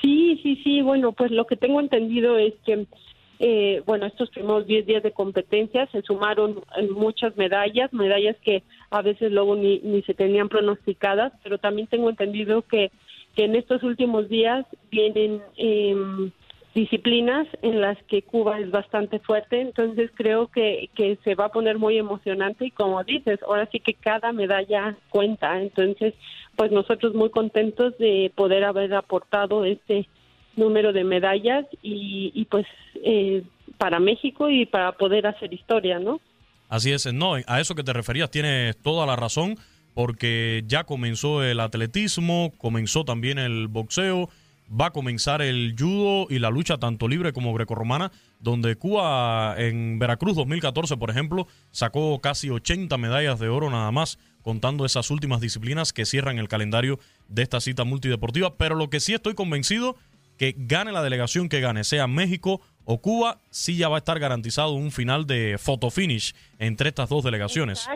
Sí, 0.00 0.38
sí, 0.42 0.60
sí. 0.62 0.82
Bueno, 0.82 1.12
pues 1.12 1.30
lo 1.30 1.46
que 1.46 1.56
tengo 1.56 1.80
entendido 1.80 2.38
es 2.38 2.54
que, 2.64 2.86
eh, 3.38 3.82
bueno, 3.84 4.06
estos 4.06 4.30
primeros 4.30 4.66
10 4.66 4.86
días 4.86 5.02
de 5.02 5.12
competencia 5.12 5.86
se 5.92 6.02
sumaron 6.02 6.62
eh, 6.76 6.88
muchas 6.88 7.36
medallas, 7.36 7.92
medallas 7.92 8.36
que 8.42 8.62
a 8.90 9.02
veces 9.02 9.30
luego 9.30 9.56
ni, 9.56 9.78
ni 9.80 10.02
se 10.02 10.14
tenían 10.14 10.48
pronosticadas, 10.48 11.32
pero 11.42 11.58
también 11.58 11.86
tengo 11.86 12.08
entendido 12.08 12.62
que, 12.62 12.90
en 13.36 13.54
estos 13.54 13.82
últimos 13.82 14.30
días 14.30 14.64
vienen 14.90 15.42
eh, 15.58 15.94
disciplinas 16.74 17.46
en 17.60 17.82
las 17.82 18.02
que 18.04 18.22
Cuba 18.22 18.58
es 18.60 18.70
bastante 18.70 19.18
fuerte, 19.18 19.60
entonces 19.60 20.10
creo 20.14 20.46
que, 20.46 20.88
que 20.94 21.18
se 21.22 21.34
va 21.34 21.46
a 21.46 21.52
poner 21.52 21.76
muy 21.76 21.98
emocionante 21.98 22.64
y 22.64 22.70
como 22.70 23.04
dices, 23.04 23.38
ahora 23.42 23.68
sí 23.70 23.78
que 23.80 23.92
cada 23.92 24.32
medalla 24.32 24.96
cuenta, 25.10 25.60
entonces 25.60 26.14
pues 26.56 26.72
nosotros 26.72 27.14
muy 27.14 27.28
contentos 27.28 27.96
de 27.98 28.32
poder 28.34 28.64
haber 28.64 28.94
aportado 28.94 29.66
este 29.66 30.08
número 30.56 30.92
de 30.92 31.04
medallas 31.04 31.66
y, 31.82 32.32
y 32.34 32.44
pues 32.46 32.66
eh, 33.04 33.42
para 33.78 34.00
México 34.00 34.50
y 34.50 34.66
para 34.66 34.92
poder 34.92 35.26
hacer 35.26 35.52
historia, 35.52 35.98
¿no? 35.98 36.20
Así 36.68 36.92
es, 36.92 37.12
no, 37.12 37.34
a 37.46 37.60
eso 37.60 37.74
que 37.74 37.84
te 37.84 37.92
referías 37.92 38.30
tienes 38.30 38.76
toda 38.78 39.06
la 39.06 39.14
razón, 39.14 39.56
porque 39.94 40.64
ya 40.66 40.84
comenzó 40.84 41.44
el 41.44 41.60
atletismo, 41.60 42.52
comenzó 42.58 43.04
también 43.04 43.38
el 43.38 43.68
boxeo, 43.68 44.28
va 44.68 44.86
a 44.86 44.90
comenzar 44.90 45.42
el 45.42 45.74
judo 45.78 46.26
y 46.28 46.38
la 46.38 46.50
lucha 46.50 46.78
tanto 46.78 47.06
libre 47.08 47.32
como 47.32 47.54
grecorromana, 47.54 48.10
donde 48.40 48.76
Cuba 48.76 49.54
en 49.58 49.98
Veracruz 49.98 50.34
2014, 50.36 50.96
por 50.96 51.10
ejemplo, 51.10 51.46
sacó 51.70 52.20
casi 52.20 52.50
80 52.50 52.96
medallas 52.98 53.38
de 53.38 53.48
oro 53.48 53.70
nada 53.70 53.90
más, 53.92 54.18
contando 54.42 54.84
esas 54.84 55.10
últimas 55.10 55.40
disciplinas 55.40 55.92
que 55.92 56.04
cierran 56.04 56.38
el 56.38 56.48
calendario 56.48 56.98
de 57.28 57.42
esta 57.42 57.60
cita 57.60 57.84
multideportiva. 57.84 58.56
Pero 58.56 58.74
lo 58.74 58.90
que 58.90 59.00
sí 59.00 59.14
estoy 59.14 59.34
convencido 59.34 59.96
que 60.38 60.54
gane 60.56 60.92
la 60.92 61.02
delegación 61.02 61.48
que 61.48 61.60
gane, 61.60 61.84
sea 61.84 62.06
México 62.06 62.60
o 62.84 63.00
Cuba, 63.00 63.38
sí 63.50 63.76
ya 63.76 63.88
va 63.88 63.96
a 63.96 63.98
estar 63.98 64.18
garantizado 64.18 64.72
un 64.72 64.90
final 64.90 65.26
de 65.26 65.56
photo 65.58 65.90
finish 65.90 66.34
entre 66.58 66.88
estas 66.88 67.08
dos 67.08 67.24
delegaciones. 67.24 67.88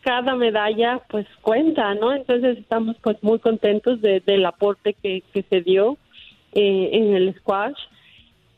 Cada 0.00 0.34
medalla 0.36 1.00
pues 1.08 1.26
cuenta, 1.40 1.94
¿no? 1.94 2.14
Entonces 2.14 2.58
estamos 2.58 2.96
pues 3.02 3.22
muy 3.22 3.38
contentos 3.38 4.00
de, 4.00 4.20
del 4.20 4.44
aporte 4.44 4.94
que, 5.02 5.22
que 5.32 5.42
se 5.42 5.62
dio 5.62 5.96
eh, 6.52 6.90
en 6.92 7.14
el 7.14 7.34
squash 7.36 7.76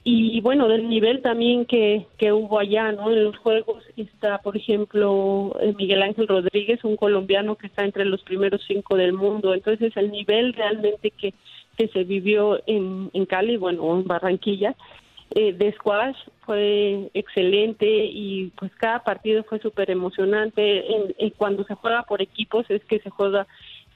y 0.08 0.40
bueno, 0.40 0.68
del 0.68 0.88
nivel 0.88 1.20
también 1.20 1.66
que, 1.66 2.06
que 2.16 2.32
hubo 2.32 2.60
allá, 2.60 2.92
¿no? 2.92 3.10
En 3.10 3.24
los 3.24 3.36
Juegos 3.38 3.82
está, 3.96 4.38
por 4.38 4.56
ejemplo, 4.56 5.56
eh, 5.60 5.74
Miguel 5.76 6.00
Ángel 6.00 6.28
Rodríguez, 6.28 6.84
un 6.84 6.94
colombiano 6.94 7.56
que 7.56 7.66
está 7.66 7.84
entre 7.84 8.04
los 8.04 8.22
primeros 8.22 8.62
cinco 8.68 8.96
del 8.96 9.14
mundo. 9.14 9.52
Entonces, 9.52 9.96
el 9.96 10.12
nivel 10.12 10.52
realmente 10.52 11.10
que, 11.10 11.34
que 11.76 11.88
se 11.88 12.04
vivió 12.04 12.60
en, 12.66 13.10
en 13.12 13.26
Cali, 13.26 13.56
bueno, 13.56 13.98
en 13.98 14.04
Barranquilla, 14.04 14.74
eh, 15.34 15.52
de 15.52 15.72
squash 15.72 16.16
fue 16.44 17.10
excelente 17.12 17.86
y 17.86 18.52
pues 18.58 18.70
cada 18.76 19.02
partido 19.02 19.42
fue 19.44 19.58
súper 19.58 19.90
emocionante. 19.90 20.94
En, 20.94 21.14
en 21.18 21.30
cuando 21.30 21.64
se 21.64 21.74
juega 21.74 22.04
por 22.04 22.22
equipos 22.22 22.64
es 22.68 22.84
que 22.84 23.00
se 23.00 23.10
juega 23.10 23.46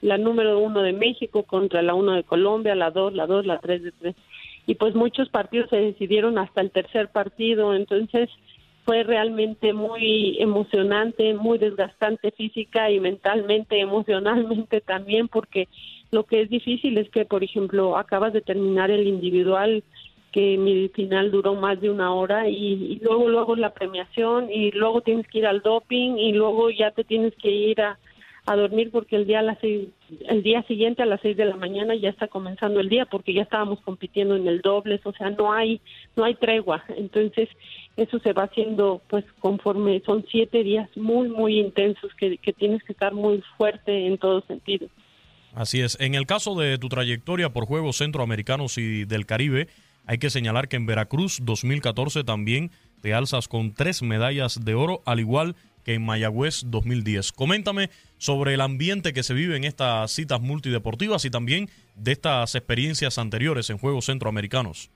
la 0.02 0.18
número 0.18 0.58
uno 0.58 0.82
de 0.82 0.92
México 0.92 1.44
contra 1.44 1.82
la 1.82 1.94
uno 1.94 2.12
de 2.12 2.24
Colombia, 2.24 2.74
la 2.74 2.90
dos, 2.90 3.12
la 3.12 3.26
dos, 3.26 3.46
la 3.46 3.58
tres 3.58 3.82
de 3.82 3.92
tres. 3.92 4.16
Y 4.66 4.74
pues 4.74 4.94
muchos 4.94 5.28
partidos 5.28 5.70
se 5.70 5.76
decidieron 5.76 6.38
hasta 6.38 6.60
el 6.60 6.70
tercer 6.70 7.08
partido, 7.08 7.74
entonces 7.74 8.28
fue 8.84 9.02
realmente 9.02 9.72
muy 9.72 10.36
emocionante, 10.40 11.34
muy 11.34 11.58
desgastante 11.58 12.30
física 12.32 12.90
y 12.90 12.98
mentalmente, 12.98 13.78
emocionalmente 13.78 14.80
también, 14.80 15.28
porque 15.28 15.68
lo 16.10 16.24
que 16.24 16.42
es 16.42 16.50
difícil 16.50 16.98
es 16.98 17.08
que, 17.10 17.24
por 17.24 17.44
ejemplo, 17.44 17.96
acabas 17.96 18.32
de 18.32 18.40
terminar 18.40 18.90
el 18.90 19.06
individual 19.06 19.82
que 20.32 20.56
mi 20.56 20.88
final 20.88 21.30
duró 21.30 21.54
más 21.54 21.80
de 21.80 21.90
una 21.90 22.14
hora 22.14 22.48
y, 22.48 22.54
y, 22.54 23.00
luego 23.02 23.28
luego 23.28 23.56
la 23.56 23.74
premiación 23.74 24.50
y 24.50 24.70
luego 24.70 25.00
tienes 25.00 25.26
que 25.26 25.38
ir 25.38 25.46
al 25.46 25.60
doping 25.60 26.18
y 26.18 26.32
luego 26.32 26.70
ya 26.70 26.92
te 26.92 27.02
tienes 27.02 27.34
que 27.34 27.50
ir 27.50 27.80
a, 27.80 27.98
a 28.46 28.56
dormir 28.56 28.90
porque 28.90 29.16
el 29.16 29.26
día 29.26 29.40
a 29.40 29.42
las 29.42 29.58
seis, 29.60 29.88
el 30.28 30.42
día 30.42 30.62
siguiente 30.64 31.02
a 31.02 31.06
las 31.06 31.20
seis 31.20 31.36
de 31.36 31.44
la 31.44 31.56
mañana 31.56 31.94
ya 31.94 32.08
está 32.08 32.28
comenzando 32.28 32.80
el 32.80 32.88
día 32.88 33.06
porque 33.06 33.34
ya 33.34 33.42
estábamos 33.42 33.80
compitiendo 33.80 34.36
en 34.36 34.46
el 34.46 34.60
dobles 34.60 35.00
o 35.04 35.12
sea 35.12 35.30
no 35.30 35.52
hay 35.52 35.80
no 36.16 36.24
hay 36.24 36.34
tregua. 36.34 36.84
Entonces 36.96 37.48
eso 37.96 38.18
se 38.20 38.32
va 38.32 38.44
haciendo 38.44 39.02
pues 39.08 39.24
conforme 39.40 40.00
son 40.06 40.24
siete 40.30 40.62
días 40.62 40.88
muy 40.96 41.28
muy 41.28 41.58
intensos 41.58 42.14
que, 42.14 42.38
que 42.38 42.52
tienes 42.52 42.82
que 42.84 42.92
estar 42.92 43.14
muy 43.14 43.42
fuerte 43.56 44.06
en 44.06 44.16
todo 44.16 44.42
sentido 44.42 44.88
Así 45.54 45.80
es. 45.80 45.98
En 46.00 46.14
el 46.14 46.26
caso 46.26 46.54
de 46.54 46.78
tu 46.78 46.88
trayectoria 46.88 47.52
por 47.52 47.66
Juegos 47.66 47.96
Centroamericanos 47.98 48.78
y 48.78 49.04
del 49.04 49.26
Caribe, 49.26 49.68
hay 50.06 50.18
que 50.18 50.30
señalar 50.30 50.68
que 50.68 50.76
en 50.76 50.86
Veracruz 50.86 51.40
2014 51.42 52.24
también 52.24 52.70
te 53.02 53.14
alzas 53.14 53.48
con 53.48 53.74
tres 53.74 54.02
medallas 54.02 54.64
de 54.64 54.74
oro, 54.74 55.02
al 55.06 55.20
igual 55.20 55.56
que 55.84 55.94
en 55.94 56.04
Mayagüez 56.04 56.64
2010. 56.66 57.32
Coméntame 57.32 57.90
sobre 58.18 58.54
el 58.54 58.60
ambiente 58.60 59.12
que 59.12 59.22
se 59.22 59.34
vive 59.34 59.56
en 59.56 59.64
estas 59.64 60.10
citas 60.12 60.40
multideportivas 60.40 61.24
y 61.24 61.30
también 61.30 61.68
de 61.94 62.12
estas 62.12 62.54
experiencias 62.54 63.18
anteriores 63.18 63.70
en 63.70 63.78
Juegos 63.78 64.06
Centroamericanos. 64.06 64.90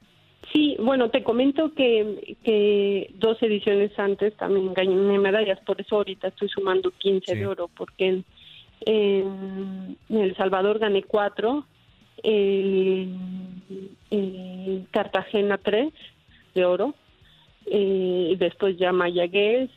Sí, 0.52 0.76
bueno, 0.78 1.08
te 1.10 1.22
comento 1.22 1.72
que, 1.74 2.36
que 2.44 3.10
dos 3.14 3.42
ediciones 3.42 3.98
antes 3.98 4.36
también 4.36 4.74
gané 4.74 5.18
medallas, 5.18 5.58
por 5.60 5.80
eso 5.80 5.96
ahorita 5.96 6.28
estoy 6.28 6.48
sumando 6.48 6.90
15 6.90 7.32
sí. 7.32 7.38
de 7.38 7.46
oro, 7.46 7.70
porque 7.74 8.08
en, 8.08 8.24
en, 8.86 9.96
El 10.08 10.36
Salvador 10.36 10.78
gané 10.78 11.02
cuatro, 11.02 11.66
en, 12.22 13.58
en 14.10 14.86
Cartagena 14.90 15.58
tres 15.58 15.92
de 16.54 16.64
oro, 16.64 16.94
eh, 17.66 18.36
después 18.38 18.76
ya 18.78 18.92
Mayagüez, 18.92 19.70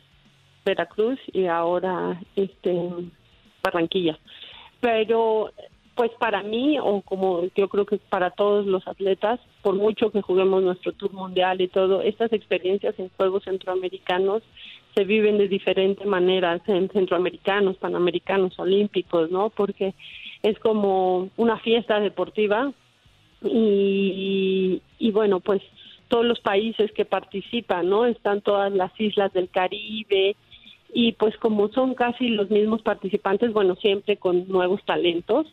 Veracruz 0.64 1.18
y 1.32 1.46
ahora 1.46 2.20
este 2.36 2.72
Barranquilla. 3.62 4.18
Pero 4.80 5.50
pues 5.94 6.12
para 6.20 6.44
mí 6.44 6.78
o 6.78 7.00
como 7.02 7.46
yo 7.56 7.68
creo 7.68 7.84
que 7.84 7.96
para 7.96 8.30
todos 8.30 8.66
los 8.66 8.86
atletas, 8.86 9.40
por 9.62 9.74
mucho 9.74 10.12
que 10.12 10.22
juguemos 10.22 10.62
nuestro 10.62 10.92
tour 10.92 11.12
mundial 11.12 11.60
y 11.60 11.66
todo, 11.66 12.02
estas 12.02 12.32
experiencias 12.32 12.96
en 12.98 13.10
Juegos 13.16 13.42
Centroamericanos 13.44 14.44
se 14.98 15.04
viven 15.04 15.38
de 15.38 15.46
diferentes 15.46 16.04
maneras 16.04 16.60
en 16.66 16.88
centroamericanos, 16.88 17.76
panamericanos, 17.76 18.58
olímpicos, 18.58 19.30
¿no? 19.30 19.48
Porque 19.50 19.94
es 20.42 20.58
como 20.58 21.28
una 21.36 21.56
fiesta 21.58 22.00
deportiva 22.00 22.72
y, 23.44 24.82
y 24.98 25.10
bueno, 25.12 25.38
pues 25.38 25.62
todos 26.08 26.24
los 26.24 26.40
países 26.40 26.90
que 26.90 27.04
participan, 27.04 27.88
¿no? 27.88 28.06
Están 28.06 28.40
todas 28.40 28.72
las 28.72 28.90
islas 28.98 29.32
del 29.32 29.48
Caribe, 29.50 30.34
y 30.92 31.12
pues 31.12 31.36
como 31.36 31.68
son 31.68 31.94
casi 31.94 32.26
los 32.30 32.50
mismos 32.50 32.82
participantes, 32.82 33.52
bueno, 33.52 33.76
siempre 33.76 34.16
con 34.16 34.48
nuevos 34.48 34.82
talentos, 34.84 35.46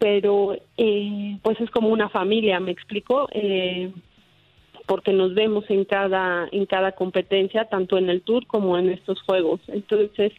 pero 0.00 0.56
eh, 0.76 1.38
pues 1.42 1.60
es 1.60 1.70
como 1.70 1.90
una 1.90 2.08
familia, 2.08 2.58
me 2.58 2.72
explico, 2.72 3.28
eh, 3.30 3.92
porque 4.90 5.12
nos 5.12 5.34
vemos 5.34 5.64
en 5.68 5.84
cada 5.84 6.48
en 6.50 6.66
cada 6.66 6.90
competencia, 6.90 7.66
tanto 7.66 7.96
en 7.96 8.10
el 8.10 8.22
tour 8.22 8.44
como 8.48 8.76
en 8.76 8.88
estos 8.88 9.22
juegos. 9.22 9.60
Entonces, 9.68 10.32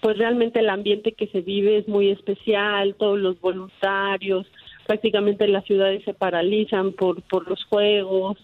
pues 0.00 0.18
realmente 0.18 0.58
el 0.58 0.70
ambiente 0.70 1.12
que 1.12 1.28
se 1.28 1.40
vive 1.40 1.78
es 1.78 1.86
muy 1.86 2.10
especial, 2.10 2.96
todos 2.96 3.20
los 3.20 3.40
voluntarios, 3.40 4.44
prácticamente 4.88 5.46
las 5.46 5.64
ciudades 5.66 6.02
se 6.02 6.14
paralizan 6.14 6.94
por 6.94 7.22
por 7.22 7.48
los 7.48 7.62
juegos, 7.66 8.38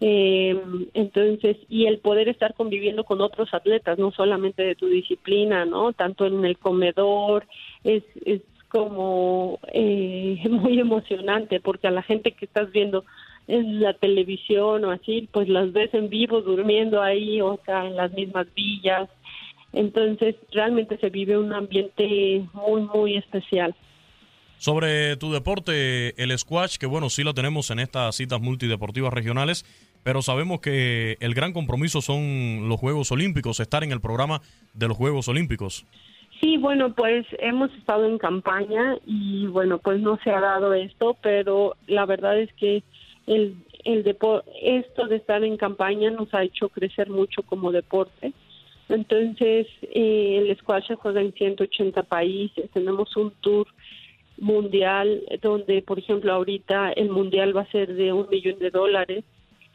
eh, 0.00 0.58
entonces, 0.94 1.58
y 1.68 1.84
el 1.84 1.98
poder 1.98 2.30
estar 2.30 2.54
conviviendo 2.54 3.04
con 3.04 3.20
otros 3.20 3.52
atletas, 3.52 3.98
no 3.98 4.10
solamente 4.10 4.62
de 4.62 4.74
tu 4.74 4.86
disciplina, 4.86 5.66
¿no? 5.66 5.92
Tanto 5.92 6.24
en 6.24 6.46
el 6.46 6.56
comedor, 6.56 7.46
es, 7.84 8.04
es 8.24 8.40
como 8.70 9.60
eh, 9.70 10.42
muy 10.48 10.80
emocionante 10.80 11.60
porque 11.60 11.88
a 11.88 11.90
la 11.90 12.02
gente 12.02 12.32
que 12.32 12.46
estás 12.46 12.72
viendo 12.72 13.04
en 13.46 13.80
la 13.80 13.92
televisión 13.94 14.84
o 14.84 14.90
así, 14.90 15.28
pues 15.32 15.48
las 15.48 15.72
ves 15.72 15.92
en 15.94 16.08
vivo 16.08 16.40
durmiendo 16.40 17.02
ahí, 17.02 17.40
o 17.40 17.60
sea, 17.64 17.86
en 17.86 17.96
las 17.96 18.12
mismas 18.12 18.46
villas. 18.54 19.08
Entonces, 19.72 20.36
realmente 20.52 20.96
se 20.98 21.10
vive 21.10 21.36
un 21.36 21.52
ambiente 21.52 22.44
muy, 22.52 22.82
muy 22.82 23.16
especial. 23.16 23.74
Sobre 24.56 25.16
tu 25.16 25.32
deporte, 25.32 26.20
el 26.22 26.36
squash, 26.38 26.76
que 26.78 26.86
bueno, 26.86 27.10
sí 27.10 27.22
lo 27.22 27.34
tenemos 27.34 27.70
en 27.70 27.80
estas 27.80 28.14
citas 28.16 28.40
multideportivas 28.40 29.12
regionales, 29.12 29.64
pero 30.02 30.22
sabemos 30.22 30.60
que 30.60 31.16
el 31.20 31.34
gran 31.34 31.52
compromiso 31.52 32.00
son 32.00 32.68
los 32.68 32.78
Juegos 32.78 33.10
Olímpicos, 33.10 33.60
estar 33.60 33.82
en 33.84 33.92
el 33.92 34.00
programa 34.00 34.40
de 34.72 34.88
los 34.88 34.96
Juegos 34.96 35.28
Olímpicos. 35.28 35.84
Sí, 36.40 36.56
bueno, 36.56 36.94
pues 36.94 37.26
hemos 37.38 37.72
estado 37.74 38.06
en 38.06 38.18
campaña 38.18 38.96
y 39.06 39.46
bueno, 39.46 39.78
pues 39.78 40.00
no 40.00 40.18
se 40.22 40.30
ha 40.30 40.40
dado 40.40 40.74
esto, 40.74 41.16
pero 41.22 41.76
la 41.86 42.06
verdad 42.06 42.38
es 42.38 42.52
que 42.54 42.82
el, 43.26 43.56
el 43.84 44.16
esto 44.62 45.06
de 45.06 45.16
estar 45.16 45.44
en 45.44 45.56
campaña 45.56 46.10
nos 46.10 46.32
ha 46.34 46.42
hecho 46.42 46.68
crecer 46.68 47.10
mucho 47.10 47.42
como 47.42 47.72
deporte. 47.72 48.32
Entonces, 48.88 49.66
eh, 49.82 50.38
el 50.38 50.56
squash 50.58 50.88
se 50.88 50.94
juega 50.96 51.20
en 51.20 51.32
180 51.32 52.02
países, 52.02 52.70
tenemos 52.70 53.16
un 53.16 53.32
tour 53.40 53.66
mundial 54.38 55.22
donde, 55.40 55.80
por 55.82 55.98
ejemplo, 55.98 56.32
ahorita 56.32 56.92
el 56.92 57.08
mundial 57.08 57.56
va 57.56 57.62
a 57.62 57.70
ser 57.70 57.94
de 57.94 58.12
un 58.12 58.28
millón 58.28 58.58
de 58.58 58.70
dólares, 58.70 59.24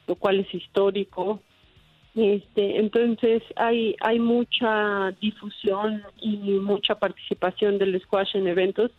lo 0.07 0.15
cual 0.15 0.39
es 0.39 0.53
histórico. 0.53 1.41
Este, 2.15 2.79
entonces 2.79 3.43
hay 3.55 3.95
hay 4.01 4.19
mucha 4.19 5.11
difusión 5.21 6.03
y 6.19 6.37
mucha 6.59 6.95
participación 6.95 7.77
del 7.77 7.99
squash 8.01 8.35
en 8.35 8.47
eventos, 8.47 8.91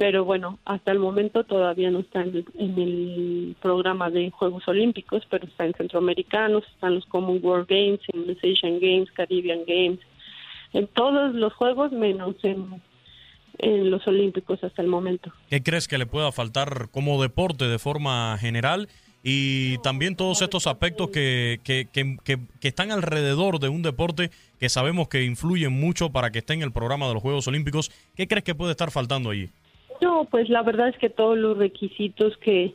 pero 0.00 0.24
bueno, 0.24 0.58
hasta 0.64 0.92
el 0.92 0.98
momento 0.98 1.44
todavía 1.44 1.90
no 1.90 1.98
está 1.98 2.22
en 2.22 2.46
el, 2.56 3.54
programa 3.60 4.08
de 4.08 4.30
Juegos 4.30 4.66
Olímpicos, 4.66 5.22
pero 5.28 5.46
está 5.46 5.66
en 5.66 5.74
Centroamericanos, 5.74 6.64
están 6.72 6.94
los 6.94 7.04
Commonwealth 7.04 7.68
Games, 7.68 8.00
en 8.14 8.26
los 8.26 8.38
Asian 8.38 8.80
Games, 8.80 9.10
Caribbean 9.12 9.60
Games, 9.66 9.98
en 10.72 10.86
todos 10.86 11.34
los 11.34 11.52
juegos 11.52 11.92
menos 11.92 12.34
en 12.44 12.80
en 13.58 13.90
los 13.90 14.06
Olímpicos 14.06 14.64
hasta 14.64 14.80
el 14.80 14.88
momento. 14.88 15.30
¿Qué 15.50 15.62
crees 15.62 15.86
que 15.86 15.98
le 15.98 16.06
pueda 16.06 16.32
faltar 16.32 16.88
como 16.90 17.20
deporte 17.20 17.66
de 17.66 17.78
forma 17.78 18.38
general? 18.38 18.88
Y 19.22 19.76
también 19.78 20.16
todos 20.16 20.40
estos 20.40 20.66
aspectos 20.66 21.10
que, 21.10 21.60
que, 21.62 21.86
que, 21.92 22.16
que, 22.24 22.68
están 22.68 22.90
alrededor 22.90 23.58
de 23.58 23.68
un 23.68 23.82
deporte 23.82 24.30
que 24.58 24.70
sabemos 24.70 25.08
que 25.08 25.24
influyen 25.24 25.74
mucho 25.74 26.08
para 26.08 26.30
que 26.30 26.38
esté 26.38 26.54
en 26.54 26.62
el 26.62 26.72
programa 26.72 27.06
de 27.06 27.12
los 27.12 27.22
Juegos 27.22 27.46
Olímpicos. 27.48 27.90
¿Qué 28.16 28.26
crees 28.26 28.44
que 28.44 28.54
puede 28.54 28.70
estar 28.70 28.90
faltando 28.90 29.28
allí? 29.28 29.50
No, 30.00 30.24
pues 30.30 30.48
la 30.48 30.62
verdad 30.62 30.88
es 30.88 30.98
que 30.98 31.10
todos 31.10 31.36
los 31.36 31.58
requisitos 31.58 32.36
que, 32.38 32.74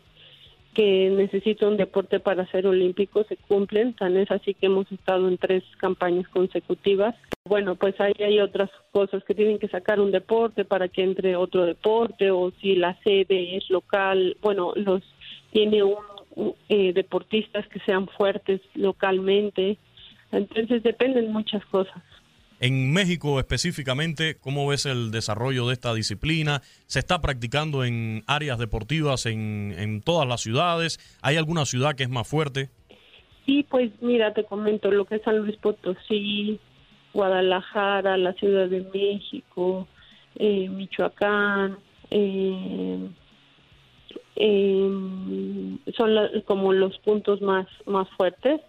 que 0.74 1.10
necesita 1.10 1.68
un 1.68 1.78
deporte 1.78 2.20
para 2.20 2.46
ser 2.52 2.68
olímpico 2.68 3.24
se 3.24 3.38
cumplen, 3.38 3.94
tan 3.94 4.16
es 4.18 4.30
así 4.30 4.54
que 4.54 4.68
hemos 4.68 4.92
estado 4.92 5.28
en 5.28 5.38
tres 5.38 5.64
campañas 5.78 6.28
consecutivas. 6.30 7.16
Bueno, 7.46 7.76
pues 7.76 8.00
ahí 8.00 8.14
hay 8.20 8.40
otras 8.40 8.70
cosas 8.92 9.24
que 9.24 9.34
tienen 9.34 9.60
que 9.60 9.68
sacar 9.68 10.00
un 10.00 10.12
deporte 10.12 10.66
para 10.66 10.88
que 10.88 11.04
entre 11.04 11.36
otro 11.36 11.66
deporte 11.66 12.32
o 12.32 12.52
si 12.62 12.76
la 12.76 12.96
sede 13.04 13.58
es 13.58 13.70
local, 13.70 14.38
bueno, 14.42 14.74
los 14.76 15.04
tiene 15.52 15.84
un, 15.84 15.96
eh, 16.70 16.92
deportistas 16.94 17.66
que 17.68 17.80
sean 17.80 18.08
fuertes 18.08 18.62
localmente, 18.74 19.78
entonces 20.32 20.84
dependen 20.84 21.32
muchas 21.32 21.66
cosas. 21.68 22.04
En 22.66 22.91
México 22.91 23.38
específicamente, 23.39 24.38
¿cómo 24.41 24.66
ves 24.66 24.88
el 24.88 25.11
desarrollo 25.11 25.68
de 25.68 25.74
esta 25.74 25.93
disciplina? 25.93 26.63
¿Se 26.88 26.97
está 26.97 27.22
practicando 27.22 27.84
en 27.84 28.24
áreas 28.26 28.57
deportivas 28.57 29.28
en, 29.28 30.01
todas 30.03 30.28
las 30.28 30.41
ciudades? 30.41 30.97
¿Hay 31.22 31.38
alguna 31.38 31.66
ciudad 31.66 31.93
que 31.93 32.01
es 32.01 32.09
más 32.09 32.28
fuerte? 32.28 32.72
Sí, 33.45 33.68
pues 33.70 33.91
mira, 34.01 34.34
te 34.34 34.45
comento 34.45 34.89
lo 34.89 35.05
que 35.05 35.18
es 35.18 35.22
San 35.22 35.38
Luis 35.38 35.55
Potosí, 35.57 36.59
Guadalajara, 37.13 38.18
la 38.18 38.34
Ciudad 38.34 38.68
de 38.68 38.82
México, 38.91 39.88
eh, 40.34 40.68
Michoacán, 40.68 41.78
eh, 42.09 43.09
em, 44.38 45.78
son 45.95 46.16
como 46.45 46.74
los 46.74 46.97
puntos 46.97 47.43
más, 47.43 47.68
más 47.86 48.09
fuertes. 48.18 48.59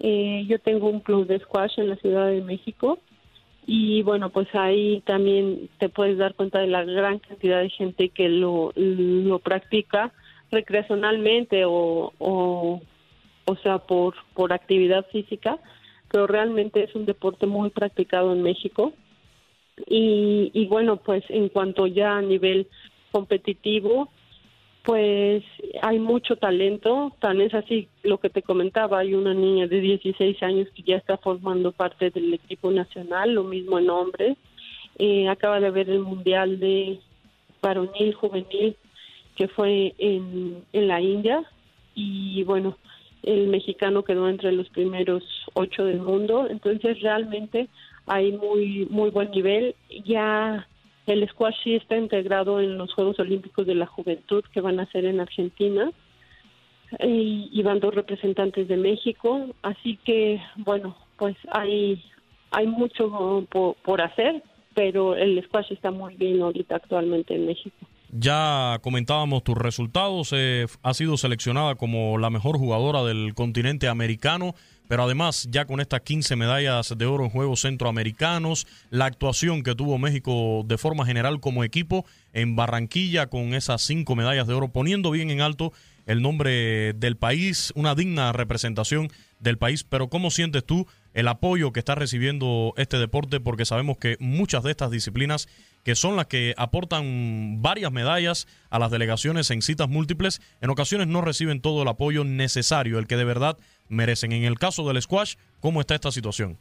Eh, 0.00 0.44
yo 0.48 0.58
tengo 0.58 0.88
un 0.88 0.98
club 0.98 1.28
de 1.28 1.38
squash 1.38 1.78
en 1.78 1.90
la 1.90 1.96
Ciudad 1.98 2.26
de 2.26 2.40
México 2.40 2.98
y 3.70 4.00
bueno, 4.00 4.30
pues 4.30 4.48
ahí 4.54 5.02
también 5.04 5.68
te 5.76 5.90
puedes 5.90 6.16
dar 6.16 6.32
cuenta 6.34 6.58
de 6.58 6.68
la 6.68 6.84
gran 6.84 7.18
cantidad 7.18 7.60
de 7.60 7.68
gente 7.68 8.08
que 8.08 8.30
lo, 8.30 8.72
lo 8.74 9.40
practica 9.40 10.10
recreacionalmente 10.50 11.66
o, 11.66 12.14
o, 12.18 12.80
o 13.44 13.56
sea, 13.56 13.76
por, 13.76 14.14
por 14.32 14.54
actividad 14.54 15.04
física, 15.12 15.58
pero 16.10 16.26
realmente 16.26 16.82
es 16.82 16.94
un 16.94 17.04
deporte 17.04 17.44
muy 17.44 17.68
practicado 17.68 18.32
en 18.32 18.42
México. 18.42 18.94
Y, 19.86 20.50
y 20.54 20.64
bueno, 20.64 20.96
pues 20.96 21.22
en 21.28 21.50
cuanto 21.50 21.86
ya 21.86 22.16
a 22.16 22.22
nivel 22.22 22.68
competitivo, 23.12 24.08
pues 24.84 25.44
hay 25.82 25.98
mucho 25.98 26.36
talento, 26.36 27.12
tan 27.20 27.40
es 27.40 27.52
así 27.52 27.88
lo 28.02 28.18
que 28.18 28.30
te 28.30 28.42
comentaba, 28.42 29.00
hay 29.00 29.14
una 29.14 29.34
niña 29.34 29.66
de 29.66 29.80
16 29.80 30.42
años 30.42 30.68
que 30.74 30.82
ya 30.82 30.96
está 30.96 31.18
formando 31.18 31.72
parte 31.72 32.10
del 32.10 32.32
equipo 32.32 32.70
nacional, 32.70 33.34
lo 33.34 33.44
mismo 33.44 33.78
en 33.78 33.90
hombres, 33.90 34.36
eh, 34.98 35.28
acaba 35.28 35.60
de 35.60 35.66
haber 35.66 35.90
el 35.90 36.00
Mundial 36.00 36.58
de 36.58 37.00
Varonil 37.60 38.14
Juvenil 38.14 38.76
que 39.38 39.46
fue 39.46 39.94
en, 39.98 40.64
en 40.72 40.88
la 40.88 41.00
India. 41.00 41.44
Y 41.94 42.42
bueno, 42.42 42.76
el 43.22 43.46
mexicano 43.46 44.02
quedó 44.02 44.28
entre 44.28 44.50
los 44.52 44.68
primeros 44.68 45.22
ocho 45.54 45.84
del 45.84 46.00
mundo, 46.00 46.48
entonces 46.50 47.00
realmente 47.00 47.68
hay 48.06 48.32
muy, 48.32 48.86
muy 48.90 49.10
buen 49.10 49.30
nivel, 49.30 49.76
ya 50.04 50.66
el 51.12 51.28
squash 51.28 51.56
sí 51.64 51.74
está 51.74 51.96
integrado 51.96 52.60
en 52.60 52.78
los 52.78 52.92
Juegos 52.92 53.18
Olímpicos 53.18 53.66
de 53.66 53.74
la 53.74 53.86
Juventud 53.86 54.44
que 54.52 54.60
van 54.60 54.80
a 54.80 54.90
ser 54.90 55.04
en 55.04 55.20
Argentina 55.20 55.90
y, 57.00 57.62
van 57.62 57.80
dos 57.80 57.94
representantes 57.94 58.66
de 58.68 58.76
México, 58.76 59.46
así 59.62 59.98
que 60.04 60.40
bueno, 60.56 60.96
pues 61.16 61.36
hay 61.50 62.02
hay 62.50 62.66
mucho 62.66 63.46
por, 63.50 64.00
hacer, 64.00 64.42
pero 64.74 65.14
el 65.14 65.42
squash 65.44 65.72
está 65.72 65.90
muy 65.90 66.14
bien 66.14 66.40
ahorita 66.40 66.76
actualmente 66.76 67.34
en 67.34 67.46
México. 67.46 67.76
Ya 68.10 68.78
comentábamos 68.82 69.44
tus 69.44 69.56
resultados, 69.56 70.30
eh, 70.32 70.66
ha 70.82 70.94
sido 70.94 71.16
seleccionada 71.16 71.74
como 71.74 72.18
la 72.18 72.30
mejor 72.30 72.58
jugadora 72.58 73.04
del 73.04 73.34
continente 73.34 73.88
americano 73.88 74.54
pero 74.88 75.04
además 75.04 75.46
ya 75.50 75.66
con 75.66 75.80
estas 75.80 76.00
15 76.00 76.34
medallas 76.34 76.94
de 76.96 77.06
oro 77.06 77.24
en 77.24 77.30
Juegos 77.30 77.60
Centroamericanos, 77.60 78.66
la 78.90 79.04
actuación 79.04 79.62
que 79.62 79.74
tuvo 79.74 79.98
México 79.98 80.64
de 80.66 80.78
forma 80.78 81.04
general 81.04 81.40
como 81.40 81.62
equipo 81.62 82.06
en 82.32 82.56
Barranquilla 82.56 83.28
con 83.28 83.54
esas 83.54 83.82
cinco 83.82 84.16
medallas 84.16 84.46
de 84.46 84.54
oro, 84.54 84.68
poniendo 84.68 85.10
bien 85.10 85.30
en 85.30 85.42
alto 85.42 85.72
el 86.06 86.22
nombre 86.22 86.94
del 86.94 87.18
país, 87.18 87.70
una 87.76 87.94
digna 87.94 88.32
representación 88.32 89.10
del 89.40 89.58
país, 89.58 89.84
pero 89.84 90.08
¿cómo 90.08 90.30
sientes 90.30 90.64
tú 90.64 90.86
el 91.12 91.28
apoyo 91.28 91.70
que 91.70 91.80
está 91.80 91.94
recibiendo 91.94 92.72
este 92.78 92.96
deporte? 92.96 93.40
Porque 93.40 93.66
sabemos 93.66 93.98
que 93.98 94.16
muchas 94.18 94.62
de 94.62 94.70
estas 94.70 94.90
disciplinas, 94.90 95.48
que 95.84 95.94
son 95.94 96.16
las 96.16 96.26
que 96.26 96.54
aportan 96.56 97.62
varias 97.62 97.92
medallas 97.92 98.46
a 98.70 98.78
las 98.78 98.90
delegaciones 98.90 99.50
en 99.50 99.62
citas 99.62 99.88
múltiples, 99.88 100.40
en 100.60 100.70
ocasiones 100.70 101.06
no 101.06 101.20
reciben 101.20 101.60
todo 101.60 101.82
el 101.82 101.88
apoyo 101.88 102.24
necesario, 102.24 102.98
el 102.98 103.06
que 103.06 103.16
de 103.16 103.24
verdad 103.24 103.56
merecen. 103.88 104.32
En 104.32 104.44
el 104.44 104.58
caso 104.58 104.86
del 104.86 105.00
squash, 105.00 105.36
¿cómo 105.60 105.80
está 105.80 105.94
esta 105.94 106.10
situación? 106.10 106.58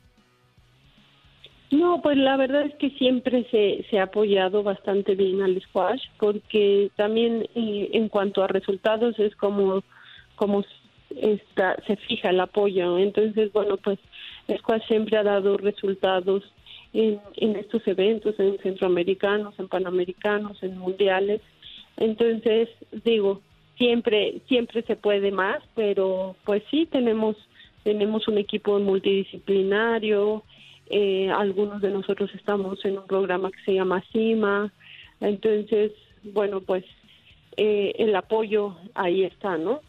No, 1.69 2.01
pues 2.01 2.17
la 2.17 2.37
verdad 2.37 2.61
es 2.61 2.75
que 2.75 2.91
siempre 2.91 3.45
se, 3.51 3.85
se 3.89 3.99
ha 3.99 4.03
apoyado 4.03 4.63
bastante 4.63 5.15
bien 5.15 5.41
al 5.41 5.61
squash, 5.61 6.01
porque 6.17 6.89
también 6.95 7.45
en 7.55 8.07
cuanto 8.07 8.41
a 8.43 8.47
resultados 8.47 9.19
es 9.19 9.35
como, 9.35 9.83
como 10.35 10.63
está, 11.09 11.75
se 11.85 11.97
fija 11.97 12.29
el 12.29 12.39
apoyo. 12.39 12.97
Entonces, 12.97 13.51
bueno, 13.51 13.75
pues 13.77 13.99
squash 14.59 14.87
siempre 14.87 15.17
ha 15.17 15.23
dado 15.23 15.57
resultados 15.57 16.43
en, 16.97 17.19
en 17.35 17.55
estos 17.55 17.87
eventos, 17.87 18.39
en 18.39 18.57
centroamericanos, 18.59 19.53
en 19.59 19.67
panamericanos, 19.67 20.61
en 20.63 20.77
mundiales. 20.79 21.41
Entonces, 21.95 22.69
digo, 23.05 23.41
siempre 23.77 24.41
siempre 24.47 24.81
se 24.81 24.95
puede 24.95 25.31
más, 25.31 25.61
pero 25.75 26.35
pues 26.43 26.63
sí 26.71 26.87
tenemos 26.87 27.35
tenemos 27.83 28.27
un 28.27 28.37
equipo 28.37 28.79
multidisciplinario, 28.79 30.43
eh, 30.89 31.29
algunos 31.29 31.81
de 31.81 31.91
nosotros 31.91 32.31
estamos 32.33 32.83
en 32.83 32.97
un 32.97 33.07
programa 33.07 33.51
que 33.51 33.63
se 33.63 33.73
llama 33.75 34.03
CIMA, 34.11 34.73
entonces, 35.21 35.91
bueno, 36.23 36.61
pues 36.61 36.83
eh, 37.55 37.93
el 37.99 38.15
apoyo 38.15 38.75
ahí 38.93 39.23
está, 39.23 39.57
¿no? 39.57 39.81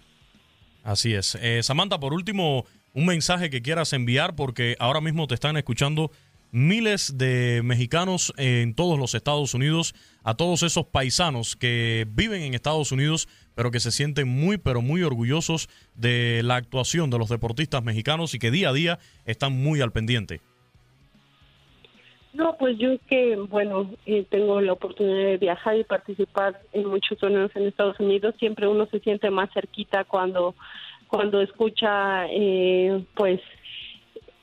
Así 0.85 1.15
es. 1.15 1.37
Eh, 1.43 1.63
Samantha, 1.63 1.99
por 1.99 2.15
último, 2.15 2.65
un 2.95 3.07
mensaje 3.07 3.51
que 3.51 3.63
quieras 3.63 3.93
enviar, 3.93 4.37
porque 4.37 4.77
ahora 4.79 5.01
mismo 5.01 5.27
te 5.27 5.35
están 5.35 5.57
escuchando 5.57 6.11
miles 6.51 7.19
de 7.19 7.61
mexicanos 7.65 8.33
en 8.37 8.75
todos 8.75 8.99
los 8.99 9.15
Estados 9.15 9.55
Unidos, 9.55 9.95
a 10.23 10.35
todos 10.35 10.63
esos 10.63 10.87
paisanos 10.87 11.57
que 11.57 12.07
viven 12.11 12.43
en 12.43 12.55
Estados 12.55 12.93
Unidos, 12.93 13.29
pero 13.55 13.71
que 13.71 13.81
se 13.81 13.91
sienten 13.91 14.29
muy, 14.29 14.59
pero 14.59 14.83
muy 14.83 15.03
orgullosos 15.03 15.69
de 15.95 16.43
la 16.45 16.57
actuación 16.57 17.11
de 17.11 17.19
los 17.19 17.29
deportistas 17.29 17.83
mexicanos 17.83 18.35
y 18.35 18.39
que 18.39 18.51
día 18.51 18.71
a 18.71 18.73
día 18.73 18.99
están 19.27 19.53
muy 19.53 19.81
al 19.81 19.93
pendiente. 19.93 20.41
No, 22.35 22.57
pues 22.57 22.79
yo 22.79 22.91
que, 23.09 23.37
bueno, 23.37 23.91
eh, 24.07 24.25
tengo 24.31 24.61
la 24.61 24.75
oportunidad 24.75 25.25
de 25.25 25.39
viajar 25.39 25.77
y 25.77 25.83
participar 25.83 26.61
en 26.73 26.87
muchos 26.87 27.19
torneos 27.19 27.51
en 27.57 27.67
Estados 27.67 27.99
Unidos, 27.99 28.35
siempre 28.39 28.69
uno 28.69 28.87
se 28.87 29.01
siente 29.01 29.29
más 29.31 29.53
cerquita 29.53 30.05
cuando, 30.05 30.55
cuando 31.09 31.41
escucha, 31.41 32.27
eh, 32.31 33.03
pues, 33.17 33.41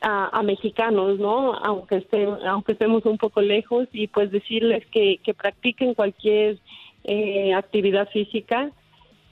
a, 0.08 0.44
mexicanos, 0.44 1.18
¿no? 1.18 1.54
Aunque, 1.56 1.98
estén, 1.98 2.30
aunque 2.46 2.74
estemos 2.74 3.04
un 3.06 3.18
poco 3.18 3.42
lejos 3.42 3.88
y 3.92 4.06
pues 4.08 4.30
decirles 4.30 4.86
que, 4.92 5.18
que 5.24 5.34
practiquen 5.34 5.96
cualquier 5.96 6.60
eh, 7.06 7.56
actividad 7.56 8.08
física 8.10 8.72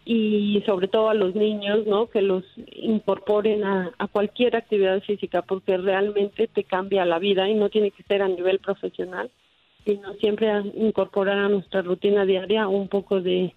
y 0.03 0.63
sobre 0.65 0.87
todo 0.87 1.09
a 1.09 1.13
los 1.13 1.35
niños, 1.35 1.85
¿no? 1.85 2.07
Que 2.07 2.23
los 2.23 2.43
incorporen 2.71 3.63
a, 3.63 3.91
a, 3.99 4.07
cualquier 4.07 4.55
actividad 4.55 5.01
física 5.03 5.43
porque 5.43 5.77
realmente 5.77 6.47
te 6.47 6.63
cambia 6.63 7.05
la 7.05 7.19
vida 7.19 7.47
y 7.47 7.53
no 7.53 7.69
tiene 7.69 7.91
que 7.91 8.01
ser 8.03 8.23
a 8.23 8.27
nivel 8.27 8.57
profesional, 8.57 9.29
sino 9.85 10.13
siempre 10.15 10.51
incorporar 10.75 11.37
a 11.37 11.49
nuestra 11.49 11.83
rutina 11.83 12.25
diaria 12.25 12.67
un 12.67 12.87
poco 12.87 13.21
de, 13.21 13.53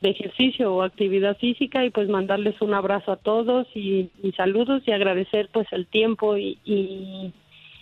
de 0.00 0.10
ejercicio 0.10 0.72
o 0.72 0.82
actividad 0.82 1.36
física 1.38 1.84
y 1.84 1.90
pues 1.90 2.08
mandarles 2.08 2.60
un 2.60 2.74
abrazo 2.74 3.12
a 3.12 3.16
todos 3.16 3.66
y, 3.74 4.10
saludos 4.36 4.82
y 4.86 4.92
agradecer 4.92 5.48
pues 5.52 5.66
el 5.72 5.86
tiempo 5.86 6.36
y, 6.36 6.58
y, 6.64 7.32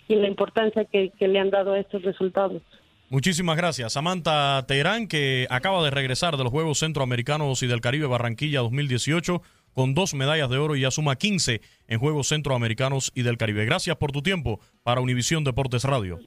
la 0.07 0.27
importancia 0.27 0.85
que, 0.85 1.11
le 1.19 1.39
han 1.39 1.49
dado 1.49 1.73
a 1.73 1.79
estos 1.79 2.01
resultados. 2.01 2.61
Muchísimas 3.09 3.55
gracias. 3.55 3.93
Samantha 3.93 4.65
Teherán, 4.67 5.07
que 5.07 5.47
acaba 5.49 5.83
de 5.83 5.91
regresar 5.91 6.37
de 6.37 6.43
los 6.43 6.51
Juegos 6.51 6.79
Centroamericanos 6.79 7.61
y 7.63 7.67
del 7.67 7.81
Caribe 7.81 8.07
Barranquilla 8.07 8.59
2018 8.61 9.41
con 9.73 9.93
dos 9.93 10.13
medallas 10.13 10.49
de 10.49 10.57
oro 10.57 10.75
y 10.75 10.81
ya 10.81 10.91
suma 10.91 11.17
15 11.17 11.61
en 11.87 11.99
Juegos 11.99 12.29
Centroamericanos 12.29 13.11
y 13.15 13.21
del 13.21 13.37
Caribe. 13.37 13.63
Gracias 13.65 13.95
por 13.97 14.11
tu 14.11 14.21
tiempo 14.21 14.59
para 14.83 15.01
Univisión 15.01 15.43
Deportes 15.43 15.83
Radio. 15.83 16.19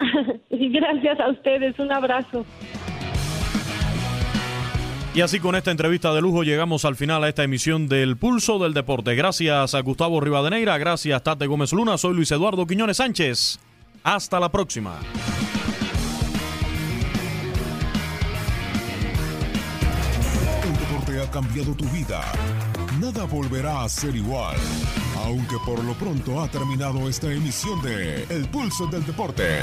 gracias 0.50 1.20
a 1.20 1.30
ustedes. 1.30 1.78
Un 1.78 1.92
abrazo. 1.92 2.44
Y 5.18 5.20
así 5.20 5.40
con 5.40 5.56
esta 5.56 5.72
entrevista 5.72 6.14
de 6.14 6.20
lujo 6.20 6.44
llegamos 6.44 6.84
al 6.84 6.94
final 6.94 7.24
a 7.24 7.28
esta 7.28 7.42
emisión 7.42 7.88
del 7.88 8.16
Pulso 8.16 8.60
del 8.60 8.72
Deporte. 8.72 9.16
Gracias 9.16 9.74
a 9.74 9.80
Gustavo 9.80 10.20
Rivadeneira, 10.20 10.78
gracias 10.78 11.24
Tate 11.24 11.48
Gómez 11.48 11.72
Luna, 11.72 11.98
soy 11.98 12.14
Luis 12.14 12.30
Eduardo 12.30 12.64
Quiñones 12.68 12.98
Sánchez. 12.98 13.58
Hasta 14.04 14.38
la 14.38 14.48
próxima. 14.48 15.00
Ha 21.20 21.30
cambiado 21.32 21.74
tu 21.74 21.84
vida. 21.86 22.22
Nada 23.00 23.24
volverá 23.24 23.82
a 23.82 23.88
ser 23.88 24.14
igual. 24.14 24.56
Aunque 25.24 25.56
por 25.66 25.82
lo 25.82 25.94
pronto 25.94 26.40
ha 26.40 26.48
terminado 26.48 27.08
esta 27.08 27.32
emisión 27.32 27.82
de 27.82 28.22
El 28.30 28.48
Pulso 28.48 28.86
del 28.86 29.04
Deporte. 29.04 29.62